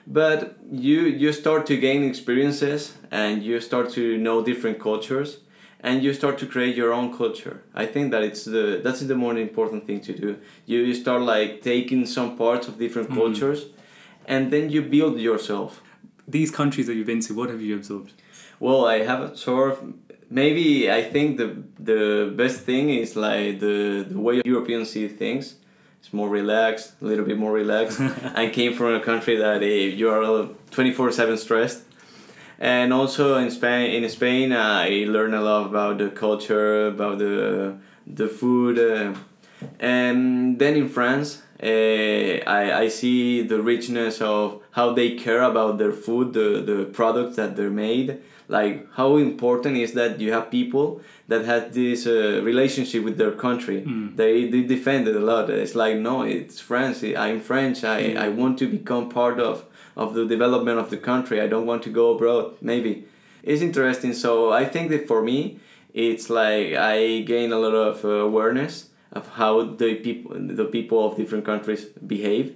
but 0.08 0.58
you 0.72 1.02
you 1.24 1.34
start 1.34 1.66
to 1.68 1.78
gain 1.78 2.04
experiences 2.04 2.98
and 3.12 3.44
you 3.44 3.60
start 3.60 3.90
to 3.92 4.18
know 4.18 4.44
different 4.44 4.80
cultures 4.80 5.40
and 5.82 6.04
you 6.04 6.14
start 6.14 6.38
to 6.40 6.46
create 6.46 6.76
your 6.76 6.92
own 6.94 7.16
culture. 7.16 7.64
I 7.74 7.86
think 7.86 8.12
that 8.12 8.24
it's 8.24 8.44
the 8.46 8.80
that's 8.84 9.02
the 9.02 9.16
more 9.16 9.38
important 9.38 9.86
thing 9.88 10.02
to 10.02 10.14
do. 10.14 10.30
You 10.66 10.80
you 10.80 10.94
start 10.94 11.22
like 11.22 11.62
taking 11.62 12.06
some 12.06 12.30
parts 12.38 12.68
of 12.68 12.78
different 12.78 13.10
Mhm. 13.10 13.16
cultures, 13.22 13.62
and 14.28 14.52
then 14.52 14.70
you 14.70 14.82
build 14.82 15.20
yourself. 15.20 15.82
These 16.28 16.52
countries 16.52 16.86
that 16.88 16.96
you've 16.96 17.08
been 17.14 17.22
to, 17.28 17.34
what 17.34 17.50
have 17.50 17.62
you 17.62 17.76
absorbed? 17.76 18.12
Well, 18.60 18.86
I 18.86 18.98
have 19.10 19.22
absorbed 19.22 19.80
maybe 20.30 20.92
I 20.92 21.02
think 21.14 21.38
the 21.38 21.50
the 21.92 22.32
best 22.42 22.58
thing 22.70 22.90
is 22.90 23.16
like 23.16 23.60
the 23.60 24.06
the 24.14 24.20
way 24.20 24.42
Europeans 24.46 24.90
see 24.92 25.08
things. 25.08 25.56
It's 26.02 26.14
more 26.14 26.30
relaxed, 26.30 26.94
a 27.02 27.06
little 27.06 27.26
bit 27.26 27.38
more 27.38 27.52
relaxed. 27.52 28.00
I 28.44 28.48
came 28.50 28.74
from 28.74 28.94
a 28.96 29.02
country 29.02 29.36
that 29.38 29.62
uh, 29.62 29.66
you 30.00 30.10
are 30.10 30.48
twenty 30.72 30.92
four 30.98 31.12
seven 31.12 31.38
stressed. 31.38 31.80
And 32.60 32.92
also 32.92 33.38
in 33.38 33.50
Spain, 33.52 34.04
in 34.04 34.10
Spain, 34.10 34.52
I 34.52 35.06
learned 35.08 35.34
a 35.34 35.42
lot 35.42 35.66
about 35.66 35.98
the 35.98 36.10
culture, 36.10 36.88
about 36.88 37.20
the 37.20 37.78
the 38.06 38.28
food, 38.28 38.78
uh, 38.78 39.14
and 39.80 40.60
then 40.60 40.76
in 40.76 40.90
France, 40.90 41.42
uh, 41.62 41.68
I, 41.68 42.82
I 42.84 42.88
see 42.88 43.42
the 43.44 43.62
richness 43.62 44.22
of 44.22 44.62
how 44.72 44.94
they 44.94 45.16
care 45.16 45.44
about 45.44 45.78
their 45.78 45.92
food, 45.92 46.34
the, 46.34 46.62
the 46.62 46.86
products 46.86 47.36
that 47.36 47.56
they're 47.56 47.70
made. 47.70 48.20
Like 48.48 48.92
how 48.94 49.18
important 49.18 49.78
is 49.78 49.94
that 49.94 50.20
you 50.20 50.32
have 50.32 50.50
people 50.50 51.02
that 51.28 51.46
have 51.46 51.74
this 51.74 52.08
uh, 52.08 52.42
relationship 52.44 53.04
with 53.04 53.18
their 53.18 53.32
country. 53.32 53.84
Mm. 53.84 54.16
They, 54.16 54.50
they 54.50 54.64
defend 54.64 55.08
it 55.08 55.16
a 55.16 55.20
lot. 55.20 55.50
It's 55.50 55.76
like 55.76 55.98
no, 55.98 56.24
it's 56.24 56.60
France. 56.60 57.04
I'm 57.04 57.42
French. 57.42 57.84
I, 57.84 58.00
Yeah. 58.00 58.24
I 58.24 58.30
want 58.30 58.58
to 58.60 58.68
become 58.68 59.10
part 59.10 59.40
of 59.40 59.66
of 60.04 60.08
the 60.18 60.26
development 60.36 60.78
of 60.84 60.88
the 60.90 60.98
country. 61.12 61.38
I 61.46 61.48
don't 61.54 61.68
want 61.72 61.82
to 61.88 61.92
go 62.00 62.06
abroad. 62.16 62.46
Maybe 62.62 63.06
it's 63.44 63.62
interesting. 63.62 64.14
So 64.14 64.32
I 64.62 64.66
think 64.74 64.86
that 64.94 65.08
for 65.12 65.22
me, 65.30 65.60
it's 65.94 66.30
like 66.30 66.68
I 66.74 67.22
gain 67.34 67.52
a 67.52 67.60
lot 67.66 67.76
of 67.88 68.06
awareness 68.06 68.74
of 69.12 69.24
how 69.40 69.54
the 69.82 69.96
people 70.06 70.32
the 70.62 70.66
people 70.66 71.00
of 71.08 71.18
different 71.18 71.46
countries 71.52 71.82
behave 72.16 72.48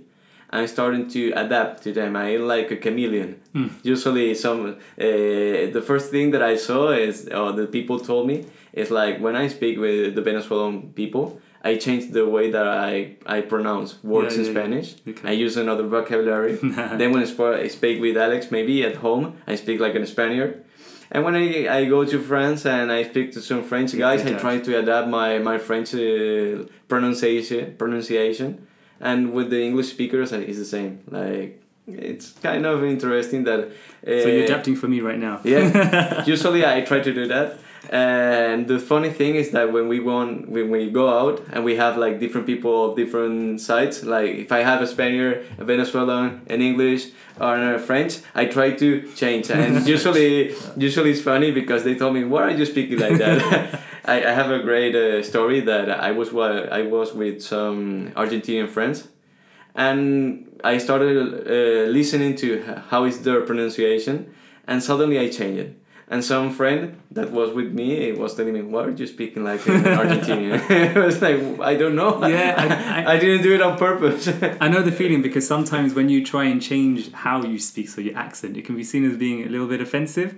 I'm 0.53 0.67
starting 0.67 1.10
to 1.10 1.32
adapt 1.32 1.82
to 1.84 1.91
them. 1.91 2.15
I 2.15 2.36
am 2.36 2.47
like 2.47 2.69
a 2.69 2.77
chameleon. 2.77 3.41
Hmm. 3.53 3.69
Usually, 3.82 4.36
some 4.36 4.60
uh, 4.67 5.03
the 5.77 5.84
first 5.84 6.12
thing 6.12 6.29
that 6.29 6.43
I 6.43 6.58
saw 6.58 6.91
is, 6.91 7.27
or 7.27 7.53
the 7.53 7.65
people 7.65 7.99
told 7.99 8.27
me, 8.27 8.45
is 8.71 8.91
like 8.91 9.19
when 9.19 9.36
I 9.36 9.47
speak 9.47 9.79
with 9.79 10.13
the 10.13 10.21
Venezuelan 10.21 10.93
people, 10.93 11.41
I 11.63 11.78
change 11.78 12.12
the 12.12 12.28
way 12.28 12.52
that 12.52 12.67
I, 12.67 13.15
I 13.26 13.39
pronounce 13.41 14.04
words 14.04 14.36
Yeah, 14.36 14.41
in 14.41 14.45
yeah, 14.45 14.52
yeah. 14.52 14.60
Spanish. 14.60 14.95
Okay. 15.08 15.30
I 15.30 15.32
use 15.32 15.56
another 15.56 15.84
vocabulary. 15.88 16.56
then 16.99 17.12
when 17.13 17.21
I 17.21 17.26
sp- 17.32 17.56
I 17.65 17.67
speak 17.69 18.02
with 18.02 18.17
Alex, 18.17 18.52
maybe 18.52 18.84
at 18.84 18.95
home, 18.97 19.38
I 19.47 19.56
speak 19.56 19.80
like 19.80 19.95
a 19.95 20.06
Spaniard. 20.06 20.65
And 21.12 21.23
when 21.23 21.36
I, 21.36 21.67
I 21.78 21.86
go 21.86 22.04
to 22.06 22.19
France 22.19 22.65
and 22.65 22.91
I 22.91 23.04
speak 23.04 23.32
to 23.34 23.41
some 23.41 23.63
French 23.63 23.95
guys, 23.97 24.26
I 24.26 24.34
try 24.34 24.60
to 24.60 24.80
adapt 24.80 25.08
my, 25.10 25.38
my 25.39 25.58
French 25.58 25.93
uh, 25.93 26.65
pronunciation 26.88 27.76
pronunciation. 27.78 28.67
And 28.99 29.34
with 29.34 29.49
the 29.49 29.62
English 29.62 29.89
speakers, 29.89 30.34
uh, 30.34 30.39
it's 30.39 30.58
the 30.58 30.65
same. 30.65 30.99
Like 31.10 31.62
it's 31.88 32.32
kind 32.41 32.65
of 32.65 32.84
interesting 32.84 33.43
that. 33.45 33.60
Uh, 34.06 34.21
so 34.23 34.28
you're 34.28 34.45
adapting 34.45 34.76
for 34.76 34.88
me 34.88 35.02
right 35.02 35.19
now. 35.19 35.39
yeah. 35.43 36.23
Usually 36.36 36.65
I 36.65 36.82
try 36.82 36.99
to 36.99 37.13
do 37.13 37.28
that. 37.28 37.60
And 37.89 38.67
the 38.67 38.80
funny 38.80 39.10
thing 39.10 39.36
is 39.36 39.52
that 39.52 39.72
when 39.74 39.88
we 39.88 40.00
go 40.00 40.26
when 40.26 40.69
we 40.72 40.89
go 40.89 41.10
out 41.10 41.43
and 41.52 41.65
we 41.65 41.76
have 41.76 41.98
like 41.98 42.19
different 42.19 42.48
people 42.48 42.89
of 42.89 42.96
different 42.96 43.60
sides, 43.60 44.04
like 44.04 44.30
if 44.36 44.52
I 44.52 44.60
have 44.63 44.82
a 44.82 44.88
Spaniard, 44.88 45.46
a 45.58 45.65
Venezuelan, 45.65 46.41
an 46.48 46.62
English, 46.62 47.08
or 47.39 47.56
a 47.58 47.78
French, 47.80 48.19
I 48.34 48.46
try 48.46 48.72
to 48.72 49.12
change. 49.15 49.50
And 49.52 49.86
usually, 49.96 50.56
usually 50.78 51.12
it's 51.12 51.22
funny 51.22 51.52
because 51.52 51.84
they 51.84 51.96
told 51.96 52.13
me, 52.13 52.24
"Why 52.24 52.43
are 52.43 52.52
you 52.52 52.65
speaking 52.65 53.00
like 53.00 53.17
that?" 53.17 53.82
I, 54.06 54.15
I 54.26 54.32
have 54.32 54.50
a 54.50 54.60
great 54.60 54.96
uh, 54.96 55.22
story 55.22 55.60
that 55.62 55.89
I 55.89 56.12
was 56.12 56.32
wa- 56.32 56.67
I 56.72 56.84
was 56.84 57.13
with 57.13 57.41
some 57.41 58.12
Argentinian 58.15 58.69
friends, 58.69 59.10
and 59.76 60.60
I 60.63 60.78
started 60.78 61.17
uh, 61.17 61.91
listening 61.91 62.36
to 62.38 62.63
how 62.89 63.04
is 63.06 63.22
their 63.24 63.41
pronunciation, 63.41 64.34
and 64.67 64.82
suddenly 64.82 65.19
I 65.19 65.30
changed 65.30 65.60
it. 65.60 65.83
And 66.13 66.23
some 66.23 66.52
friend 66.52 67.02
that 67.10 67.32
was 67.32 67.49
with 67.56 67.73
me 67.73 68.12
was 68.12 68.36
telling 68.36 68.54
me, 68.54 68.62
"Why 68.62 68.84
are 68.84 68.91
you 68.91 69.08
speaking 69.08 69.43
like 69.43 69.65
an 69.67 69.84
Argentinian?" 69.84 70.62
I 70.95 70.99
was 70.99 71.19
like, 71.23 71.39
"I 71.60 71.73
don't 71.73 71.95
know. 71.95 72.12
Yeah, 72.28 72.54
I, 72.56 72.65
I- 73.02 73.13
I, 73.13 73.17
didn't 73.17 73.41
do 73.41 73.52
it 73.56 73.63
on 73.63 73.80
purpose." 73.80 74.28
I 74.62 74.67
know 74.67 74.84
the 74.84 74.91
feeling 74.91 75.23
because 75.23 75.47
sometimes 75.47 75.95
when 75.95 76.10
you 76.10 76.23
try 76.23 76.43
and 76.43 76.62
change 76.62 77.12
how 77.26 77.41
you 77.43 77.58
speak, 77.58 77.89
so 77.89 77.99
your 77.99 78.15
accent, 78.15 78.58
it 78.58 78.63
can 78.63 78.76
be 78.76 78.84
seen 78.84 79.04
as 79.10 79.17
being 79.17 79.41
a 79.41 79.49
little 79.49 79.65
bit 79.65 79.82
offensive. 79.82 80.30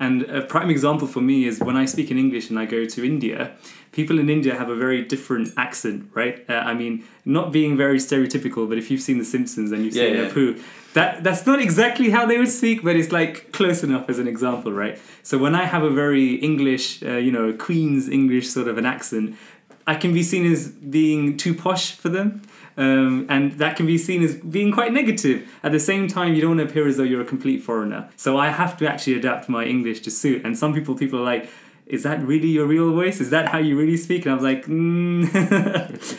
And 0.00 0.22
a 0.22 0.42
prime 0.42 0.68
example 0.68 1.06
for 1.06 1.20
me 1.20 1.44
is 1.44 1.60
when 1.60 1.76
I 1.76 1.84
speak 1.84 2.10
in 2.10 2.18
English 2.18 2.50
and 2.50 2.58
I 2.58 2.64
go 2.64 2.84
to 2.86 3.04
India, 3.04 3.52
people 3.92 4.18
in 4.18 4.28
India 4.30 4.54
have 4.54 4.68
a 4.68 4.76
very 4.76 5.02
different 5.02 5.52
accent, 5.56 6.10
right? 6.14 6.44
Uh, 6.48 6.54
I 6.54 6.74
mean, 6.74 7.04
not 7.24 7.52
being 7.52 7.76
very 7.76 7.98
stereotypical, 7.98 8.68
but 8.68 8.78
if 8.78 8.90
you've 8.90 9.02
seen 9.02 9.18
The 9.18 9.24
Simpsons 9.24 9.72
and 9.72 9.84
you've 9.84 9.94
Yeah, 9.94 10.04
seen 10.04 10.14
yeah. 10.14 10.28
Apu, 10.28 10.62
that 10.94 11.22
that's 11.22 11.46
not 11.46 11.60
exactly 11.60 12.10
how 12.10 12.26
they 12.26 12.38
would 12.38 12.48
speak, 12.48 12.82
but 12.82 12.96
it's 12.96 13.12
like 13.12 13.52
close 13.52 13.82
enough 13.82 14.08
as 14.08 14.18
an 14.18 14.28
example, 14.28 14.72
right? 14.72 14.98
So 15.22 15.38
when 15.38 15.54
I 15.54 15.64
have 15.64 15.82
a 15.82 15.90
very 15.90 16.34
English, 16.34 17.02
uh, 17.02 17.16
you 17.16 17.32
know, 17.32 17.52
Queen's 17.52 18.08
English 18.08 18.48
sort 18.48 18.68
of 18.68 18.78
an 18.78 18.86
accent, 18.86 19.36
I 19.86 19.94
can 19.94 20.12
be 20.12 20.22
seen 20.22 20.50
as 20.50 20.68
being 20.68 21.36
too 21.36 21.54
posh 21.54 21.92
for 21.92 22.08
them. 22.08 22.42
Um, 22.76 23.26
and 23.28 23.52
that 23.58 23.76
can 23.76 23.84
be 23.84 23.98
seen 23.98 24.22
as 24.22 24.36
being 24.36 24.72
quite 24.72 24.92
negative. 24.92 25.46
At 25.62 25.72
the 25.72 25.80
same 25.80 26.08
time, 26.08 26.34
you 26.34 26.40
don't 26.40 26.56
want 26.56 26.60
to 26.60 26.70
appear 26.72 26.86
as 26.86 26.96
though 26.96 27.02
you're 27.02 27.20
a 27.20 27.26
complete 27.26 27.62
foreigner. 27.62 28.08
So 28.16 28.38
I 28.38 28.48
have 28.48 28.76
to 28.78 28.88
actually 28.88 29.16
adapt 29.16 29.48
my 29.50 29.64
English 29.64 30.00
to 30.02 30.10
suit. 30.10 30.46
And 30.46 30.56
some 30.56 30.72
people, 30.72 30.94
people 30.94 31.18
are 31.18 31.24
like, 31.24 31.50
"Is 31.90 32.02
that 32.04 32.22
really 32.22 32.48
your 32.48 32.66
real 32.66 32.92
voice? 32.92 33.20
Is 33.20 33.30
that 33.30 33.48
how 33.48 33.58
you 33.58 33.76
really 33.76 33.96
speak?" 33.96 34.24
And 34.24 34.32
I 34.32 34.34
was 34.34 34.44
like, 34.44 34.66
mm. 34.66 35.28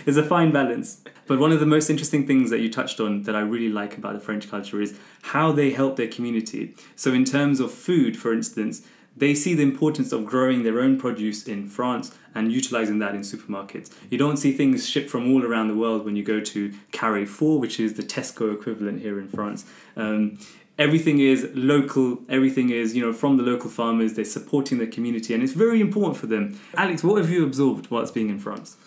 "It's 0.08 0.18
a 0.18 0.24
fine 0.24 0.52
balance." 0.52 1.02
But 1.28 1.40
one 1.40 1.52
of 1.52 1.60
the 1.60 1.66
most 1.66 1.90
interesting 1.90 2.28
things 2.28 2.50
that 2.50 2.60
you 2.60 2.70
touched 2.70 3.00
on 3.00 3.24
that 3.24 3.36
I 3.36 3.40
really 3.40 3.70
like 3.70 3.98
about 3.98 4.14
the 4.14 4.20
French 4.20 4.50
culture 4.50 4.82
is 4.82 5.00
how 5.22 5.52
they 5.52 5.72
help 5.72 5.96
their 5.96 6.08
community. 6.08 6.76
So 6.96 7.14
in 7.14 7.24
terms 7.24 7.60
of 7.60 7.72
food, 7.72 8.18
for 8.18 8.34
instance, 8.34 8.82
they 9.16 9.36
see 9.36 9.54
the 9.54 9.64
importance 9.64 10.12
of 10.12 10.26
growing 10.26 10.64
their 10.64 10.80
own 10.80 10.98
produce 10.98 11.48
in 11.48 11.68
France 11.68 12.16
and 12.34 12.52
utilizing 12.52 13.00
that 13.00 13.14
in 13.14 13.22
supermarkets. 13.22 13.92
You 14.10 14.18
don't 14.18 14.38
see 14.38 14.54
things 14.54 14.88
shipped 14.88 15.10
from 15.10 15.32
all 15.32 15.46
around 15.46 15.68
the 15.68 15.76
world 15.76 16.06
when 16.06 16.16
you 16.16 16.24
go 16.24 16.40
to 16.40 16.74
Carrefour, 16.92 17.60
which 17.60 17.80
is 17.80 17.96
the 17.96 18.04
Tesco 18.04 18.54
equivalent 18.54 19.02
here 19.02 19.20
in 19.20 19.28
France. 19.28 19.66
Um, 19.98 20.40
everything 20.82 21.20
is 21.20 21.48
local, 21.54 22.20
everything 22.28 22.72
is, 22.72 22.96
you 22.96 23.02
know, 23.06 23.14
from 23.14 23.38
the 23.38 23.44
local 23.44 23.70
farmers, 23.70 24.14
they're 24.16 24.26
supporting 24.40 24.80
their 24.80 24.88
community, 24.88 25.34
and 25.34 25.44
it's 25.44 25.54
very 25.54 25.80
important 25.80 26.18
for 26.18 26.28
them. 26.28 26.60
Alex, 26.76 27.04
what 27.04 27.22
have 27.22 27.30
you 27.30 27.44
absorbed 27.46 27.92
whilst 27.92 28.14
being 28.14 28.30
in 28.30 28.40
France? 28.40 28.78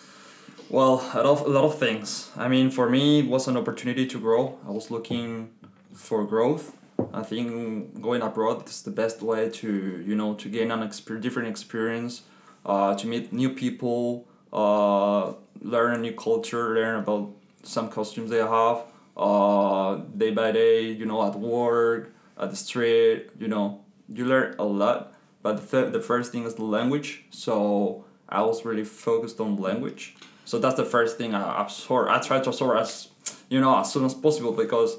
Well, 0.69 0.95
a 1.13 1.23
lot, 1.23 1.25
of, 1.25 1.41
a 1.41 1.49
lot 1.49 1.63
of 1.63 1.79
things. 1.79 2.31
I 2.35 2.47
mean, 2.47 2.69
for 2.69 2.89
me, 2.89 3.19
it 3.19 3.27
was 3.27 3.47
an 3.47 3.55
opportunity 3.55 4.05
to 4.07 4.19
grow. 4.19 4.57
I 4.67 4.71
was 4.71 4.91
looking 4.91 5.51
for 5.93 6.25
growth. 6.25 6.75
I 7.13 7.23
think 7.23 8.01
going 8.01 8.21
abroad 8.21 8.67
is 8.67 8.81
the 8.81 8.91
best 8.91 9.21
way 9.21 9.49
to, 9.49 10.03
you 10.05 10.15
know, 10.15 10.33
to 10.35 10.49
gain 10.49 10.71
an 10.71 10.81
exper- 10.81 11.21
different 11.21 11.47
experience, 11.47 12.23
uh, 12.65 12.95
to 12.95 13.07
meet 13.07 13.31
new 13.31 13.51
people, 13.51 14.27
uh, 14.51 15.33
learn 15.61 15.93
a 15.95 15.97
new 15.97 16.13
culture, 16.13 16.73
learn 16.75 16.99
about 16.99 17.29
some 17.63 17.87
costumes 17.89 18.29
they 18.29 18.45
have, 18.59 18.79
uh, 19.17 19.95
day 20.17 20.31
by 20.31 20.51
day, 20.51 20.83
you 20.83 21.05
know, 21.05 21.25
at 21.25 21.35
work, 21.35 22.13
at 22.37 22.49
the 22.49 22.55
street, 22.55 23.29
you 23.39 23.47
know, 23.47 23.81
you 24.13 24.25
learn 24.25 24.55
a 24.59 24.63
lot. 24.63 25.13
But 25.41 25.57
the, 25.57 25.81
th- 25.81 25.93
the 25.93 26.01
first 26.01 26.31
thing 26.31 26.43
is 26.43 26.55
the 26.55 26.63
language. 26.63 27.25
So 27.29 28.05
I 28.27 28.41
was 28.41 28.65
really 28.65 28.83
focused 28.83 29.39
on 29.39 29.57
language. 29.57 30.15
So 30.45 30.59
that's 30.59 30.75
the 30.75 30.85
first 30.85 31.17
thing 31.17 31.33
I 31.33 31.61
absorb. 31.61 32.09
I 32.09 32.19
try 32.19 32.39
to 32.39 32.49
absorb 32.49 32.77
as 32.77 33.09
you 33.49 33.59
know 33.59 33.77
as 33.79 33.91
soon 33.91 34.05
as 34.05 34.13
possible 34.13 34.51
because 34.51 34.97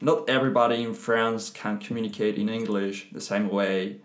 not 0.00 0.28
everybody 0.28 0.82
in 0.82 0.94
France 0.94 1.50
can 1.50 1.78
communicate 1.78 2.36
in 2.36 2.48
English 2.48 3.08
the 3.12 3.20
same 3.20 3.48
way, 3.48 3.96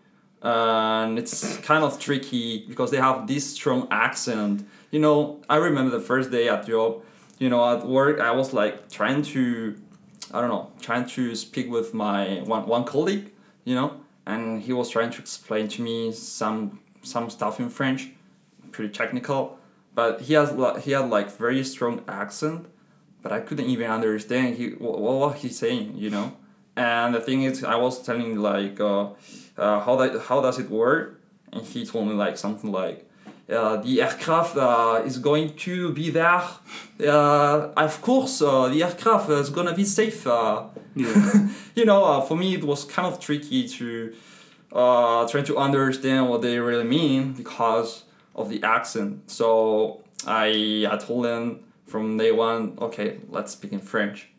and 0.42 1.20
it's 1.20 1.58
kind 1.58 1.84
of 1.84 2.00
tricky 2.00 2.66
because 2.68 2.92
they 2.92 2.98
have 2.98 3.28
this 3.28 3.56
strong 3.56 3.88
accent. 3.92 4.66
You 4.92 5.00
know, 5.00 5.42
I 5.50 5.58
remember 5.58 5.92
the 5.92 6.04
first 6.04 6.32
day 6.32 6.48
at 6.48 6.66
job. 6.66 7.04
You 7.40 7.50
know, 7.50 7.78
at 7.78 7.88
work, 7.88 8.20
I 8.20 8.32
was 8.32 8.54
like 8.54 8.90
trying 8.90 9.22
to, 9.34 9.76
I 10.34 10.42
don't 10.42 10.50
know, 10.50 10.72
trying 10.82 11.08
to 11.08 11.36
speak 11.36 11.70
with 11.70 11.94
my 11.94 12.42
one 12.46 12.68
one 12.68 12.84
colleague. 12.84 13.32
You 13.66 13.76
know, 13.76 14.02
and 14.26 14.62
he 14.62 14.74
was 14.74 14.90
trying 14.90 15.12
to 15.12 15.20
explain 15.20 15.68
to 15.70 15.82
me 15.82 16.12
some 16.12 16.80
some 17.02 17.30
stuff 17.30 17.60
in 17.60 17.70
French, 17.70 18.10
pretty 18.72 18.94
technical 18.94 19.60
but 20.00 20.22
he 20.22 20.34
has 20.34 20.50
he 20.84 20.92
had 20.92 21.10
like 21.10 21.30
very 21.38 21.64
strong 21.64 22.02
accent 22.08 22.68
but 23.22 23.32
i 23.32 23.40
couldn't 23.40 23.66
even 23.66 23.90
understand 23.90 24.56
he 24.56 24.70
what, 24.70 25.00
what 25.00 25.38
he's 25.38 25.58
saying 25.58 25.96
you 25.96 26.10
know 26.10 26.32
and 26.76 27.14
the 27.14 27.20
thing 27.20 27.44
is 27.44 27.64
i 27.64 27.76
was 27.76 28.02
telling 28.02 28.38
like 28.38 28.80
uh, 28.80 29.10
uh, 29.58 29.80
how 29.82 29.96
that 29.96 30.22
how 30.28 30.42
does 30.42 30.58
it 30.60 30.70
work 30.70 31.22
and 31.52 31.66
he 31.66 31.86
told 31.86 32.08
me 32.08 32.14
like 32.14 32.38
something 32.38 32.72
like 32.72 33.09
the 33.50 34.02
aircraft 34.02 34.56
uh, 34.58 35.02
is 35.06 35.18
going 35.18 35.56
to 35.56 35.92
be 35.94 36.10
there 36.10 36.42
uh, 37.02 37.72
of 37.76 38.02
course 38.02 38.42
uh, 38.42 38.68
the 38.70 38.84
aircraft 38.84 39.30
is 39.30 39.50
gonna 39.50 39.74
be 39.74 39.84
safe 39.84 40.26
uh, 40.28 40.64
Yeah. 40.96 41.48
you 41.76 41.86
know, 41.86 42.04
uh, 42.04 42.22
for 42.22 42.36
me 42.36 42.56
it 42.56 42.64
was 42.64 42.84
kind 42.84 43.08
of 43.08 43.20
tricky 43.20 43.68
to 43.68 44.14
uh, 44.74 45.28
try 45.28 45.42
to 45.42 45.58
understand 45.58 46.30
what 46.30 46.42
they 46.42 46.60
really 46.60 46.84
mean 46.84 47.34
because 47.34 48.04
of 48.36 48.50
the 48.50 48.62
accent. 48.64 49.30
So 49.30 50.04
I 50.28 50.86
I 50.90 50.98
told 50.98 51.26
them 51.26 51.60
from 51.86 52.18
day 52.18 52.32
one, 52.32 52.78
okay, 52.80 53.18
let's 53.30 53.52
speak 53.54 53.72
in 53.72 53.80
French. 53.80 54.30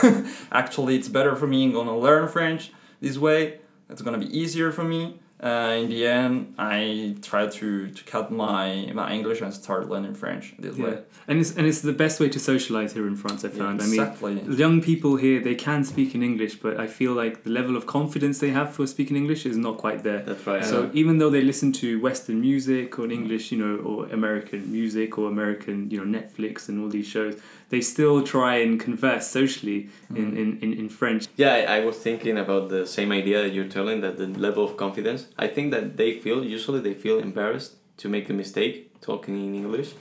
Actually, 0.50 0.96
it's 0.96 1.08
better 1.08 1.36
for 1.36 1.46
me. 1.46 1.64
I'm 1.64 1.72
gonna 1.72 1.98
learn 1.98 2.28
French 2.28 2.72
this 3.00 3.18
way. 3.18 3.60
It's 3.90 4.02
gonna 4.02 4.18
be 4.18 4.30
easier 4.36 4.72
for 4.72 4.84
me. 4.84 5.20
Uh, 5.38 5.76
in 5.82 5.90
the 5.90 6.06
end, 6.06 6.54
I 6.58 7.14
tried 7.20 7.52
to, 7.52 7.90
to 7.90 8.04
cut 8.04 8.32
my, 8.32 8.90
my 8.94 9.12
English 9.12 9.42
and 9.42 9.52
start 9.52 9.86
learning 9.90 10.14
French 10.14 10.54
this 10.58 10.76
Yeah. 10.78 10.84
way. 10.84 10.98
And 11.28 11.40
it's 11.40 11.54
and 11.56 11.66
it's 11.66 11.80
the 11.80 11.92
best 11.92 12.20
way 12.20 12.28
to 12.30 12.38
socialize 12.38 12.92
here 12.94 13.06
in 13.06 13.16
France. 13.16 13.44
I 13.44 13.48
found. 13.48 13.82
I 13.82 13.86
mean, 13.86 14.52
young 14.52 14.80
people 14.80 15.16
here 15.16 15.38
they 15.42 15.54
can 15.56 15.84
speak 15.84 16.14
in 16.14 16.22
English, 16.22 16.54
but 16.64 16.78
I 16.80 16.86
feel 16.86 17.12
like 17.12 17.42
the 17.42 17.50
level 17.50 17.76
of 17.76 17.84
confidence 17.86 18.38
they 18.38 18.50
have 18.50 18.72
for 18.72 18.86
speaking 18.86 19.16
English 19.16 19.44
is 19.44 19.56
not 19.56 19.76
quite 19.76 20.04
there. 20.04 20.22
That's 20.22 20.46
right. 20.46 20.64
So 20.64 20.90
even 20.94 21.18
though 21.18 21.28
they 21.36 21.42
listen 21.42 21.72
to 21.82 22.00
Western 22.00 22.40
music 22.40 22.98
or 22.98 23.10
English, 23.10 23.50
you 23.52 23.58
know, 23.58 23.76
or 23.88 24.06
American 24.20 24.70
music 24.72 25.18
or 25.18 25.28
American, 25.28 25.90
you 25.90 25.98
know, 26.02 26.18
Netflix 26.18 26.68
and 26.68 26.80
all 26.82 26.88
these 26.88 27.08
shows, 27.08 27.34
they 27.68 27.80
still 27.80 28.22
try 28.22 28.56
and 28.56 28.78
converse 28.78 29.26
socially 29.26 29.88
in, 30.10 30.36
in, 30.36 30.58
in, 30.60 30.72
in 30.72 30.88
French. 30.88 31.26
Yeah, 31.36 31.52
I, 31.54 31.78
I 31.78 31.84
was 31.84 31.96
thinking 31.96 32.38
about 32.38 32.68
the 32.68 32.86
same 32.86 33.10
idea 33.12 33.42
that 33.42 33.52
you're 33.52 33.68
telling 33.68 34.00
that 34.02 34.18
the 34.18 34.26
level 34.26 34.64
of 34.64 34.76
confidence. 34.76 35.26
I 35.36 35.48
think 35.48 35.72
that 35.72 35.96
they 35.96 36.18
feel 36.20 36.44
usually 36.44 36.80
they 36.80 36.94
feel 36.94 37.18
embarrassed 37.18 37.72
to 37.98 38.08
make 38.08 38.28
a 38.30 38.32
mistake 38.32 39.00
talking 39.00 39.34
in 39.36 39.54
English, 39.54 39.92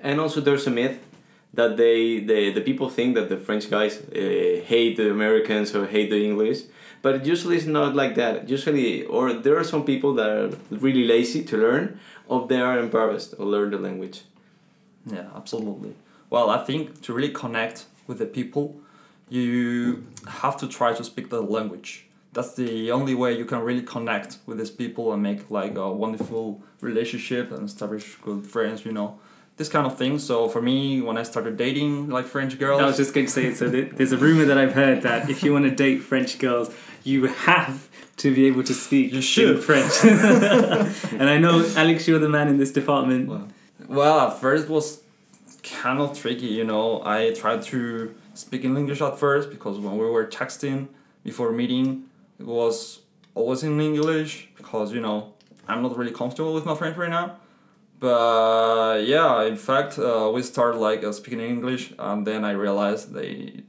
and 0.00 0.20
also 0.20 0.40
there's 0.40 0.66
a 0.66 0.70
myth 0.70 0.98
that 1.52 1.76
they 1.76 2.20
the, 2.20 2.52
the 2.52 2.60
people 2.60 2.88
think 2.88 3.14
that 3.16 3.28
the 3.28 3.36
French 3.36 3.68
guys 3.70 3.98
uh, 3.98 4.62
hate 4.64 4.96
the 4.96 5.10
Americans 5.10 5.74
or 5.74 5.86
hate 5.86 6.10
the 6.10 6.24
English, 6.24 6.60
but 7.02 7.26
usually 7.26 7.56
it's 7.56 7.66
not 7.66 7.94
like 7.94 8.14
that. 8.14 8.48
Usually, 8.48 9.04
or 9.04 9.32
there 9.32 9.56
are 9.58 9.64
some 9.64 9.84
people 9.84 10.14
that 10.14 10.30
are 10.30 10.50
really 10.70 11.04
lazy 11.04 11.42
to 11.44 11.56
learn, 11.56 12.00
or 12.28 12.46
they 12.46 12.60
are 12.60 12.78
embarrassed 12.78 13.36
to 13.36 13.44
learn 13.44 13.70
the 13.70 13.78
language. 13.78 14.22
Yeah, 15.06 15.28
absolutely. 15.34 15.94
Well, 16.30 16.48
I 16.50 16.64
think 16.64 17.02
to 17.02 17.12
really 17.12 17.30
connect 17.30 17.86
with 18.06 18.18
the 18.18 18.26
people, 18.26 18.80
you 19.28 20.06
have 20.26 20.56
to 20.58 20.68
try 20.68 20.94
to 20.94 21.04
speak 21.04 21.30
the 21.30 21.42
language. 21.42 22.06
That's 22.32 22.54
the 22.54 22.92
only 22.92 23.14
way 23.14 23.36
you 23.36 23.44
can 23.44 23.60
really 23.60 23.82
connect 23.82 24.38
with 24.46 24.58
these 24.58 24.70
people 24.70 25.12
and 25.12 25.22
make 25.22 25.50
like 25.50 25.76
a 25.76 25.90
wonderful 25.92 26.62
relationship 26.80 27.50
and 27.50 27.66
establish 27.66 28.14
good 28.22 28.46
friends. 28.46 28.84
You 28.84 28.92
know, 28.92 29.18
this 29.56 29.68
kind 29.68 29.86
of 29.86 29.98
thing. 29.98 30.18
So 30.18 30.48
for 30.48 30.62
me, 30.62 31.00
when 31.00 31.18
I 31.18 31.24
started 31.24 31.56
dating 31.56 32.08
like 32.08 32.26
French 32.26 32.58
girls, 32.58 32.80
I 32.80 32.86
was 32.86 32.96
just 32.96 33.12
going 33.12 33.26
to 33.26 33.32
say, 33.32 33.52
so 33.54 33.68
there's 33.68 34.12
a 34.12 34.16
rumor 34.16 34.44
that 34.44 34.56
I've 34.56 34.74
heard 34.74 35.02
that 35.02 35.28
if 35.28 35.42
you 35.42 35.52
want 35.52 35.64
to 35.64 35.70
date 35.72 35.98
French 35.98 36.38
girls, 36.38 36.72
you 37.02 37.26
have 37.26 37.88
to 38.18 38.34
be 38.34 38.46
able 38.46 38.62
to 38.64 38.74
speak 38.74 39.12
You 39.12 39.20
should. 39.20 39.64
French. 39.64 39.92
and 41.12 41.28
I 41.28 41.38
know, 41.38 41.68
Alex, 41.76 42.06
you're 42.06 42.18
the 42.18 42.28
man 42.28 42.48
in 42.48 42.58
this 42.58 42.70
department. 42.70 43.28
Well, 43.28 43.48
well, 43.88 44.20
at 44.20 44.38
first 44.38 44.64
it 44.64 44.70
was 44.70 45.02
kind 45.62 46.00
of 46.00 46.18
tricky, 46.18 46.46
you 46.46 46.64
know. 46.64 47.02
I 47.04 47.32
tried 47.32 47.62
to 47.64 48.14
speak 48.34 48.64
in 48.64 48.76
English 48.76 49.00
at 49.00 49.18
first 49.18 49.50
because 49.50 49.78
when 49.78 49.96
we 49.96 50.06
were 50.06 50.26
texting 50.26 50.88
before 51.24 51.52
meeting, 51.52 52.04
it 52.38 52.46
was 52.46 53.00
always 53.34 53.62
in 53.62 53.80
English 53.80 54.48
because, 54.56 54.92
you 54.92 55.00
know, 55.00 55.34
I'm 55.68 55.82
not 55.82 55.96
really 55.96 56.12
comfortable 56.12 56.54
with 56.54 56.64
my 56.64 56.74
French 56.74 56.96
right 56.96 57.10
now. 57.10 57.36
But 58.00 59.06
yeah, 59.06 59.42
in 59.42 59.56
fact, 59.56 59.98
uh, 59.98 60.30
we 60.32 60.42
started 60.42 60.78
like 60.78 61.04
uh, 61.04 61.12
speaking 61.12 61.40
English, 61.40 61.92
and 61.98 62.26
then 62.26 62.44
I 62.44 62.52
realized 62.52 63.12
they 63.12 63.62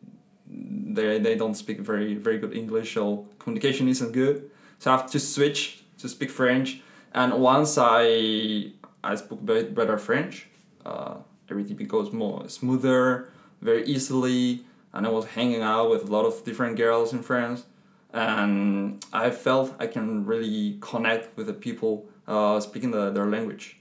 they 0.47 1.19
they 1.19 1.35
don't 1.35 1.55
speak 1.55 1.81
very 1.81 2.15
very 2.15 2.37
good 2.37 2.53
English, 2.53 2.93
so 2.93 3.27
communication 3.39 3.89
isn't 3.89 4.13
good. 4.13 4.49
So 4.79 4.91
I 4.91 4.97
have 4.97 5.11
to 5.11 5.19
switch 5.19 5.83
to 5.97 6.07
speak 6.07 6.31
French. 6.31 6.81
And 7.13 7.33
once 7.33 7.77
I 7.77 8.71
I 9.03 9.15
spoke 9.15 9.45
be- 9.45 9.63
better 9.63 9.97
French, 9.97 10.47
uh, 10.85 11.15
everything 11.51 11.75
becomes 11.75 12.11
more 12.11 12.47
smoother, 12.49 13.29
very 13.61 13.83
easily. 13.85 14.63
And 14.93 15.05
I 15.05 15.09
was 15.09 15.25
hanging 15.25 15.61
out 15.61 15.89
with 15.89 16.03
a 16.09 16.11
lot 16.11 16.25
of 16.25 16.43
different 16.43 16.75
girls 16.77 17.13
in 17.13 17.21
France, 17.23 17.63
and 18.13 19.05
I 19.13 19.29
felt 19.29 19.73
I 19.79 19.87
can 19.87 20.25
really 20.25 20.77
connect 20.81 21.37
with 21.37 21.47
the 21.47 21.53
people 21.53 22.05
uh, 22.27 22.59
speaking 22.59 22.91
the, 22.91 23.09
their 23.11 23.25
language. 23.25 23.77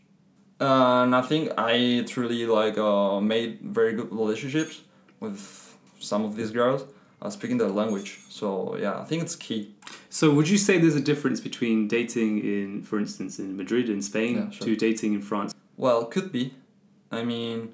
and 0.61 1.14
I 1.14 1.22
think 1.22 1.50
I 1.59 2.04
truly 2.06 2.46
like 2.46 2.76
uh, 2.78 3.20
made 3.20 3.59
very 3.62 3.92
good 3.94 4.11
relationships 4.12 4.83
with 5.18 5.40
some 5.98 6.24
of 6.24 6.37
these 6.37 6.50
girls 6.50 6.85
uh, 7.22 7.30
speaking 7.30 7.59
their 7.59 7.68
language. 7.68 8.11
So 8.28 8.76
yeah, 8.78 9.00
I 9.00 9.04
think 9.04 9.22
it's 9.22 9.37
key. 9.37 9.74
So, 10.09 10.30
would 10.30 10.48
you 10.48 10.59
say 10.59 10.78
there's 10.78 10.96
a 10.96 11.00
difference 11.12 11.40
between 11.40 11.88
dating 11.88 12.33
in, 12.40 12.83
for 12.83 12.98
instance, 12.98 13.38
in 13.38 13.56
Madrid 13.56 13.88
in 13.88 14.00
Spain 14.02 14.37
Yeah, 14.37 14.50
sure. 14.50 14.66
to 14.66 14.76
dating 14.76 15.14
in 15.14 15.22
France? 15.22 15.54
Well, 15.76 16.04
could 16.04 16.30
be. 16.33 16.54
I 17.10 17.24
mean, 17.24 17.72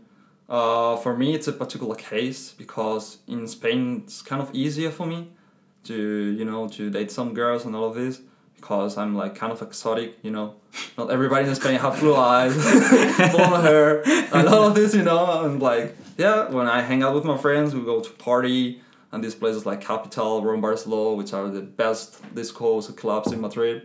uh, 0.48 0.96
for 0.96 1.16
me, 1.16 1.34
it's 1.34 1.48
a 1.48 1.52
particular 1.52 1.94
case 1.94 2.52
because 2.52 3.18
in 3.26 3.46
Spain, 3.46 4.02
it's 4.04 4.22
kind 4.22 4.40
of 4.40 4.54
easier 4.54 4.90
for 4.90 5.06
me 5.06 5.28
to, 5.84 5.94
you 5.94 6.44
know, 6.44 6.68
to 6.68 6.90
date 6.90 7.10
some 7.10 7.34
girls 7.34 7.64
and 7.64 7.74
all 7.74 7.84
of 7.84 7.94
this 7.94 8.20
because 8.56 8.96
I'm 8.96 9.14
like 9.14 9.34
kind 9.34 9.52
of 9.52 9.62
exotic, 9.62 10.16
you 10.22 10.30
know. 10.30 10.54
Not 10.98 11.10
everybody 11.10 11.48
in 11.48 11.54
Spain 11.54 11.78
have 11.78 12.00
blue 12.00 12.16
eyes, 12.16 12.54
blonde 13.32 13.64
hair, 13.64 14.02
and 14.34 14.48
all 14.48 14.68
of 14.68 14.74
this, 14.74 14.94
you 14.94 15.02
know. 15.02 15.44
And 15.44 15.60
like, 15.60 15.96
yeah, 16.16 16.48
when 16.50 16.66
I 16.66 16.82
hang 16.82 17.02
out 17.02 17.14
with 17.14 17.24
my 17.24 17.36
friends, 17.36 17.74
we 17.74 17.82
go 17.82 18.00
to 18.00 18.10
party 18.10 18.80
and 19.12 19.22
these 19.22 19.34
places 19.34 19.66
like 19.66 19.80
Kapital, 19.80 20.42
Rome, 20.42 20.60
Barcelona, 20.60 21.16
which 21.16 21.32
are 21.32 21.48
the 21.48 21.62
best 21.62 22.22
discos 22.34 22.94
clubs 22.96 23.32
in 23.32 23.40
Madrid. 23.40 23.82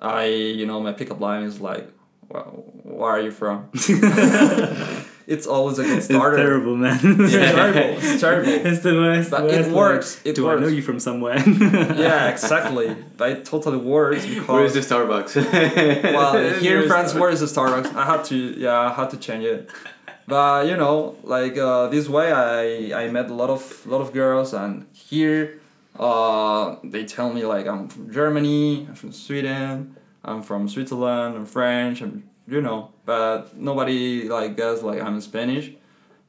I, 0.00 0.26
you 0.26 0.66
know, 0.66 0.80
my 0.80 0.92
pickup 0.92 1.20
line 1.20 1.42
is 1.42 1.60
like, 1.60 1.88
where 2.30 3.10
are 3.10 3.20
you 3.20 3.30
from? 3.30 3.68
it's 5.26 5.46
always 5.46 5.78
a 5.78 5.84
good 5.84 6.02
starter. 6.02 6.36
It's 6.36 6.42
terrible, 6.44 6.76
man. 6.76 6.98
It's 7.02 7.32
terrible. 7.32 7.80
It's 7.80 8.20
terrible. 8.20 8.48
it's 8.50 8.80
the 8.80 8.94
worst. 8.94 9.30
But 9.30 9.48
the 9.48 9.60
it 9.60 9.72
works, 9.72 10.16
like, 10.18 10.26
it 10.26 10.36
Do 10.36 10.48
I 10.48 10.58
know 10.58 10.68
you 10.68 10.82
from 10.82 11.00
somewhere? 11.00 11.38
yeah, 11.38 12.28
exactly. 12.28 12.96
But 13.16 13.30
it 13.30 13.44
totally 13.44 13.78
works 13.78 14.24
Where 14.46 14.64
is 14.64 14.74
the 14.74 14.80
Starbucks? 14.80 15.34
well, 16.14 16.60
here 16.60 16.82
in 16.82 16.88
France, 16.88 17.14
where 17.14 17.30
is 17.30 17.40
the 17.40 17.46
Starbucks? 17.46 17.94
I 17.94 18.04
had 18.04 18.24
to, 18.26 18.36
yeah, 18.36 18.78
I 18.78 18.92
had 18.92 19.10
to 19.10 19.16
change 19.16 19.44
it. 19.44 19.70
But 20.26 20.68
you 20.68 20.76
know, 20.76 21.16
like 21.24 21.58
uh, 21.58 21.88
this 21.88 22.08
way, 22.08 22.30
I 22.30 23.04
I 23.04 23.10
met 23.10 23.28
a 23.30 23.34
lot 23.34 23.50
of 23.50 23.84
lot 23.84 24.00
of 24.00 24.12
girls, 24.12 24.54
and 24.54 24.86
here, 24.92 25.60
uh, 25.98 26.76
they 26.84 27.04
tell 27.04 27.32
me 27.32 27.44
like 27.44 27.66
I'm 27.66 27.88
from 27.88 28.12
Germany, 28.12 28.86
I'm 28.88 28.94
from 28.94 29.10
Sweden, 29.10 29.96
I'm 30.24 30.42
from 30.42 30.68
Switzerland, 30.68 31.36
I'm 31.36 31.46
French, 31.46 32.00
and 32.00 32.28
you 32.46 32.60
know, 32.60 32.90
but 33.04 33.56
nobody 33.56 34.28
like 34.28 34.56
guess 34.56 34.82
like 34.82 35.00
I'm 35.00 35.20
Spanish. 35.20 35.70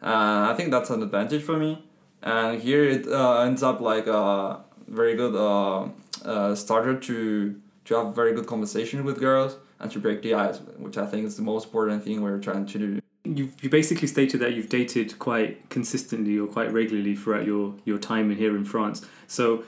Uh, 0.02 0.50
I 0.52 0.54
think 0.56 0.72
that's 0.72 0.90
an 0.90 1.04
advantage 1.04 1.44
for 1.44 1.58
me, 1.58 1.84
and 2.22 2.62
here 2.62 2.84
it 2.84 3.08
uh, 3.08 3.42
ends 3.42 3.64
up 3.64 3.82
like 3.82 4.08
a 4.08 4.60
very 4.88 5.16
good 5.16 5.36
uh, 5.36 5.88
uh, 6.26 6.56
starter 6.56 6.96
to 7.00 7.56
to 7.86 7.96
have 7.96 8.16
very 8.16 8.34
good 8.34 8.48
conversation 8.48 9.04
with 9.04 9.20
girls 9.20 9.58
and 9.80 9.92
to 9.92 10.00
break 10.00 10.22
the 10.22 10.34
ice, 10.36 10.60
which 10.78 10.98
I 10.98 11.06
think 11.06 11.26
is 11.26 11.36
the 11.36 11.42
most 11.42 11.66
important 11.66 12.04
thing 12.04 12.22
we're 12.22 12.40
trying 12.40 12.66
to 12.68 12.78
do. 12.78 13.02
you 13.26 13.52
you 13.62 13.70
basically 13.70 14.08
stated 14.08 14.40
that 14.42 14.54
you've 14.54 14.70
dated 14.70 15.18
quite 15.20 15.70
consistently 15.70 16.38
or 16.40 16.48
quite 16.48 16.72
regularly 16.72 17.16
throughout 17.16 17.46
your 17.46 17.76
your 17.86 17.98
time 17.98 18.32
in 18.32 18.38
here 18.38 18.56
in 18.56 18.66
France. 18.66 19.06
So, 19.28 19.64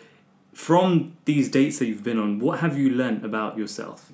from 0.54 1.14
these 1.26 1.50
dates 1.50 1.80
that 1.80 1.88
you've 1.88 2.04
been 2.04 2.20
on, 2.20 2.40
what 2.40 2.60
have 2.60 2.78
you 2.78 2.90
learned 2.90 3.26
about 3.26 3.58
yourself? 3.58 4.12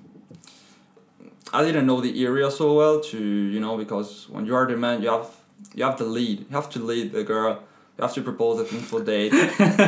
I 1.51 1.63
didn't 1.63 1.85
know 1.87 1.99
the 2.01 2.25
area 2.25 2.51
so 2.51 2.75
well 2.75 2.99
to 3.01 3.17
you 3.17 3.59
know 3.59 3.77
because 3.77 4.29
when 4.29 4.45
you 4.45 4.55
are 4.55 4.67
the 4.67 4.77
man 4.77 5.01
you 5.01 5.09
have 5.09 5.29
you 5.73 5.83
have 5.83 5.97
to 5.97 6.03
lead 6.03 6.41
you 6.41 6.55
have 6.55 6.69
to 6.71 6.79
lead 6.79 7.11
the 7.11 7.23
girl 7.23 7.63
you 7.97 8.01
have 8.03 8.13
to 8.13 8.21
propose 8.21 8.59
a 8.59 8.65
for 8.65 9.03
date 9.03 9.33
you 9.33 9.39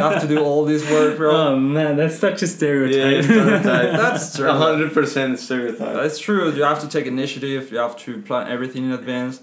have 0.07 0.19
to 0.21 0.27
do 0.27 0.39
all 0.43 0.65
this 0.65 0.89
work 0.89 1.17
bro 1.17 1.31
Oh 1.31 1.55
man, 1.55 1.97
that's 1.97 2.17
such 2.17 2.41
a 2.41 2.47
stereotype. 2.47 3.13
Yeah, 3.15 3.21
stereotype. 3.21 3.91
That's 3.91 4.35
true. 4.37 4.49
A 4.49 4.53
hundred 4.53 4.91
percent 4.91 5.39
stereotype. 5.39 5.93
That's 5.93 6.17
true. 6.19 6.51
You 6.51 6.63
have 6.63 6.81
to 6.81 6.89
take 6.89 7.05
initiative. 7.05 7.71
You 7.71 7.77
have 7.77 7.95
to 8.05 8.21
plan 8.23 8.47
everything 8.51 8.85
in 8.85 8.91
advance, 8.91 9.39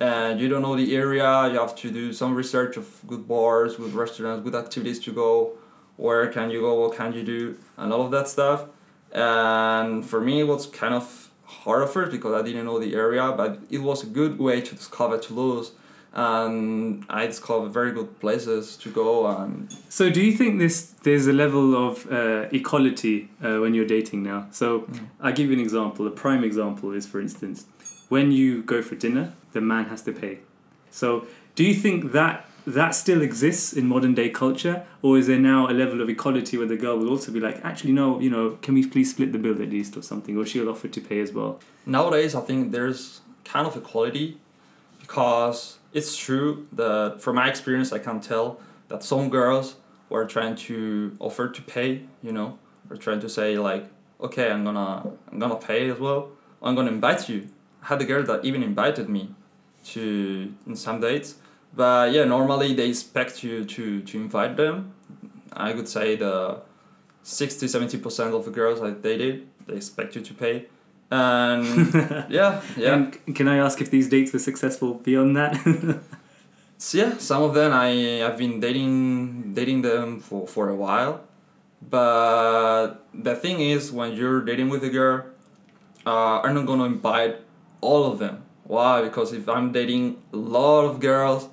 and 0.00 0.40
you 0.40 0.48
don't 0.48 0.62
know 0.62 0.74
the 0.74 0.96
area. 0.96 1.48
You 1.52 1.58
have 1.60 1.76
to 1.76 1.90
do 1.90 2.12
some 2.12 2.34
research 2.34 2.76
of 2.76 2.86
good 3.06 3.28
bars, 3.28 3.76
good 3.76 3.92
restaurants, 3.92 4.42
good 4.42 4.54
activities 4.54 4.98
to 5.00 5.12
go. 5.12 5.52
Where 5.98 6.26
can 6.28 6.50
you 6.50 6.60
go? 6.62 6.72
What 6.80 6.96
can 6.96 7.12
you 7.12 7.22
do? 7.22 7.40
And 7.76 7.92
all 7.92 8.04
of 8.06 8.10
that 8.12 8.26
stuff. 8.28 8.60
And 9.12 10.04
for 10.04 10.20
me, 10.20 10.40
it 10.40 10.46
was 10.54 10.66
kind 10.66 10.94
of 10.94 11.28
hard 11.44 11.82
at 11.82 11.90
first 11.90 12.12
because 12.12 12.34
I 12.40 12.42
didn't 12.46 12.64
know 12.66 12.78
the 12.78 12.94
area, 12.94 13.32
but 13.32 13.58
it 13.70 13.78
was 13.88 14.02
a 14.02 14.06
good 14.06 14.38
way 14.38 14.60
to 14.68 14.74
discover 14.74 15.18
Toulouse. 15.18 15.72
And 16.14 17.04
I 17.10 17.26
discovered 17.26 17.68
very 17.70 17.92
good 17.92 18.18
places 18.20 18.76
to 18.78 18.90
go. 18.90 19.26
And 19.26 19.68
So, 19.88 20.08
do 20.10 20.20
you 20.22 20.32
think 20.32 20.58
this 20.58 20.76
there's 21.02 21.26
a 21.26 21.32
level 21.32 21.76
of 21.88 22.10
uh, 22.10 22.48
equality 22.50 23.28
uh, 23.42 23.58
when 23.62 23.74
you're 23.74 23.86
dating 23.98 24.22
now? 24.22 24.46
So, 24.50 24.66
Mm. 24.80 24.98
I'll 25.22 25.32
give 25.32 25.48
you 25.50 25.54
an 25.54 25.60
example. 25.68 26.06
A 26.06 26.10
prime 26.10 26.44
example 26.44 26.92
is, 26.92 27.06
for 27.06 27.20
instance, 27.20 27.66
when 28.08 28.32
you 28.32 28.62
go 28.62 28.82
for 28.82 28.94
dinner, 28.96 29.32
the 29.52 29.60
man 29.60 29.84
has 29.86 30.02
to 30.02 30.12
pay. 30.12 30.38
So, 30.90 31.26
do 31.54 31.62
you 31.64 31.74
think 31.74 32.12
that 32.12 32.46
that 32.66 32.94
still 32.94 33.22
exists 33.22 33.72
in 33.72 33.86
modern 33.86 34.14
day 34.14 34.28
culture, 34.28 34.84
or 35.02 35.18
is 35.18 35.26
there 35.26 35.38
now 35.38 35.68
a 35.68 35.72
level 35.72 36.00
of 36.00 36.08
equality 36.08 36.58
where 36.58 36.66
the 36.66 36.76
girl 36.76 36.98
will 36.98 37.08
also 37.08 37.32
be 37.32 37.40
like, 37.40 37.64
actually, 37.64 37.92
no, 37.92 38.20
you 38.20 38.28
know, 38.28 38.58
can 38.62 38.74
we 38.74 38.86
please 38.86 39.10
split 39.10 39.32
the 39.32 39.38
bill 39.38 39.60
at 39.62 39.70
least 39.70 39.96
or 39.96 40.02
something, 40.02 40.36
or 40.36 40.44
she'll 40.44 40.68
offer 40.68 40.88
to 40.88 41.00
pay 41.00 41.20
as 41.20 41.32
well? 41.32 41.60
nowadays 41.86 42.34
i 42.34 42.40
think 42.40 42.70
there's 42.70 43.22
kind 43.44 43.66
of 43.66 43.74
equality 43.74 44.36
because 45.00 45.78
it's 45.94 46.14
true 46.16 46.66
that 46.70 47.16
from 47.18 47.36
my 47.36 47.48
experience 47.48 47.92
i 47.92 47.98
can 47.98 48.20
tell 48.20 48.60
that 48.88 49.02
some 49.02 49.30
girls 49.30 49.76
were 50.10 50.26
trying 50.26 50.54
to 50.54 51.16
offer 51.18 51.48
to 51.48 51.62
pay 51.62 52.02
you 52.22 52.30
know 52.30 52.58
or 52.90 52.96
trying 52.96 53.18
to 53.20 53.28
say 53.28 53.58
like 53.58 53.86
okay 54.20 54.50
i'm 54.50 54.64
gonna 54.64 55.10
i'm 55.32 55.38
gonna 55.38 55.56
pay 55.56 55.88
as 55.88 55.98
well. 55.98 56.28
I'm 56.60 56.74
gonna 56.74 56.90
invite 56.90 57.28
you. 57.28 57.48
I 57.84 57.86
had 57.86 58.02
a 58.02 58.04
girl 58.04 58.24
that 58.24 58.44
even 58.44 58.64
invited 58.64 59.08
me 59.08 59.32
to 59.92 60.52
in 60.66 60.74
some 60.74 61.00
dates 61.00 61.36
but 61.74 62.12
yeah 62.12 62.24
normally 62.24 62.74
they 62.74 62.88
expect 62.88 63.42
you 63.42 63.64
to 63.64 64.02
to 64.02 64.18
invite 64.18 64.56
them. 64.56 64.92
I 65.52 65.72
could 65.72 65.88
say 65.88 66.16
the 66.16 66.60
60 67.22 67.66
70% 67.66 68.34
of 68.34 68.44
the 68.44 68.50
girls 68.50 68.80
i 68.80 68.90
dated 68.90 69.46
they 69.66 69.74
expect 69.74 70.16
you 70.16 70.22
to 70.22 70.34
pay. 70.34 70.66
And 71.10 71.92
yeah 72.28 72.62
yeah. 72.76 72.94
And 72.94 73.36
can 73.36 73.48
I 73.48 73.56
ask 73.58 73.80
if 73.80 73.90
these 73.90 74.08
dates 74.08 74.32
were 74.32 74.38
successful 74.38 74.94
beyond 74.94 75.36
that? 75.36 75.52
so 76.78 76.98
yeah 76.98 77.16
some 77.18 77.42
of 77.42 77.54
them 77.54 77.72
i 77.72 78.22
i've 78.24 78.38
been 78.38 78.60
dating 78.60 79.52
dating 79.54 79.82
them 79.82 80.20
for 80.20 80.46
for 80.46 80.68
a 80.68 80.74
while. 80.74 81.20
But 81.80 83.06
the 83.14 83.36
thing 83.36 83.60
is 83.60 83.92
when 83.92 84.14
you're 84.14 84.40
dating 84.42 84.68
with 84.68 84.82
a 84.84 84.90
girl 84.90 85.26
uh, 86.06 86.40
i'm 86.40 86.54
not 86.54 86.66
gonna 86.66 86.84
invite 86.84 87.36
all 87.80 88.10
of 88.10 88.18
them. 88.18 88.44
Why? 88.64 89.02
Because 89.02 89.32
if 89.32 89.48
i'm 89.48 89.70
dating 89.72 90.22
a 90.32 90.36
lot 90.36 90.84
of 90.84 91.00
girls 91.00 91.48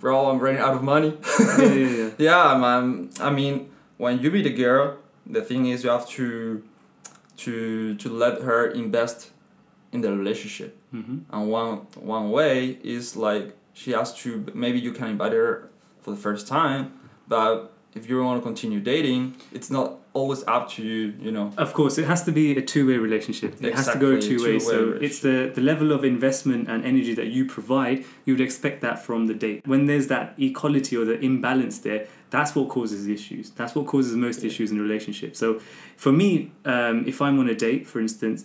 bro 0.00 0.30
i'm 0.30 0.38
running 0.38 0.60
out 0.60 0.74
of 0.74 0.82
money. 0.82 1.16
Yeah, 1.40 1.62
yeah, 1.62 1.74
yeah. 1.74 2.10
yeah 2.18 2.42
I'm, 2.52 2.64
I'm, 2.64 3.10
i 3.20 3.30
mean 3.30 3.70
when 3.96 4.20
you 4.20 4.30
meet 4.30 4.46
a 4.46 4.50
girl 4.64 4.98
the 5.26 5.42
thing 5.42 5.66
is 5.66 5.84
you 5.84 5.90
have 5.90 6.08
to 6.10 6.62
to 7.38 7.94
to 7.96 8.08
let 8.08 8.42
her 8.42 8.66
invest 8.66 9.30
in 9.92 10.00
the 10.02 10.10
relationship. 10.12 10.76
Hmm 10.90 11.18
and 11.30 11.50
one 11.50 11.86
one 11.94 12.30
way 12.30 12.78
is 12.82 13.16
like 13.16 13.56
she 13.74 13.92
has 13.92 14.14
to 14.22 14.46
maybe 14.54 14.78
you 14.80 14.92
can 14.92 15.08
invite 15.08 15.32
her 15.32 15.70
for 16.02 16.10
the 16.10 16.16
first 16.16 16.46
time 16.48 16.92
but 17.28 17.72
if 17.94 18.08
you 18.08 18.22
want 18.22 18.40
to 18.40 18.46
continue 18.46 18.80
dating, 18.80 19.34
it's 19.52 19.70
not 19.70 19.96
always 20.18 20.42
up 20.46 20.68
to 20.72 20.82
you. 20.82 21.14
You 21.20 21.32
know. 21.32 21.52
Of 21.56 21.72
course, 21.72 21.98
it 21.98 22.06
has 22.06 22.24
to 22.24 22.32
be 22.32 22.56
a 22.56 22.62
two-way 22.62 22.96
relationship. 22.96 23.62
It 23.62 23.74
has 23.74 23.88
to 23.88 23.98
go 23.98 24.10
Exactly, 24.12 24.38
two 24.38 24.44
ways. 24.44 24.66
So 24.66 24.98
it's 25.00 25.20
the 25.20 25.50
the 25.54 25.60
level 25.60 25.92
of 25.92 26.04
investment 26.04 26.68
and 26.68 26.84
energy 26.84 27.14
that 27.14 27.28
you 27.28 27.46
provide. 27.46 28.04
You 28.24 28.34
would 28.34 28.40
expect 28.40 28.80
that 28.82 28.96
from 29.06 29.26
the 29.26 29.34
date. 29.34 29.66
When 29.66 29.86
there's 29.86 30.08
that 30.08 30.34
equality 30.38 30.96
or 30.96 31.04
the 31.04 31.18
imbalance 31.20 31.78
there, 31.78 32.06
that's 32.30 32.54
what 32.54 32.68
causes 32.68 33.06
the 33.06 33.14
issues. 33.14 33.50
That's 33.50 33.74
what 33.74 33.86
causes 33.86 34.14
most 34.14 34.44
issues 34.44 34.70
in 34.70 34.80
relationships. 34.80 35.38
So, 35.38 35.60
for 35.96 36.12
me, 36.12 36.52
um, 36.64 37.06
if 37.06 37.22
I'm 37.22 37.38
on 37.38 37.48
a 37.48 37.54
date, 37.54 37.86
for 37.86 38.00
instance, 38.00 38.44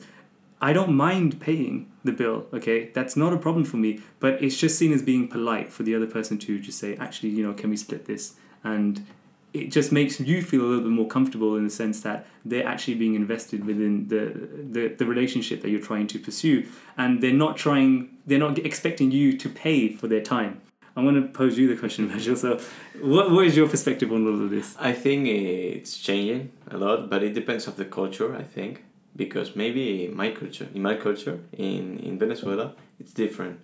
I 0.62 0.72
don't 0.72 0.94
mind 0.94 1.42
paying 1.42 1.92
the 2.04 2.14
bill. 2.14 2.48
Okay, 2.54 2.90
that's 2.94 3.16
not 3.18 3.34
a 3.34 3.38
problem 3.38 3.66
for 3.66 3.78
me. 3.78 4.02
But 4.20 4.42
it's 4.42 4.58
just 4.58 4.78
seen 4.78 4.94
as 4.94 5.02
being 5.02 5.28
polite 5.28 5.70
for 5.72 5.84
the 5.84 5.94
other 5.96 6.08
person 6.08 6.38
to 6.40 6.60
just 6.60 6.80
say, 6.80 6.96
actually, 6.96 7.30
you 7.30 7.44
know, 7.46 7.54
can 7.54 7.70
we 7.70 7.78
split 7.78 8.06
this? 8.06 8.36
And 8.64 9.06
it 9.54 9.72
just 9.72 9.92
makes 9.92 10.20
you 10.20 10.42
feel 10.42 10.62
a 10.62 10.68
little 10.68 10.84
bit 10.84 10.92
more 10.92 11.08
comfortable 11.08 11.56
in 11.56 11.64
the 11.64 11.70
sense 11.70 12.02
that 12.02 12.26
they're 12.44 12.68
actually 12.68 12.96
being 12.96 13.14
invested 13.14 13.66
within 13.66 14.08
the, 14.08 14.50
the, 14.72 14.88
the 14.96 15.06
relationship 15.06 15.62
that 15.62 15.70
you're 15.70 15.80
trying 15.80 16.08
to 16.08 16.20
pursue 16.20 16.66
and 16.98 17.22
they're 17.22 17.32
not 17.32 17.56
trying 17.56 18.10
they're 18.26 18.40
not 18.40 18.58
expecting 18.60 19.12
you 19.12 19.38
to 19.38 19.50
pay 19.50 19.90
for 19.90 20.08
their 20.08 20.22
time 20.22 20.62
i'm 20.96 21.06
to 21.14 21.28
pose 21.30 21.58
you 21.58 21.68
the 21.68 21.80
question 21.80 22.08
Virgil. 22.10 22.36
so 22.36 22.60
what, 23.02 23.32
what 23.32 23.46
is 23.46 23.56
your 23.56 23.68
perspective 23.68 24.12
on 24.12 24.26
all 24.26 24.44
of 24.44 24.50
this 24.50 24.76
I 24.80 24.94
think 24.94 25.28
it's 25.28 25.98
changing 25.98 26.52
a 26.70 26.78
lot, 26.78 27.10
but 27.10 27.24
it 27.24 27.34
depends 27.34 27.68
of 27.68 27.76
the 27.76 27.86
culture. 27.86 28.36
I 28.36 28.44
think 28.44 28.84
because 29.16 29.56
maybe 29.56 30.08
my 30.08 30.32
culture, 30.32 30.68
in 30.74 30.82
my 30.82 30.96
culture, 30.96 31.40
in 31.54 32.00
in 32.00 32.20
Venezuela, 32.20 32.74
it's 33.00 33.14
different. 33.14 33.60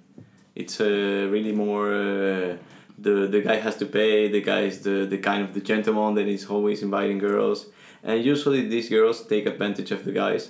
It's 0.55 0.79
uh, 0.81 1.27
really 1.33 1.51
more. 1.51 1.93
Uh, 1.93 2.57
the 3.01 3.27
the 3.27 3.41
guy 3.41 3.57
has 3.57 3.75
to 3.77 3.85
pay. 3.85 4.27
The 4.29 4.41
guy 4.41 4.61
is 4.71 4.81
the 4.81 5.05
the 5.05 5.17
kind 5.17 5.41
of 5.43 5.53
the 5.53 5.61
gentleman 5.61 6.15
that 6.15 6.27
is 6.27 6.45
always 6.45 6.81
inviting 6.81 7.19
girls, 7.19 7.67
and 8.03 8.23
usually 8.23 8.67
these 8.67 8.89
girls 8.89 9.25
take 9.25 9.45
advantage 9.45 9.91
of 9.91 10.03
the 10.05 10.11
guys. 10.11 10.49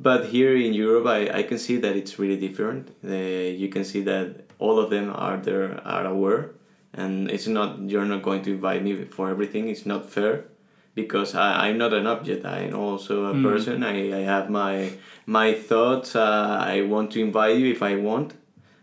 But 0.00 0.26
here 0.26 0.54
in 0.56 0.74
Europe, 0.74 1.06
I, 1.06 1.38
I 1.40 1.42
can 1.42 1.58
see 1.58 1.76
that 1.78 1.96
it's 1.96 2.18
really 2.20 2.36
different. 2.36 2.90
Uh, 3.04 3.10
you 3.62 3.68
can 3.68 3.84
see 3.84 4.02
that 4.02 4.26
all 4.58 4.78
of 4.78 4.90
them 4.90 5.10
are 5.14 5.36
there 5.38 5.80
are 5.84 6.04
aware 6.06 6.50
and 6.94 7.30
it's 7.30 7.46
not 7.46 7.78
you're 7.90 8.04
not 8.06 8.22
going 8.22 8.42
to 8.42 8.50
invite 8.52 8.82
me 8.82 9.04
for 9.04 9.28
everything 9.28 9.68
it's 9.68 9.84
not 9.84 10.08
fair 10.08 10.44
because 10.94 11.34
I, 11.34 11.68
i'm 11.68 11.76
not 11.78 11.92
an 11.92 12.06
object 12.06 12.44
i'm 12.46 12.74
also 12.74 13.26
a 13.26 13.34
Mm. 13.34 13.42
person 13.42 13.84
I, 13.84 13.96
I 14.20 14.22
have 14.34 14.48
my 14.50 14.90
my 15.26 15.52
thoughts 15.52 16.16
uh, 16.16 16.56
i 16.74 16.80
want 16.82 17.12
to 17.12 17.20
invite 17.20 17.56
you 17.58 17.70
if 17.70 17.82
i 17.82 17.94
want 17.94 18.34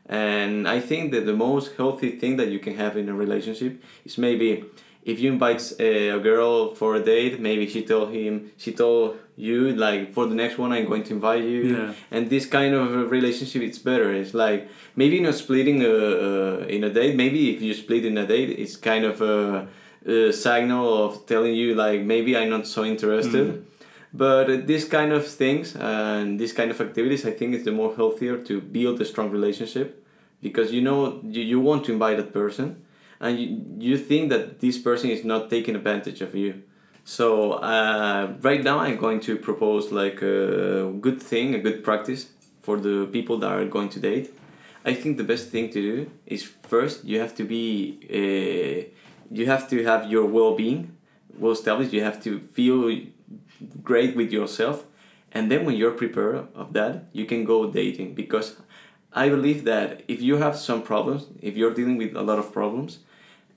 and 0.07 0.67
i 0.67 0.79
think 0.79 1.11
that 1.11 1.25
the 1.25 1.33
most 1.33 1.75
healthy 1.77 2.11
thing 2.19 2.37
that 2.37 2.49
you 2.49 2.59
can 2.59 2.75
have 2.75 2.95
in 2.97 3.09
a 3.09 3.13
relationship 3.13 3.81
is 4.05 4.17
maybe 4.17 4.63
if 5.03 5.19
you 5.19 5.31
invite 5.31 5.61
a, 5.79 6.09
a 6.09 6.19
girl 6.19 6.73
for 6.75 6.95
a 6.95 7.03
date 7.03 7.39
maybe 7.39 7.67
she 7.67 7.83
told 7.83 8.11
him 8.13 8.51
she 8.57 8.71
told 8.71 9.17
you 9.37 9.75
like 9.75 10.13
for 10.13 10.25
the 10.27 10.35
next 10.35 10.57
one 10.57 10.71
i'm 10.71 10.85
going 10.85 11.03
to 11.03 11.13
invite 11.13 11.43
you. 11.43 11.61
Yeah. 11.75 11.93
And 12.11 12.29
this 12.29 12.45
kind 12.45 12.73
of 12.73 12.93
a 12.93 13.05
relationship 13.05 13.61
it's 13.61 13.79
better. 13.79 14.11
It's 14.13 14.33
like 14.33 14.69
maybe 14.95 15.19
not 15.19 15.35
splitting 15.35 15.83
uh, 15.83 15.87
uh, 15.87 16.65
in 16.67 16.83
a 16.83 16.89
date. 16.89 17.15
Maybe 17.15 17.53
if 17.53 17.61
you 17.61 17.73
split 17.73 18.05
in 18.05 18.17
a 18.17 18.25
date 18.25 18.51
it's 18.57 18.77
kind 18.77 19.03
of 19.05 19.21
a, 19.21 19.67
a 20.05 20.31
signal 20.31 21.05
of 21.05 21.25
telling 21.25 21.53
you 21.53 21.75
like 21.75 22.01
maybe 22.01 22.37
i'm 22.37 22.49
not 22.49 22.65
so 22.67 22.83
interested. 22.85 23.47
Mm. 23.47 23.63
But 24.17 24.49
uh, 24.49 24.57
this 24.71 24.83
kind 24.87 25.11
of 25.11 25.27
things 25.27 25.75
and 25.75 26.39
this 26.39 26.51
kind 26.53 26.71
of 26.71 26.79
activities 26.79 27.25
i 27.25 27.31
think 27.31 27.53
is 27.53 27.63
the 27.63 27.71
more 27.71 27.95
healthier 27.95 28.37
to 28.37 28.61
build 28.61 28.99
a 29.01 29.05
strong 29.05 29.29
relationship 29.29 29.87
because 30.41 30.71
you 30.71 30.81
know 30.81 31.19
you, 31.23 31.41
you 31.41 31.59
want 31.59 31.83
to 31.85 31.91
invite 31.91 32.17
that 32.17 32.31
person 32.33 32.67
and 33.19 33.39
you, 33.39 33.47
you 33.79 33.97
think 33.97 34.29
that 34.29 34.59
this 34.59 34.77
person 34.77 35.09
is 35.09 35.23
not 35.23 35.49
taking 35.49 35.75
advantage 35.75 36.21
of 36.21 36.35
you 36.35 36.61
so 37.05 37.53
uh, 37.53 38.33
right 38.41 38.63
now 38.63 38.79
I'm 38.79 38.97
going 38.97 39.19
to 39.21 39.37
propose 39.37 39.91
like 39.91 40.23
a 40.23 40.91
good 40.99 41.21
thing, 41.21 41.53
a 41.53 41.59
good 41.59 41.83
practice 41.83 42.31
for 42.63 42.77
the 42.77 43.07
people 43.13 43.37
that 43.37 43.51
are 43.51 43.63
going 43.65 43.89
to 43.89 43.99
date. 43.99 44.33
I 44.83 44.95
think 44.95 45.17
the 45.17 45.23
best 45.23 45.49
thing 45.49 45.69
to 45.69 45.81
do 45.81 46.11
is 46.25 46.43
first 46.63 47.05
you 47.05 47.19
have 47.19 47.35
to 47.35 47.43
be, 47.43 47.99
uh, 48.09 48.89
you 49.31 49.45
have 49.45 49.69
to 49.69 49.83
have 49.83 50.09
your 50.09 50.25
well-being 50.25 50.97
well 51.37 51.51
established. 51.51 51.93
You 51.93 52.03
have 52.03 52.23
to 52.23 52.39
feel 52.39 52.89
great 53.83 54.15
with 54.15 54.31
yourself, 54.31 54.85
and 55.31 55.51
then 55.51 55.65
when 55.65 55.75
you're 55.75 55.91
prepared 55.91 56.47
of 56.55 56.73
that, 56.73 57.05
you 57.11 57.25
can 57.25 57.43
go 57.43 57.69
dating 57.69 58.15
because 58.15 58.55
I 59.13 59.29
believe 59.29 59.63
that 59.63 60.03
if 60.07 60.21
you 60.21 60.37
have 60.37 60.57
some 60.57 60.81
problems, 60.81 61.27
if 61.41 61.55
you're 61.55 61.73
dealing 61.73 61.97
with 61.97 62.15
a 62.15 62.21
lot 62.21 62.37
of 62.37 62.51
problems, 62.51 62.99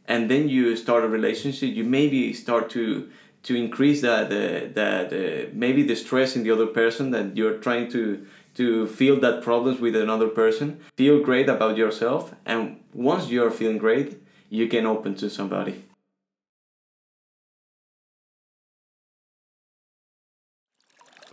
and 0.06 0.30
then 0.30 0.48
you 0.48 0.76
start 0.76 1.04
a 1.04 1.08
relationship, 1.08 1.74
you 1.74 1.84
maybe 1.84 2.32
start 2.32 2.70
to 2.70 3.10
to 3.44 3.54
increase 3.54 4.00
that 4.02 4.26
uh, 4.26 4.72
that 4.74 5.12
uh, 5.12 5.50
maybe 5.52 5.82
the 5.82 5.94
stress 5.94 6.36
in 6.36 6.42
the 6.42 6.50
other 6.50 6.66
person 6.66 7.10
that 7.10 7.36
you're 7.36 7.58
trying 7.58 7.90
to 7.90 8.26
to 8.54 8.86
feel 8.86 9.20
that 9.20 9.42
problems 9.42 9.80
with 9.80 9.94
another 9.94 10.28
person. 10.28 10.80
Feel 10.96 11.22
great 11.22 11.48
about 11.48 11.76
yourself, 11.76 12.34
and 12.46 12.80
once 12.92 13.28
you're 13.28 13.50
feeling 13.50 13.78
great, 13.78 14.20
you 14.50 14.68
can 14.68 14.86
open 14.86 15.14
to 15.16 15.28
somebody. 15.28 15.84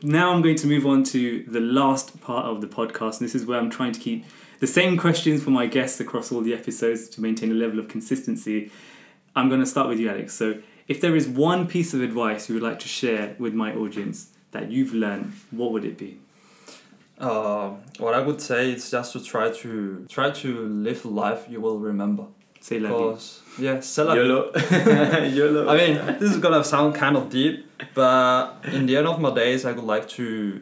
Now 0.05 0.31
i'm 0.31 0.41
going 0.41 0.55
to 0.55 0.67
move 0.67 0.85
on 0.85 1.03
to 1.03 1.43
the 1.47 1.59
last 1.59 2.21
part 2.21 2.45
of 2.45 2.61
the 2.61 2.67
podcast 2.67 3.19
and 3.19 3.27
this 3.27 3.35
is 3.35 3.45
where 3.45 3.59
i'm 3.59 3.69
trying 3.69 3.91
to 3.91 3.99
keep 3.99 4.23
the 4.59 4.67
same 4.67 4.97
questions 4.97 5.43
for 5.43 5.49
my 5.49 5.65
guests 5.65 5.99
across 5.99 6.31
all 6.31 6.41
the 6.41 6.53
episodes 6.53 7.09
to 7.09 7.21
maintain 7.21 7.51
a 7.51 7.55
level 7.55 7.79
of 7.79 7.87
consistency. 7.87 8.71
I'm 9.35 9.49
going 9.49 9.59
to 9.59 9.65
start 9.65 9.89
with 9.89 9.99
you 9.99 10.09
alex. 10.09 10.33
So 10.33 10.61
if 10.87 11.01
there 11.01 11.15
is 11.15 11.27
one 11.27 11.67
piece 11.67 11.93
of 11.93 12.01
advice 12.01 12.47
you 12.47 12.55
would 12.55 12.63
like 12.63 12.79
to 12.79 12.87
share 12.87 13.35
with 13.37 13.53
my 13.53 13.73
audience 13.73 14.29
that 14.51 14.71
you've 14.71 14.93
learned 14.93 15.33
what 15.51 15.71
would 15.71 15.85
it 15.85 15.97
be? 15.97 16.19
Uh, 17.19 17.69
what 17.97 18.13
I 18.13 18.21
would 18.21 18.41
say 18.41 18.71
is 18.73 18.89
just 18.91 19.13
to 19.13 19.23
try 19.23 19.49
to 19.49 20.05
try 20.09 20.31
to 20.31 20.67
live 20.67 21.05
a 21.05 21.09
life 21.09 21.45
you 21.49 21.61
will 21.61 21.79
remember. 21.79 22.25
Say 22.65 22.79
la 22.79 22.89
vie. 22.89 22.95
Because 22.95 23.41
yeah, 23.59 23.79
c'est 23.79 24.03
la 24.03 24.15
vie. 24.15 24.21
YOLO. 24.21 24.51
YOLO. 25.37 25.69
I 25.69 25.77
mean, 25.77 26.17
this 26.19 26.31
is 26.31 26.37
gonna 26.37 26.63
sound 26.63 26.95
kind 26.95 27.15
of 27.15 27.29
deep, 27.29 27.65
but 27.93 28.55
in 28.73 28.87
the 28.87 28.97
end 28.97 29.07
of 29.07 29.19
my 29.21 29.33
days, 29.33 29.65
I 29.65 29.71
would 29.71 29.83
like 29.83 30.07
to 30.17 30.61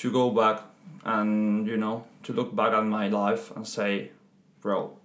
to 0.00 0.10
go 0.10 0.30
back 0.30 0.62
and 1.04 1.66
you 1.66 1.76
know 1.76 2.04
to 2.24 2.32
look 2.32 2.54
back 2.56 2.72
at 2.72 2.84
my 2.84 3.08
life 3.08 3.54
and 3.54 3.66
say, 3.66 4.10
bro, 4.62 4.96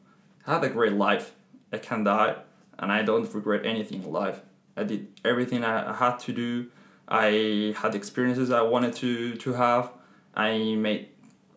I 0.47 0.53
had 0.53 0.63
a 0.63 0.69
great 0.69 0.93
life. 0.93 1.33
I 1.73 1.77
can 1.77 2.03
die, 2.03 2.35
and 2.79 2.91
I 2.91 3.01
don't 3.03 3.31
regret 3.33 3.65
anything 3.65 4.03
in 4.03 4.11
life. 4.11 4.39
I 4.77 4.83
did 4.83 5.07
everything 5.25 5.63
I 5.65 5.91
I 5.91 5.95
had 5.95 6.17
to 6.27 6.31
do. 6.31 6.67
I 7.09 7.73
had 7.81 7.93
experiences 7.93 8.51
I 8.51 8.61
wanted 8.61 8.93
to 9.03 9.35
to 9.35 9.53
have. 9.53 9.91
I 10.33 10.75
made 10.75 11.09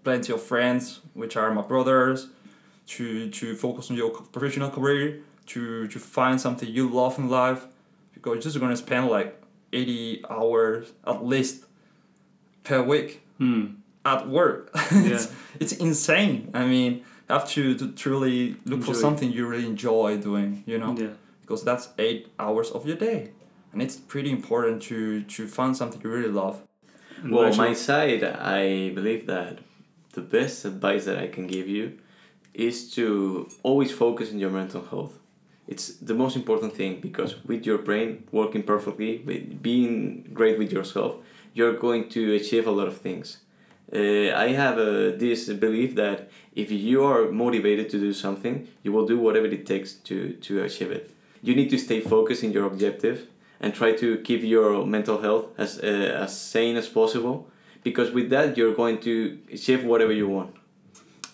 plenty 0.02 0.32
of 0.32 0.42
friends, 0.42 1.00
which 1.14 1.36
are 1.36 1.50
my 1.54 1.62
brothers. 1.62 2.28
To 2.86 3.30
to 3.30 3.54
focus 3.56 3.90
on 3.90 3.96
your 3.96 4.10
professional 4.10 4.70
career, 4.70 5.20
to 5.46 5.88
to 5.88 5.98
find 5.98 6.38
something 6.40 6.68
you 6.68 6.88
love 6.88 7.18
in 7.18 7.28
life, 7.30 7.66
because 8.12 8.34
you're 8.34 8.42
just 8.42 8.60
gonna 8.60 8.76
spend 8.76 9.08
like 9.08 9.40
eighty 9.72 10.22
hours 10.28 10.92
at 11.06 11.24
least 11.24 11.64
per 12.62 12.82
week 12.82 13.20
Hmm. 13.38 13.64
at 14.04 14.28
work. 14.28 14.70
it's 14.90 15.32
it's 15.60 15.72
insane. 15.72 16.50
I 16.54 16.66
mean, 16.66 16.92
you 16.96 17.02
have 17.30 17.48
to, 17.50 17.74
to 17.74 17.92
truly 17.92 18.56
look 18.66 18.82
for 18.84 18.94
something 18.94 19.32
you 19.32 19.46
really 19.46 19.66
enjoy 19.66 20.18
doing. 20.18 20.62
You 20.66 20.78
know 20.78 20.94
yeah 20.98 21.14
because 21.40 21.62
that's 21.64 21.88
eight 21.98 22.28
hours 22.38 22.70
of 22.70 22.86
your 22.86 22.96
day 22.96 23.30
and 23.72 23.82
it's 23.82 23.96
pretty 23.96 24.30
important 24.30 24.80
to 24.82 25.22
to 25.36 25.46
find 25.46 25.76
something 25.76 26.00
you 26.04 26.10
really 26.10 26.32
love 26.32 26.56
Well, 27.22 27.44
Virgilio? 27.44 27.68
my 27.68 27.74
side, 27.74 28.22
I 28.24 28.90
believe 28.94 29.26
that 29.26 29.58
the 30.12 30.22
best 30.22 30.64
advice 30.64 31.04
that 31.04 31.18
I 31.18 31.28
can 31.28 31.46
give 31.46 31.68
you 31.68 31.84
is 32.54 32.90
to 32.92 33.48
always 33.62 33.90
focus 33.92 34.30
on 34.30 34.38
your 34.38 34.50
mental 34.50 34.84
health. 34.84 35.18
It's 35.66 35.96
the 35.96 36.14
most 36.14 36.36
important 36.36 36.74
thing 36.74 37.00
because 37.00 37.42
with 37.44 37.66
your 37.66 37.78
brain 37.78 38.24
working 38.30 38.62
perfectly, 38.62 39.18
with 39.18 39.62
being 39.62 40.28
great 40.32 40.58
with 40.58 40.72
yourself, 40.72 41.16
you're 41.52 41.76
going 41.76 42.08
to 42.10 42.34
achieve 42.34 42.66
a 42.66 42.70
lot 42.70 42.86
of 42.86 42.98
things. 42.98 43.38
Uh, 43.92 44.34
I 44.34 44.48
have 44.48 44.78
uh, 44.78 45.12
this 45.16 45.48
belief 45.48 45.94
that 45.96 46.30
if 46.54 46.70
you 46.70 47.04
are 47.04 47.30
motivated 47.30 47.90
to 47.90 47.98
do 47.98 48.12
something, 48.12 48.68
you 48.82 48.92
will 48.92 49.06
do 49.06 49.18
whatever 49.18 49.46
it 49.46 49.66
takes 49.66 49.94
to, 50.08 50.32
to 50.32 50.62
achieve 50.62 50.90
it. 50.90 51.10
You 51.42 51.54
need 51.54 51.70
to 51.70 51.78
stay 51.78 52.00
focused 52.00 52.42
in 52.42 52.52
your 52.52 52.66
objective 52.66 53.28
and 53.60 53.74
try 53.74 53.92
to 53.92 54.18
keep 54.18 54.42
your 54.42 54.84
mental 54.86 55.20
health 55.20 55.48
as, 55.58 55.78
uh, 55.78 55.86
as 55.86 56.38
sane 56.38 56.76
as 56.76 56.88
possible 56.88 57.48
because 57.82 58.10
with 58.10 58.30
that 58.30 58.56
you're 58.56 58.74
going 58.74 58.98
to 59.00 59.38
achieve 59.52 59.84
whatever 59.84 60.12
you 60.12 60.28
want. 60.28 60.54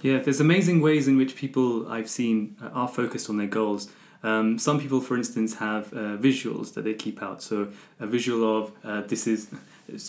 Yeah, 0.02 0.18
there's 0.18 0.40
amazing 0.40 0.80
ways 0.80 1.08
in 1.08 1.18
which 1.18 1.36
people 1.36 1.86
I've 1.88 2.08
seen 2.08 2.56
uh, 2.62 2.68
are 2.68 2.88
focused 2.88 3.28
on 3.28 3.36
their 3.36 3.46
goals. 3.46 3.90
Um, 4.22 4.58
some 4.58 4.80
people, 4.80 5.00
for 5.00 5.16
instance, 5.16 5.56
have 5.56 5.92
uh, 5.92 6.16
visuals 6.16 6.74
that 6.74 6.84
they 6.84 6.94
keep 6.94 7.22
out. 7.22 7.42
So 7.42 7.68
a 7.98 8.06
visual 8.06 8.58
of 8.58 8.72
uh, 8.82 9.02
this 9.02 9.26
is 9.26 9.50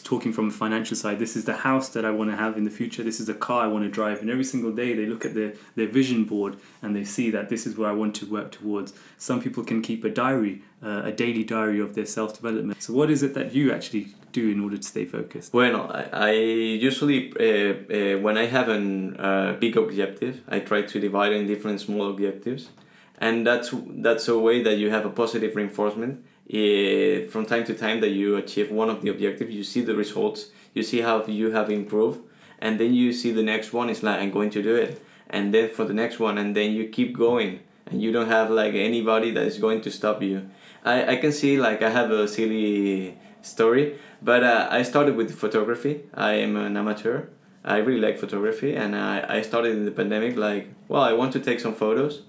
talking 0.03 0.32
from 0.32 0.47
a 0.47 0.51
financial 0.51 0.95
side. 0.95 1.20
This 1.20 1.36
is 1.36 1.45
the 1.45 1.57
house 1.57 1.89
that 1.89 2.05
I 2.05 2.11
want 2.11 2.30
to 2.30 2.38
have 2.38 2.57
in 2.57 2.63
the 2.66 2.72
future. 2.72 3.03
This 3.03 3.20
is 3.20 3.28
the 3.28 3.34
car 3.34 3.63
I 3.63 3.68
want 3.68 3.84
to 3.84 3.89
drive. 3.89 4.22
And 4.22 4.30
every 4.30 4.43
single 4.43 4.72
day 4.72 4.93
they 4.93 5.05
look 5.05 5.26
at 5.26 5.34
their, 5.34 5.53
their 5.76 5.88
vision 5.88 6.26
board 6.26 6.57
and 6.82 6.95
they 6.95 7.03
see 7.03 7.32
that 7.32 7.49
this 7.49 7.66
is 7.66 7.78
where 7.78 7.89
I 7.89 7.93
want 7.93 8.16
to 8.16 8.26
work 8.26 8.51
towards. 8.51 8.93
Some 9.18 9.41
people 9.41 9.63
can 9.63 9.82
keep 9.82 10.03
a 10.03 10.09
diary, 10.09 10.61
uh, 10.84 11.03
a 11.05 11.11
daily 11.11 11.43
diary 11.43 11.80
of 11.80 11.95
their 11.95 12.05
self 12.05 12.36
development. 12.36 12.82
So, 12.82 12.93
what 12.93 13.09
is 13.09 13.24
it 13.24 13.34
that 13.34 13.53
you 13.53 13.74
actually 13.74 14.13
do 14.32 14.49
in 14.49 14.59
order 14.59 14.77
to 14.77 14.84
stay 14.84 15.05
focused? 15.05 15.53
Well, 15.53 15.91
I, 15.91 16.09
I 16.11 16.32
usually, 16.32 17.32
uh, 17.39 17.43
uh, 17.43 18.19
when 18.19 18.38
I 18.38 18.45
have 18.45 18.69
a 18.69 18.79
uh, 18.79 19.53
big 19.59 19.77
objective, 19.77 20.41
I 20.47 20.59
try 20.59 20.82
to 20.84 20.99
divide 20.99 21.34
in 21.34 21.47
different 21.47 21.82
small 21.82 22.09
objectives. 22.09 22.69
And 23.17 23.45
that's, 23.45 23.73
that's 23.88 24.27
a 24.27 24.38
way 24.38 24.63
that 24.63 24.77
you 24.77 24.89
have 24.89 25.05
a 25.05 25.09
positive 25.09 25.55
reinforcement 25.55 26.25
uh, 26.51 27.29
from 27.29 27.45
time 27.45 27.63
to 27.65 27.73
time 27.73 28.01
that 28.01 28.09
you 28.09 28.36
achieve 28.36 28.71
one 28.71 28.89
of 28.89 29.01
the 29.01 29.09
objectives, 29.09 29.53
you 29.53 29.63
see 29.63 29.82
the 29.82 29.95
results, 29.95 30.49
you 30.73 30.84
see 30.84 31.01
how 31.01 31.23
you 31.25 31.51
have 31.51 31.69
improved, 31.69 32.19
and 32.59 32.79
then 32.79 32.93
you 32.93 33.13
see 33.13 33.32
the 33.32 33.43
next 33.43 33.71
one 33.73 33.89
is 33.89 34.03
like, 34.03 34.19
I'm 34.19 34.32
going 34.32 34.49
to 34.51 34.61
do 34.61 34.75
it. 34.75 35.01
And 35.29 35.53
then 35.53 35.69
for 35.69 35.86
the 35.86 35.93
next 35.93 36.19
one, 36.19 36.38
and 36.38 36.55
then 36.55 36.71
you 36.71 36.89
keep 36.89 37.15
going, 37.15 37.61
and 37.86 38.01
you 38.01 38.11
don't 38.11 38.27
have 38.27 38.49
like 38.49 38.73
anybody 38.73 39.32
that 39.32 39.43
is 39.43 39.57
going 39.57 39.82
to 39.82 39.91
stop 39.91 40.21
you. 40.21 40.49
I, 40.84 41.13
I 41.13 41.15
can 41.17 41.32
see 41.32 41.57
like 41.57 41.82
I 41.82 41.89
have 41.89 42.11
a 42.11 42.27
silly 42.27 43.17
story, 43.42 43.98
but 44.22 44.44
uh, 44.44 44.68
I 44.70 44.84
started 44.84 45.16
with 45.16 45.34
photography. 45.34 46.04
I 46.14 46.34
am 46.34 46.56
an 46.56 46.78
amateur. 46.78 47.28
I 47.64 47.78
really 47.78 48.02
like 48.02 48.18
photography, 48.18 48.76
and 48.76 48.96
I, 48.96 49.26
I 49.38 49.42
started 49.42 49.74
in 49.74 49.86
the 49.86 49.92
pandemic 49.92 50.36
like, 50.36 50.70
well, 50.88 51.04
I 51.04 51.14
want 51.14 51.34
to 51.34 51.39
take 51.39 51.60
some 51.60 51.76
photos 51.76 52.22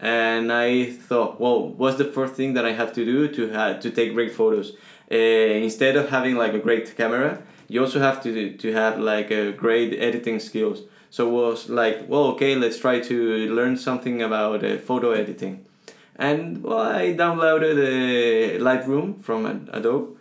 and 0.00 0.52
I 0.52 0.90
thought, 0.90 1.40
well, 1.40 1.68
what's 1.68 1.96
the 1.96 2.04
first 2.04 2.34
thing 2.34 2.54
that 2.54 2.66
I 2.66 2.72
have 2.72 2.92
to 2.94 3.04
do 3.04 3.28
to 3.28 3.78
to 3.80 3.90
take 3.90 4.14
great 4.14 4.32
photos? 4.32 4.72
Uh, 5.10 5.16
instead 5.16 5.96
of 5.96 6.10
having 6.10 6.36
like 6.36 6.52
a 6.52 6.58
great 6.58 6.96
camera, 6.96 7.42
you 7.68 7.80
also 7.80 8.00
have 8.00 8.22
to 8.24 8.56
to 8.56 8.72
have 8.72 8.98
like 8.98 9.30
a 9.30 9.52
great 9.52 9.98
editing 9.98 10.38
skills. 10.40 10.82
So 11.10 11.28
it 11.28 11.32
was 11.32 11.68
like, 11.68 12.08
well, 12.08 12.24
okay, 12.34 12.56
let's 12.56 12.78
try 12.78 13.00
to 13.00 13.54
learn 13.54 13.76
something 13.76 14.20
about 14.20 14.64
uh, 14.64 14.78
photo 14.78 15.12
editing, 15.12 15.64
and 16.16 16.62
well, 16.62 16.80
I 16.80 17.14
downloaded 17.14 17.76
uh, 17.78 18.62
Lightroom 18.62 19.22
from 19.22 19.46
Adobe, 19.72 20.15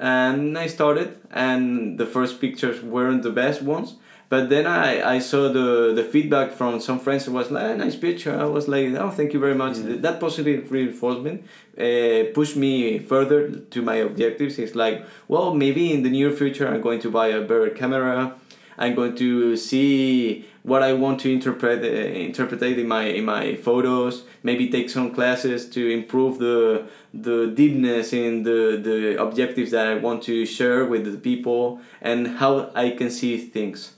and 0.00 0.58
I 0.58 0.66
started, 0.66 1.18
and 1.30 1.98
the 1.98 2.06
first 2.06 2.40
pictures 2.40 2.82
weren't 2.82 3.22
the 3.22 3.30
best 3.30 3.62
ones. 3.62 3.96
But 4.30 4.48
then 4.48 4.64
I, 4.64 5.16
I 5.16 5.18
saw 5.18 5.52
the, 5.52 5.92
the 5.92 6.04
feedback 6.04 6.52
from 6.52 6.78
some 6.80 7.00
friends 7.00 7.26
it 7.26 7.32
was 7.32 7.50
like 7.50 7.76
nice 7.76 7.96
picture. 7.96 8.38
I 8.38 8.44
was 8.44 8.68
like 8.68 8.94
oh 8.94 9.10
thank 9.10 9.32
you 9.32 9.40
very 9.40 9.56
much. 9.56 9.78
Yeah. 9.78 9.96
that 9.96 10.20
positive 10.20 10.70
reinforcement 10.70 11.44
uh, 11.76 12.32
pushed 12.32 12.56
me 12.56 13.00
further 13.00 13.50
to 13.50 13.82
my 13.82 13.96
objectives. 13.96 14.58
It's 14.60 14.76
like 14.76 15.04
well 15.26 15.52
maybe 15.52 15.92
in 15.92 16.04
the 16.04 16.10
near 16.10 16.30
future 16.30 16.68
I'm 16.68 16.80
going 16.80 17.00
to 17.00 17.10
buy 17.10 17.28
a 17.28 17.40
better 17.40 17.70
camera. 17.70 18.36
I'm 18.78 18.94
going 18.94 19.16
to 19.16 19.56
see 19.56 20.46
what 20.62 20.82
I 20.82 20.92
want 20.92 21.18
to 21.20 21.32
interpret 21.32 21.82
uh, 21.82 21.88
interpret 21.88 22.62
in 22.62 22.86
my 22.86 23.06
in 23.06 23.24
my 23.24 23.56
photos. 23.56 24.22
Maybe 24.44 24.70
take 24.70 24.90
some 24.90 25.12
classes 25.12 25.68
to 25.70 25.90
improve 25.90 26.38
the 26.38 26.86
the 27.12 27.48
deepness 27.48 28.12
in 28.12 28.42
the 28.44 28.80
the 28.82 29.20
objectives 29.20 29.70
that 29.72 29.86
I 29.86 29.94
want 29.96 30.22
to 30.24 30.46
share 30.46 30.84
with 30.84 31.04
the 31.10 31.18
people 31.18 31.80
and 32.00 32.38
how 32.38 32.70
I 32.74 32.90
can 32.90 33.10
see 33.10 33.36
things. 33.38 33.94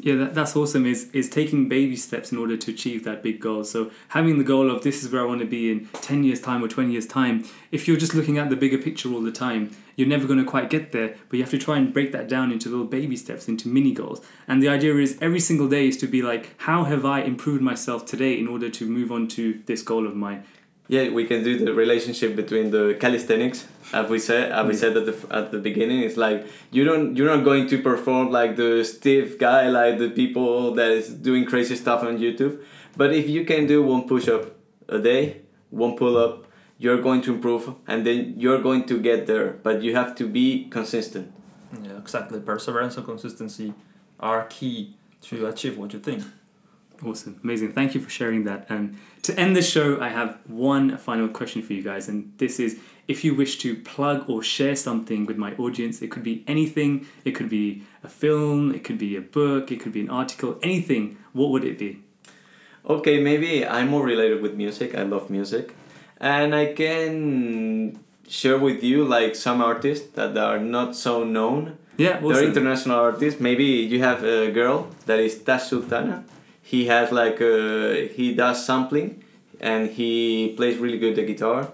Yeah, 0.00 0.16
that, 0.16 0.34
that's 0.34 0.56
awesome. 0.56 0.86
Is 0.86 1.08
is 1.12 1.30
taking 1.30 1.68
baby 1.68 1.94
steps 1.94 2.32
in 2.32 2.38
order 2.38 2.56
to 2.56 2.72
achieve 2.72 3.04
that 3.04 3.22
big 3.22 3.40
goal. 3.40 3.62
So 3.62 3.92
having 4.08 4.38
the 4.38 4.44
goal 4.44 4.68
of 4.68 4.82
this 4.82 5.04
is 5.04 5.12
where 5.12 5.22
I 5.22 5.24
want 5.24 5.40
to 5.40 5.46
be 5.46 5.70
in 5.70 5.88
ten 6.02 6.24
years 6.24 6.40
time 6.40 6.64
or 6.64 6.68
twenty 6.68 6.92
years 6.92 7.06
time. 7.06 7.44
If 7.70 7.86
you're 7.86 7.96
just 7.96 8.14
looking 8.14 8.36
at 8.36 8.50
the 8.50 8.56
bigger 8.56 8.78
picture 8.78 9.12
all 9.12 9.22
the 9.22 9.30
time, 9.30 9.70
you're 9.94 10.08
never 10.08 10.26
going 10.26 10.40
to 10.40 10.44
quite 10.44 10.68
get 10.68 10.90
there. 10.90 11.14
But 11.28 11.36
you 11.36 11.44
have 11.44 11.52
to 11.52 11.58
try 11.58 11.76
and 11.76 11.92
break 11.92 12.10
that 12.10 12.28
down 12.28 12.50
into 12.50 12.68
little 12.68 12.86
baby 12.86 13.16
steps, 13.16 13.46
into 13.46 13.68
mini 13.68 13.92
goals. 13.92 14.20
And 14.48 14.60
the 14.60 14.68
idea 14.68 14.96
is 14.96 15.16
every 15.20 15.38
single 15.38 15.68
day 15.68 15.86
is 15.86 15.96
to 15.98 16.08
be 16.08 16.22
like, 16.22 16.60
how 16.62 16.82
have 16.84 17.04
I 17.04 17.20
improved 17.20 17.62
myself 17.62 18.04
today 18.04 18.36
in 18.36 18.48
order 18.48 18.68
to 18.70 18.86
move 18.86 19.12
on 19.12 19.28
to 19.28 19.60
this 19.66 19.82
goal 19.82 20.08
of 20.08 20.16
mine? 20.16 20.42
Yeah, 20.86 21.08
we 21.10 21.24
can 21.24 21.42
do 21.42 21.64
the 21.64 21.72
relationship 21.72 22.36
between 22.36 22.70
the 22.70 22.96
calisthenics, 23.00 23.66
as 23.94 24.10
we 24.10 24.18
said, 24.18 24.52
as 24.52 24.66
we 24.66 24.74
mm. 24.74 24.76
said 24.76 24.96
at 24.98 25.06
the 25.06 25.34
at 25.34 25.50
the 25.50 25.58
beginning. 25.58 26.00
It's 26.00 26.18
like 26.18 26.46
you 26.70 26.84
don't 26.84 27.16
you're 27.16 27.34
not 27.34 27.42
going 27.42 27.68
to 27.68 27.80
perform 27.80 28.30
like 28.30 28.56
the 28.56 28.84
stiff 28.84 29.38
guy, 29.38 29.68
like 29.68 29.98
the 29.98 30.10
people 30.10 30.74
that 30.74 30.90
is 30.90 31.08
doing 31.08 31.46
crazy 31.46 31.74
stuff 31.76 32.02
on 32.02 32.18
YouTube. 32.18 32.60
But 32.96 33.14
if 33.14 33.28
you 33.28 33.46
can 33.46 33.66
do 33.66 33.82
one 33.82 34.06
push 34.06 34.28
up 34.28 34.54
a 34.88 34.98
day, 34.98 35.40
one 35.70 35.96
pull 35.96 36.18
up, 36.18 36.46
you're 36.78 37.00
going 37.00 37.22
to 37.22 37.34
improve, 37.34 37.74
and 37.86 38.04
then 38.04 38.34
you're 38.36 38.60
going 38.60 38.84
to 38.84 39.00
get 39.00 39.26
there. 39.26 39.52
But 39.62 39.82
you 39.82 39.96
have 39.96 40.14
to 40.16 40.28
be 40.28 40.68
consistent. 40.68 41.32
Yeah, 41.82 41.96
exactly. 41.96 42.40
Perseverance 42.40 42.98
and 42.98 43.06
consistency 43.06 43.72
are 44.20 44.44
key 44.46 44.96
to 45.22 45.46
achieve 45.46 45.78
what 45.78 45.94
you 45.94 45.98
think. 45.98 46.22
Awesome, 47.04 47.38
amazing. 47.44 47.72
Thank 47.72 47.94
you 47.94 48.00
for 48.00 48.10
sharing 48.10 48.44
that. 48.44 48.66
And 48.68 48.98
to 49.22 49.38
end 49.38 49.54
the 49.54 49.62
show, 49.62 50.00
I 50.00 50.08
have 50.08 50.38
one 50.46 50.96
final 50.96 51.28
question 51.28 51.62
for 51.62 51.72
you 51.74 51.82
guys, 51.82 52.08
and 52.08 52.32
this 52.38 52.58
is 52.58 52.78
if 53.06 53.24
you 53.24 53.34
wish 53.34 53.58
to 53.58 53.74
plug 53.74 54.28
or 54.28 54.42
share 54.42 54.74
something 54.74 55.26
with 55.26 55.36
my 55.36 55.54
audience, 55.56 56.00
it 56.00 56.10
could 56.10 56.22
be 56.22 56.42
anything, 56.46 57.06
it 57.24 57.32
could 57.32 57.50
be 57.50 57.82
a 58.02 58.08
film, 58.08 58.74
it 58.74 58.84
could 58.84 58.98
be 58.98 59.16
a 59.16 59.20
book, 59.20 59.70
it 59.70 59.80
could 59.80 59.92
be 59.92 60.00
an 60.00 60.10
article, 60.10 60.58
anything, 60.62 61.18
what 61.32 61.50
would 61.50 61.64
it 61.64 61.78
be? 61.78 62.00
Okay, 62.88 63.20
maybe 63.20 63.66
I'm 63.66 63.88
more 63.88 64.04
related 64.04 64.42
with 64.42 64.54
music. 64.54 64.94
I 64.94 65.02
love 65.02 65.30
music. 65.30 65.74
And 66.18 66.54
I 66.54 66.72
can 66.72 67.98
share 68.28 68.58
with 68.58 68.82
you 68.82 69.04
like 69.04 69.34
some 69.34 69.62
artists 69.62 70.10
that 70.14 70.36
are 70.36 70.58
not 70.58 70.94
so 70.94 71.24
known. 71.24 71.78
Yeah, 71.96 72.16
awesome. 72.16 72.32
they're 72.32 72.44
international 72.44 72.98
artists. 72.98 73.40
Maybe 73.40 73.64
you 73.64 74.02
have 74.02 74.22
a 74.24 74.50
girl 74.50 74.88
that 75.06 75.18
is 75.18 75.38
Tash 75.38 75.64
Sultana 75.64 76.24
he 76.64 76.86
has 76.86 77.12
like 77.12 77.40
a, 77.42 78.08
he 78.08 78.34
does 78.34 78.64
sampling 78.64 79.22
and 79.60 79.90
he 79.90 80.54
plays 80.56 80.78
really 80.78 80.98
good 80.98 81.14
the 81.14 81.24
guitar. 81.24 81.70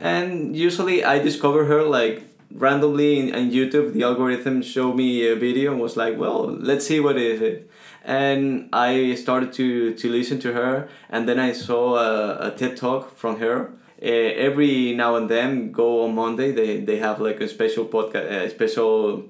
And 0.00 0.56
usually 0.56 1.04
i 1.04 1.18
discover 1.20 1.64
her 1.66 1.82
like 1.84 2.24
randomly 2.50 3.18
in, 3.20 3.34
in 3.34 3.50
youtube. 3.50 3.92
The 3.94 4.02
algorithm 4.02 4.60
showed 4.62 4.96
me 4.96 5.26
a 5.28 5.36
video 5.36 5.72
and 5.72 5.80
was 5.80 5.96
like 5.96 6.18
well 6.18 6.46
let's 6.70 6.86
see 6.86 6.98
what 6.98 7.16
is 7.16 7.40
it. 7.40 7.70
And 8.04 8.68
i 8.72 9.14
started 9.14 9.52
to 9.54 9.94
to 9.94 10.10
listen 10.10 10.40
to 10.40 10.52
her 10.52 10.88
and 11.08 11.28
then 11.28 11.38
i 11.38 11.52
saw 11.52 11.96
a, 11.96 12.48
a 12.48 12.50
ted 12.50 12.76
talk 12.76 13.16
from 13.16 13.38
her. 13.38 13.72
Uh, 14.02 14.34
every 14.48 14.92
now 14.94 15.14
and 15.14 15.28
then 15.28 15.70
go 15.70 16.02
on 16.04 16.12
monday 16.12 16.50
they, 16.50 16.80
they 16.80 16.96
have 16.96 17.20
like 17.20 17.40
a 17.40 17.46
special 17.46 17.84
podcast 17.84 18.28
a 18.46 18.50
special 18.50 19.22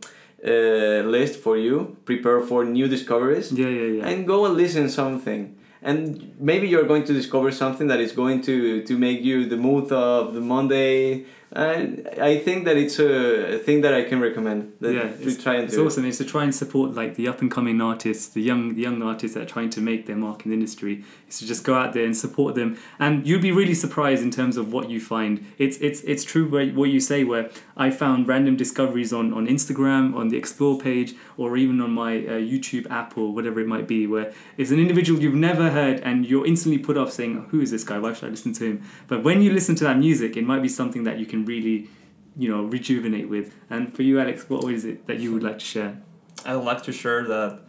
uh, 0.47 1.03
list 1.09 1.39
for 1.41 1.57
you. 1.57 1.97
Prepare 2.05 2.41
for 2.41 2.65
new 2.65 2.89
discoveries. 2.89 3.53
Yeah, 3.53 3.69
yeah, 3.69 3.99
yeah. 3.99 4.09
And 4.09 4.27
go 4.27 4.47
and 4.47 4.55
listen 4.57 4.89
something. 4.89 5.57
And 5.85 6.35
maybe 6.39 6.69
you're 6.69 6.85
going 6.87 7.05
to 7.05 7.13
discover 7.13 7.51
something 7.51 7.89
that 7.89 8.01
is 8.01 8.13
going 8.13 8.43
to 8.43 8.83
to 8.85 8.97
make 8.97 9.23
you 9.23 9.47
the 9.49 9.57
mood 9.57 9.91
of 9.91 10.35
the 10.35 10.41
Monday 10.41 11.27
and 11.55 12.09
I 12.21 12.39
think 12.39 12.65
that 12.65 12.77
it's 12.77 12.99
a 12.99 13.59
thing 13.59 13.83
that 13.83 13.93
I 13.93 14.05
can 14.05 14.21
recommend. 14.21 14.73
yeah, 14.81 15.11
to 15.11 15.37
try 15.37 15.57
and 15.57 15.65
it's 15.65 15.77
awesome. 15.77 16.05
It. 16.05 16.09
It's 16.09 16.19
to 16.19 16.25
try 16.25 16.45
and 16.45 16.55
support 16.55 16.95
like 16.95 17.17
the 17.17 17.29
up 17.29 17.43
and 17.43 17.51
coming 17.51 17.81
artists, 17.81 18.29
the 18.29 18.41
young 18.41 18.75
the 18.75 18.83
young 18.83 19.03
artists 19.03 19.35
that 19.35 19.43
are 19.43 19.53
trying 19.55 19.69
to 19.71 19.81
make 19.81 20.07
their 20.07 20.17
mark 20.17 20.45
in 20.45 20.51
the 20.51 20.55
industry. 20.55 21.05
Is 21.29 21.39
to 21.41 21.47
just 21.47 21.63
go 21.65 21.75
out 21.75 21.93
there 21.93 22.05
and 22.05 22.17
support 22.17 22.55
them, 22.55 22.79
and 22.99 23.27
you'd 23.27 23.43
be 23.43 23.53
really 23.53 23.75
surprised 23.75 24.23
in 24.23 24.31
terms 24.31 24.57
of 24.57 24.73
what 24.73 24.89
you 24.89 25.01
find. 25.01 25.47
It's 25.59 25.77
it's 25.79 26.01
it's 26.03 26.25
true 26.25 26.49
what 26.75 26.89
you 26.89 27.01
say. 27.01 27.23
Where 27.23 27.51
I 27.77 27.91
found 27.91 28.29
random 28.29 28.57
discoveries 28.57 29.13
on 29.13 29.35
on 29.35 29.47
Instagram, 29.47 30.17
on 30.17 30.29
the 30.29 30.39
Explore 30.39 30.79
page, 30.79 31.15
or 31.37 31.57
even 31.59 31.81
on 31.83 31.91
my 31.91 32.17
uh, 32.19 32.31
YouTube 32.33 32.91
app 32.91 33.19
or 33.19 33.33
whatever 33.35 33.61
it 33.61 33.67
might 33.67 33.87
be, 33.87 34.07
where 34.07 34.33
it's 34.57 34.71
an 34.71 34.79
individual 34.79 35.21
you've 35.21 35.35
never 35.35 35.71
heard, 35.71 36.01
and 36.01 36.27
you're 36.27 36.47
instantly 36.47 36.79
put 36.79 36.97
off 36.97 37.13
saying, 37.13 37.47
"Who 37.51 37.61
is 37.61 37.71
this 37.71 37.85
guy? 37.85 37.99
Why 37.99 38.15
should 38.15 38.29
I 38.29 38.31
listen 38.31 38.55
to 38.55 38.65
him?" 38.65 38.83
But 39.07 39.23
when 39.23 39.43
you 39.43 39.53
listen 39.53 39.75
to 39.77 39.85
that 39.85 39.99
music, 39.99 40.37
it 40.37 40.45
might 40.45 40.63
be 40.63 40.69
something 40.69 41.05
that 41.05 41.19
you 41.19 41.27
can 41.27 41.42
really, 41.45 41.89
you 42.37 42.49
know, 42.49 42.63
rejuvenate 42.65 43.29
with. 43.29 43.55
And 43.71 43.95
for 43.95 44.03
you, 44.03 44.21
Alex, 44.21 44.49
what 44.49 44.65
is 44.73 44.85
it 44.85 45.07
that 45.07 45.21
you 45.21 45.33
would 45.33 45.43
like 45.43 45.59
to 45.59 45.65
share? 45.65 46.03
I 46.45 46.57
would 46.57 46.65
like 46.65 46.83
to 46.85 46.93
share 46.93 47.25
that 47.25 47.61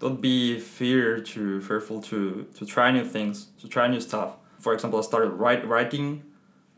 don't 0.00 0.20
be 0.20 0.58
fear 0.58 1.20
to 1.20 1.60
fearful 1.60 2.00
to 2.02 2.46
to 2.56 2.66
try 2.66 2.90
new 2.90 3.04
things, 3.04 3.48
to 3.60 3.68
try 3.68 3.86
new 3.86 4.00
stuff. 4.00 4.36
For 4.58 4.72
example, 4.74 4.98
I 4.98 5.02
started 5.02 5.30
write, 5.30 5.66
writing, 5.66 6.22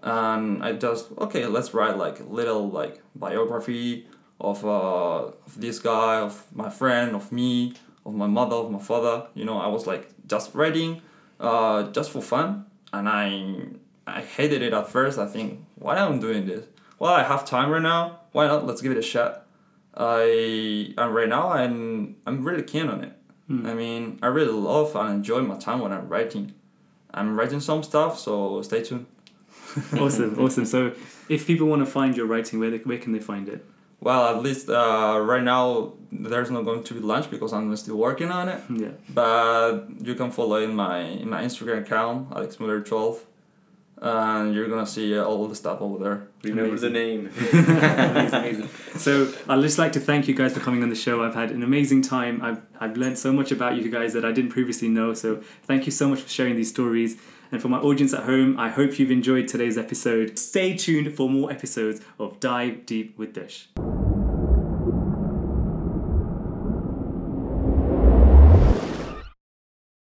and 0.02 0.62
I 0.62 0.72
just 0.72 1.06
okay, 1.18 1.46
let's 1.46 1.72
write 1.72 1.96
like 1.96 2.20
little 2.28 2.68
like 2.68 3.00
biography 3.14 4.06
of 4.40 4.64
uh 4.64 5.30
of 5.46 5.60
this 5.60 5.78
guy, 5.78 6.20
of 6.20 6.44
my 6.54 6.68
friend, 6.68 7.14
of 7.14 7.30
me, 7.30 7.74
of 8.04 8.14
my 8.14 8.26
mother, 8.26 8.56
of 8.56 8.70
my 8.70 8.80
father. 8.80 9.26
You 9.34 9.44
know, 9.44 9.58
I 9.58 9.68
was 9.68 9.86
like 9.86 10.08
just 10.26 10.54
writing, 10.54 11.00
uh, 11.38 11.90
just 11.92 12.10
for 12.10 12.20
fun, 12.20 12.66
and 12.92 13.08
I 13.08 13.26
I 14.06 14.20
hated 14.20 14.62
it 14.62 14.72
at 14.72 14.88
first. 14.88 15.18
I 15.18 15.26
think, 15.26 15.64
why 15.76 15.98
am 15.98 16.14
I 16.14 16.18
doing 16.18 16.46
this? 16.46 16.64
Well, 16.98 17.12
I 17.12 17.22
have 17.22 17.44
time 17.44 17.70
right 17.70 17.82
now. 17.82 18.20
Why 18.32 18.46
not? 18.46 18.66
Let's 18.66 18.80
give 18.80 18.92
it 18.92 18.98
a 18.98 19.02
shot. 19.02 19.46
I 19.94 20.94
and 20.96 21.14
right 21.14 21.28
now 21.28 21.50
I'm 21.50 22.16
I'm 22.26 22.44
really 22.44 22.62
keen 22.62 22.88
on 22.88 23.04
it. 23.04 23.12
Mm. 23.50 23.66
I 23.66 23.74
mean, 23.74 24.18
I 24.22 24.28
really 24.28 24.52
love 24.52 24.96
and 24.96 25.10
enjoy 25.10 25.40
my 25.42 25.58
time 25.58 25.80
when 25.80 25.92
I'm 25.92 26.08
writing. 26.08 26.54
I'm 27.12 27.38
writing 27.38 27.60
some 27.60 27.82
stuff, 27.82 28.18
so 28.18 28.62
stay 28.62 28.82
tuned. 28.82 29.06
awesome, 29.98 30.38
awesome. 30.38 30.64
So, 30.64 30.92
if 31.28 31.46
people 31.46 31.66
want 31.66 31.84
to 31.84 31.90
find 31.90 32.16
your 32.16 32.26
writing, 32.26 32.58
where 32.58 32.70
they, 32.70 32.78
where 32.78 32.98
can 32.98 33.12
they 33.12 33.20
find 33.20 33.48
it? 33.48 33.64
Well, 34.00 34.34
at 34.34 34.42
least 34.42 34.68
uh, 34.68 35.20
right 35.22 35.42
now 35.42 35.92
there's 36.10 36.50
not 36.50 36.64
going 36.64 36.82
to 36.82 36.94
be 36.94 37.00
lunch 37.00 37.30
because 37.30 37.52
I'm 37.52 37.74
still 37.76 37.96
working 37.96 38.30
on 38.30 38.48
it. 38.48 38.60
Yeah. 38.68 38.88
But 39.08 39.86
you 40.00 40.14
can 40.14 40.30
follow 40.30 40.56
in 40.56 40.74
my 40.74 41.00
in 41.00 41.28
my 41.28 41.42
Instagram 41.42 41.82
account, 41.82 42.28
Alex 42.32 42.58
Muller 42.58 42.80
twelve, 42.80 43.24
and 44.02 44.52
you're 44.52 44.68
gonna 44.68 44.86
see 44.86 45.16
uh, 45.16 45.22
all 45.22 45.46
the 45.46 45.54
stuff 45.54 45.80
over 45.80 46.02
there. 46.02 46.28
Remember 46.42 46.76
the 46.76 46.90
name. 46.90 47.30
amazing, 47.52 48.34
amazing. 48.34 48.68
So 48.96 49.32
I'd 49.48 49.60
just 49.62 49.78
like 49.78 49.92
to 49.92 50.00
thank 50.00 50.26
you 50.26 50.34
guys 50.34 50.52
for 50.54 50.60
coming 50.60 50.82
on 50.82 50.88
the 50.88 50.96
show. 50.96 51.22
I've 51.22 51.36
had 51.36 51.52
an 51.52 51.62
amazing 51.62 52.02
time. 52.02 52.42
I've 52.42 52.62
I've 52.80 52.96
learned 52.96 53.18
so 53.18 53.32
much 53.32 53.52
about 53.52 53.76
you 53.76 53.88
guys 53.90 54.12
that 54.14 54.24
I 54.24 54.32
didn't 54.32 54.50
previously 54.50 54.88
know. 54.88 55.14
So 55.14 55.36
thank 55.62 55.86
you 55.86 55.92
so 55.92 56.08
much 56.08 56.20
for 56.20 56.28
sharing 56.28 56.56
these 56.56 56.70
stories. 56.70 57.16
And 57.52 57.62
for 57.62 57.68
my 57.68 57.78
audience 57.78 58.12
at 58.12 58.24
home, 58.24 58.58
I 58.58 58.70
hope 58.70 58.98
you've 58.98 59.10
enjoyed 59.10 59.46
today's 59.46 59.78
episode. 59.78 60.38
Stay 60.38 60.76
tuned 60.76 61.14
for 61.14 61.28
more 61.28 61.52
episodes 61.52 62.00
of 62.18 62.40
Dive 62.40 62.86
Deep 62.86 63.16
with 63.18 63.34
Dish. 63.34 63.68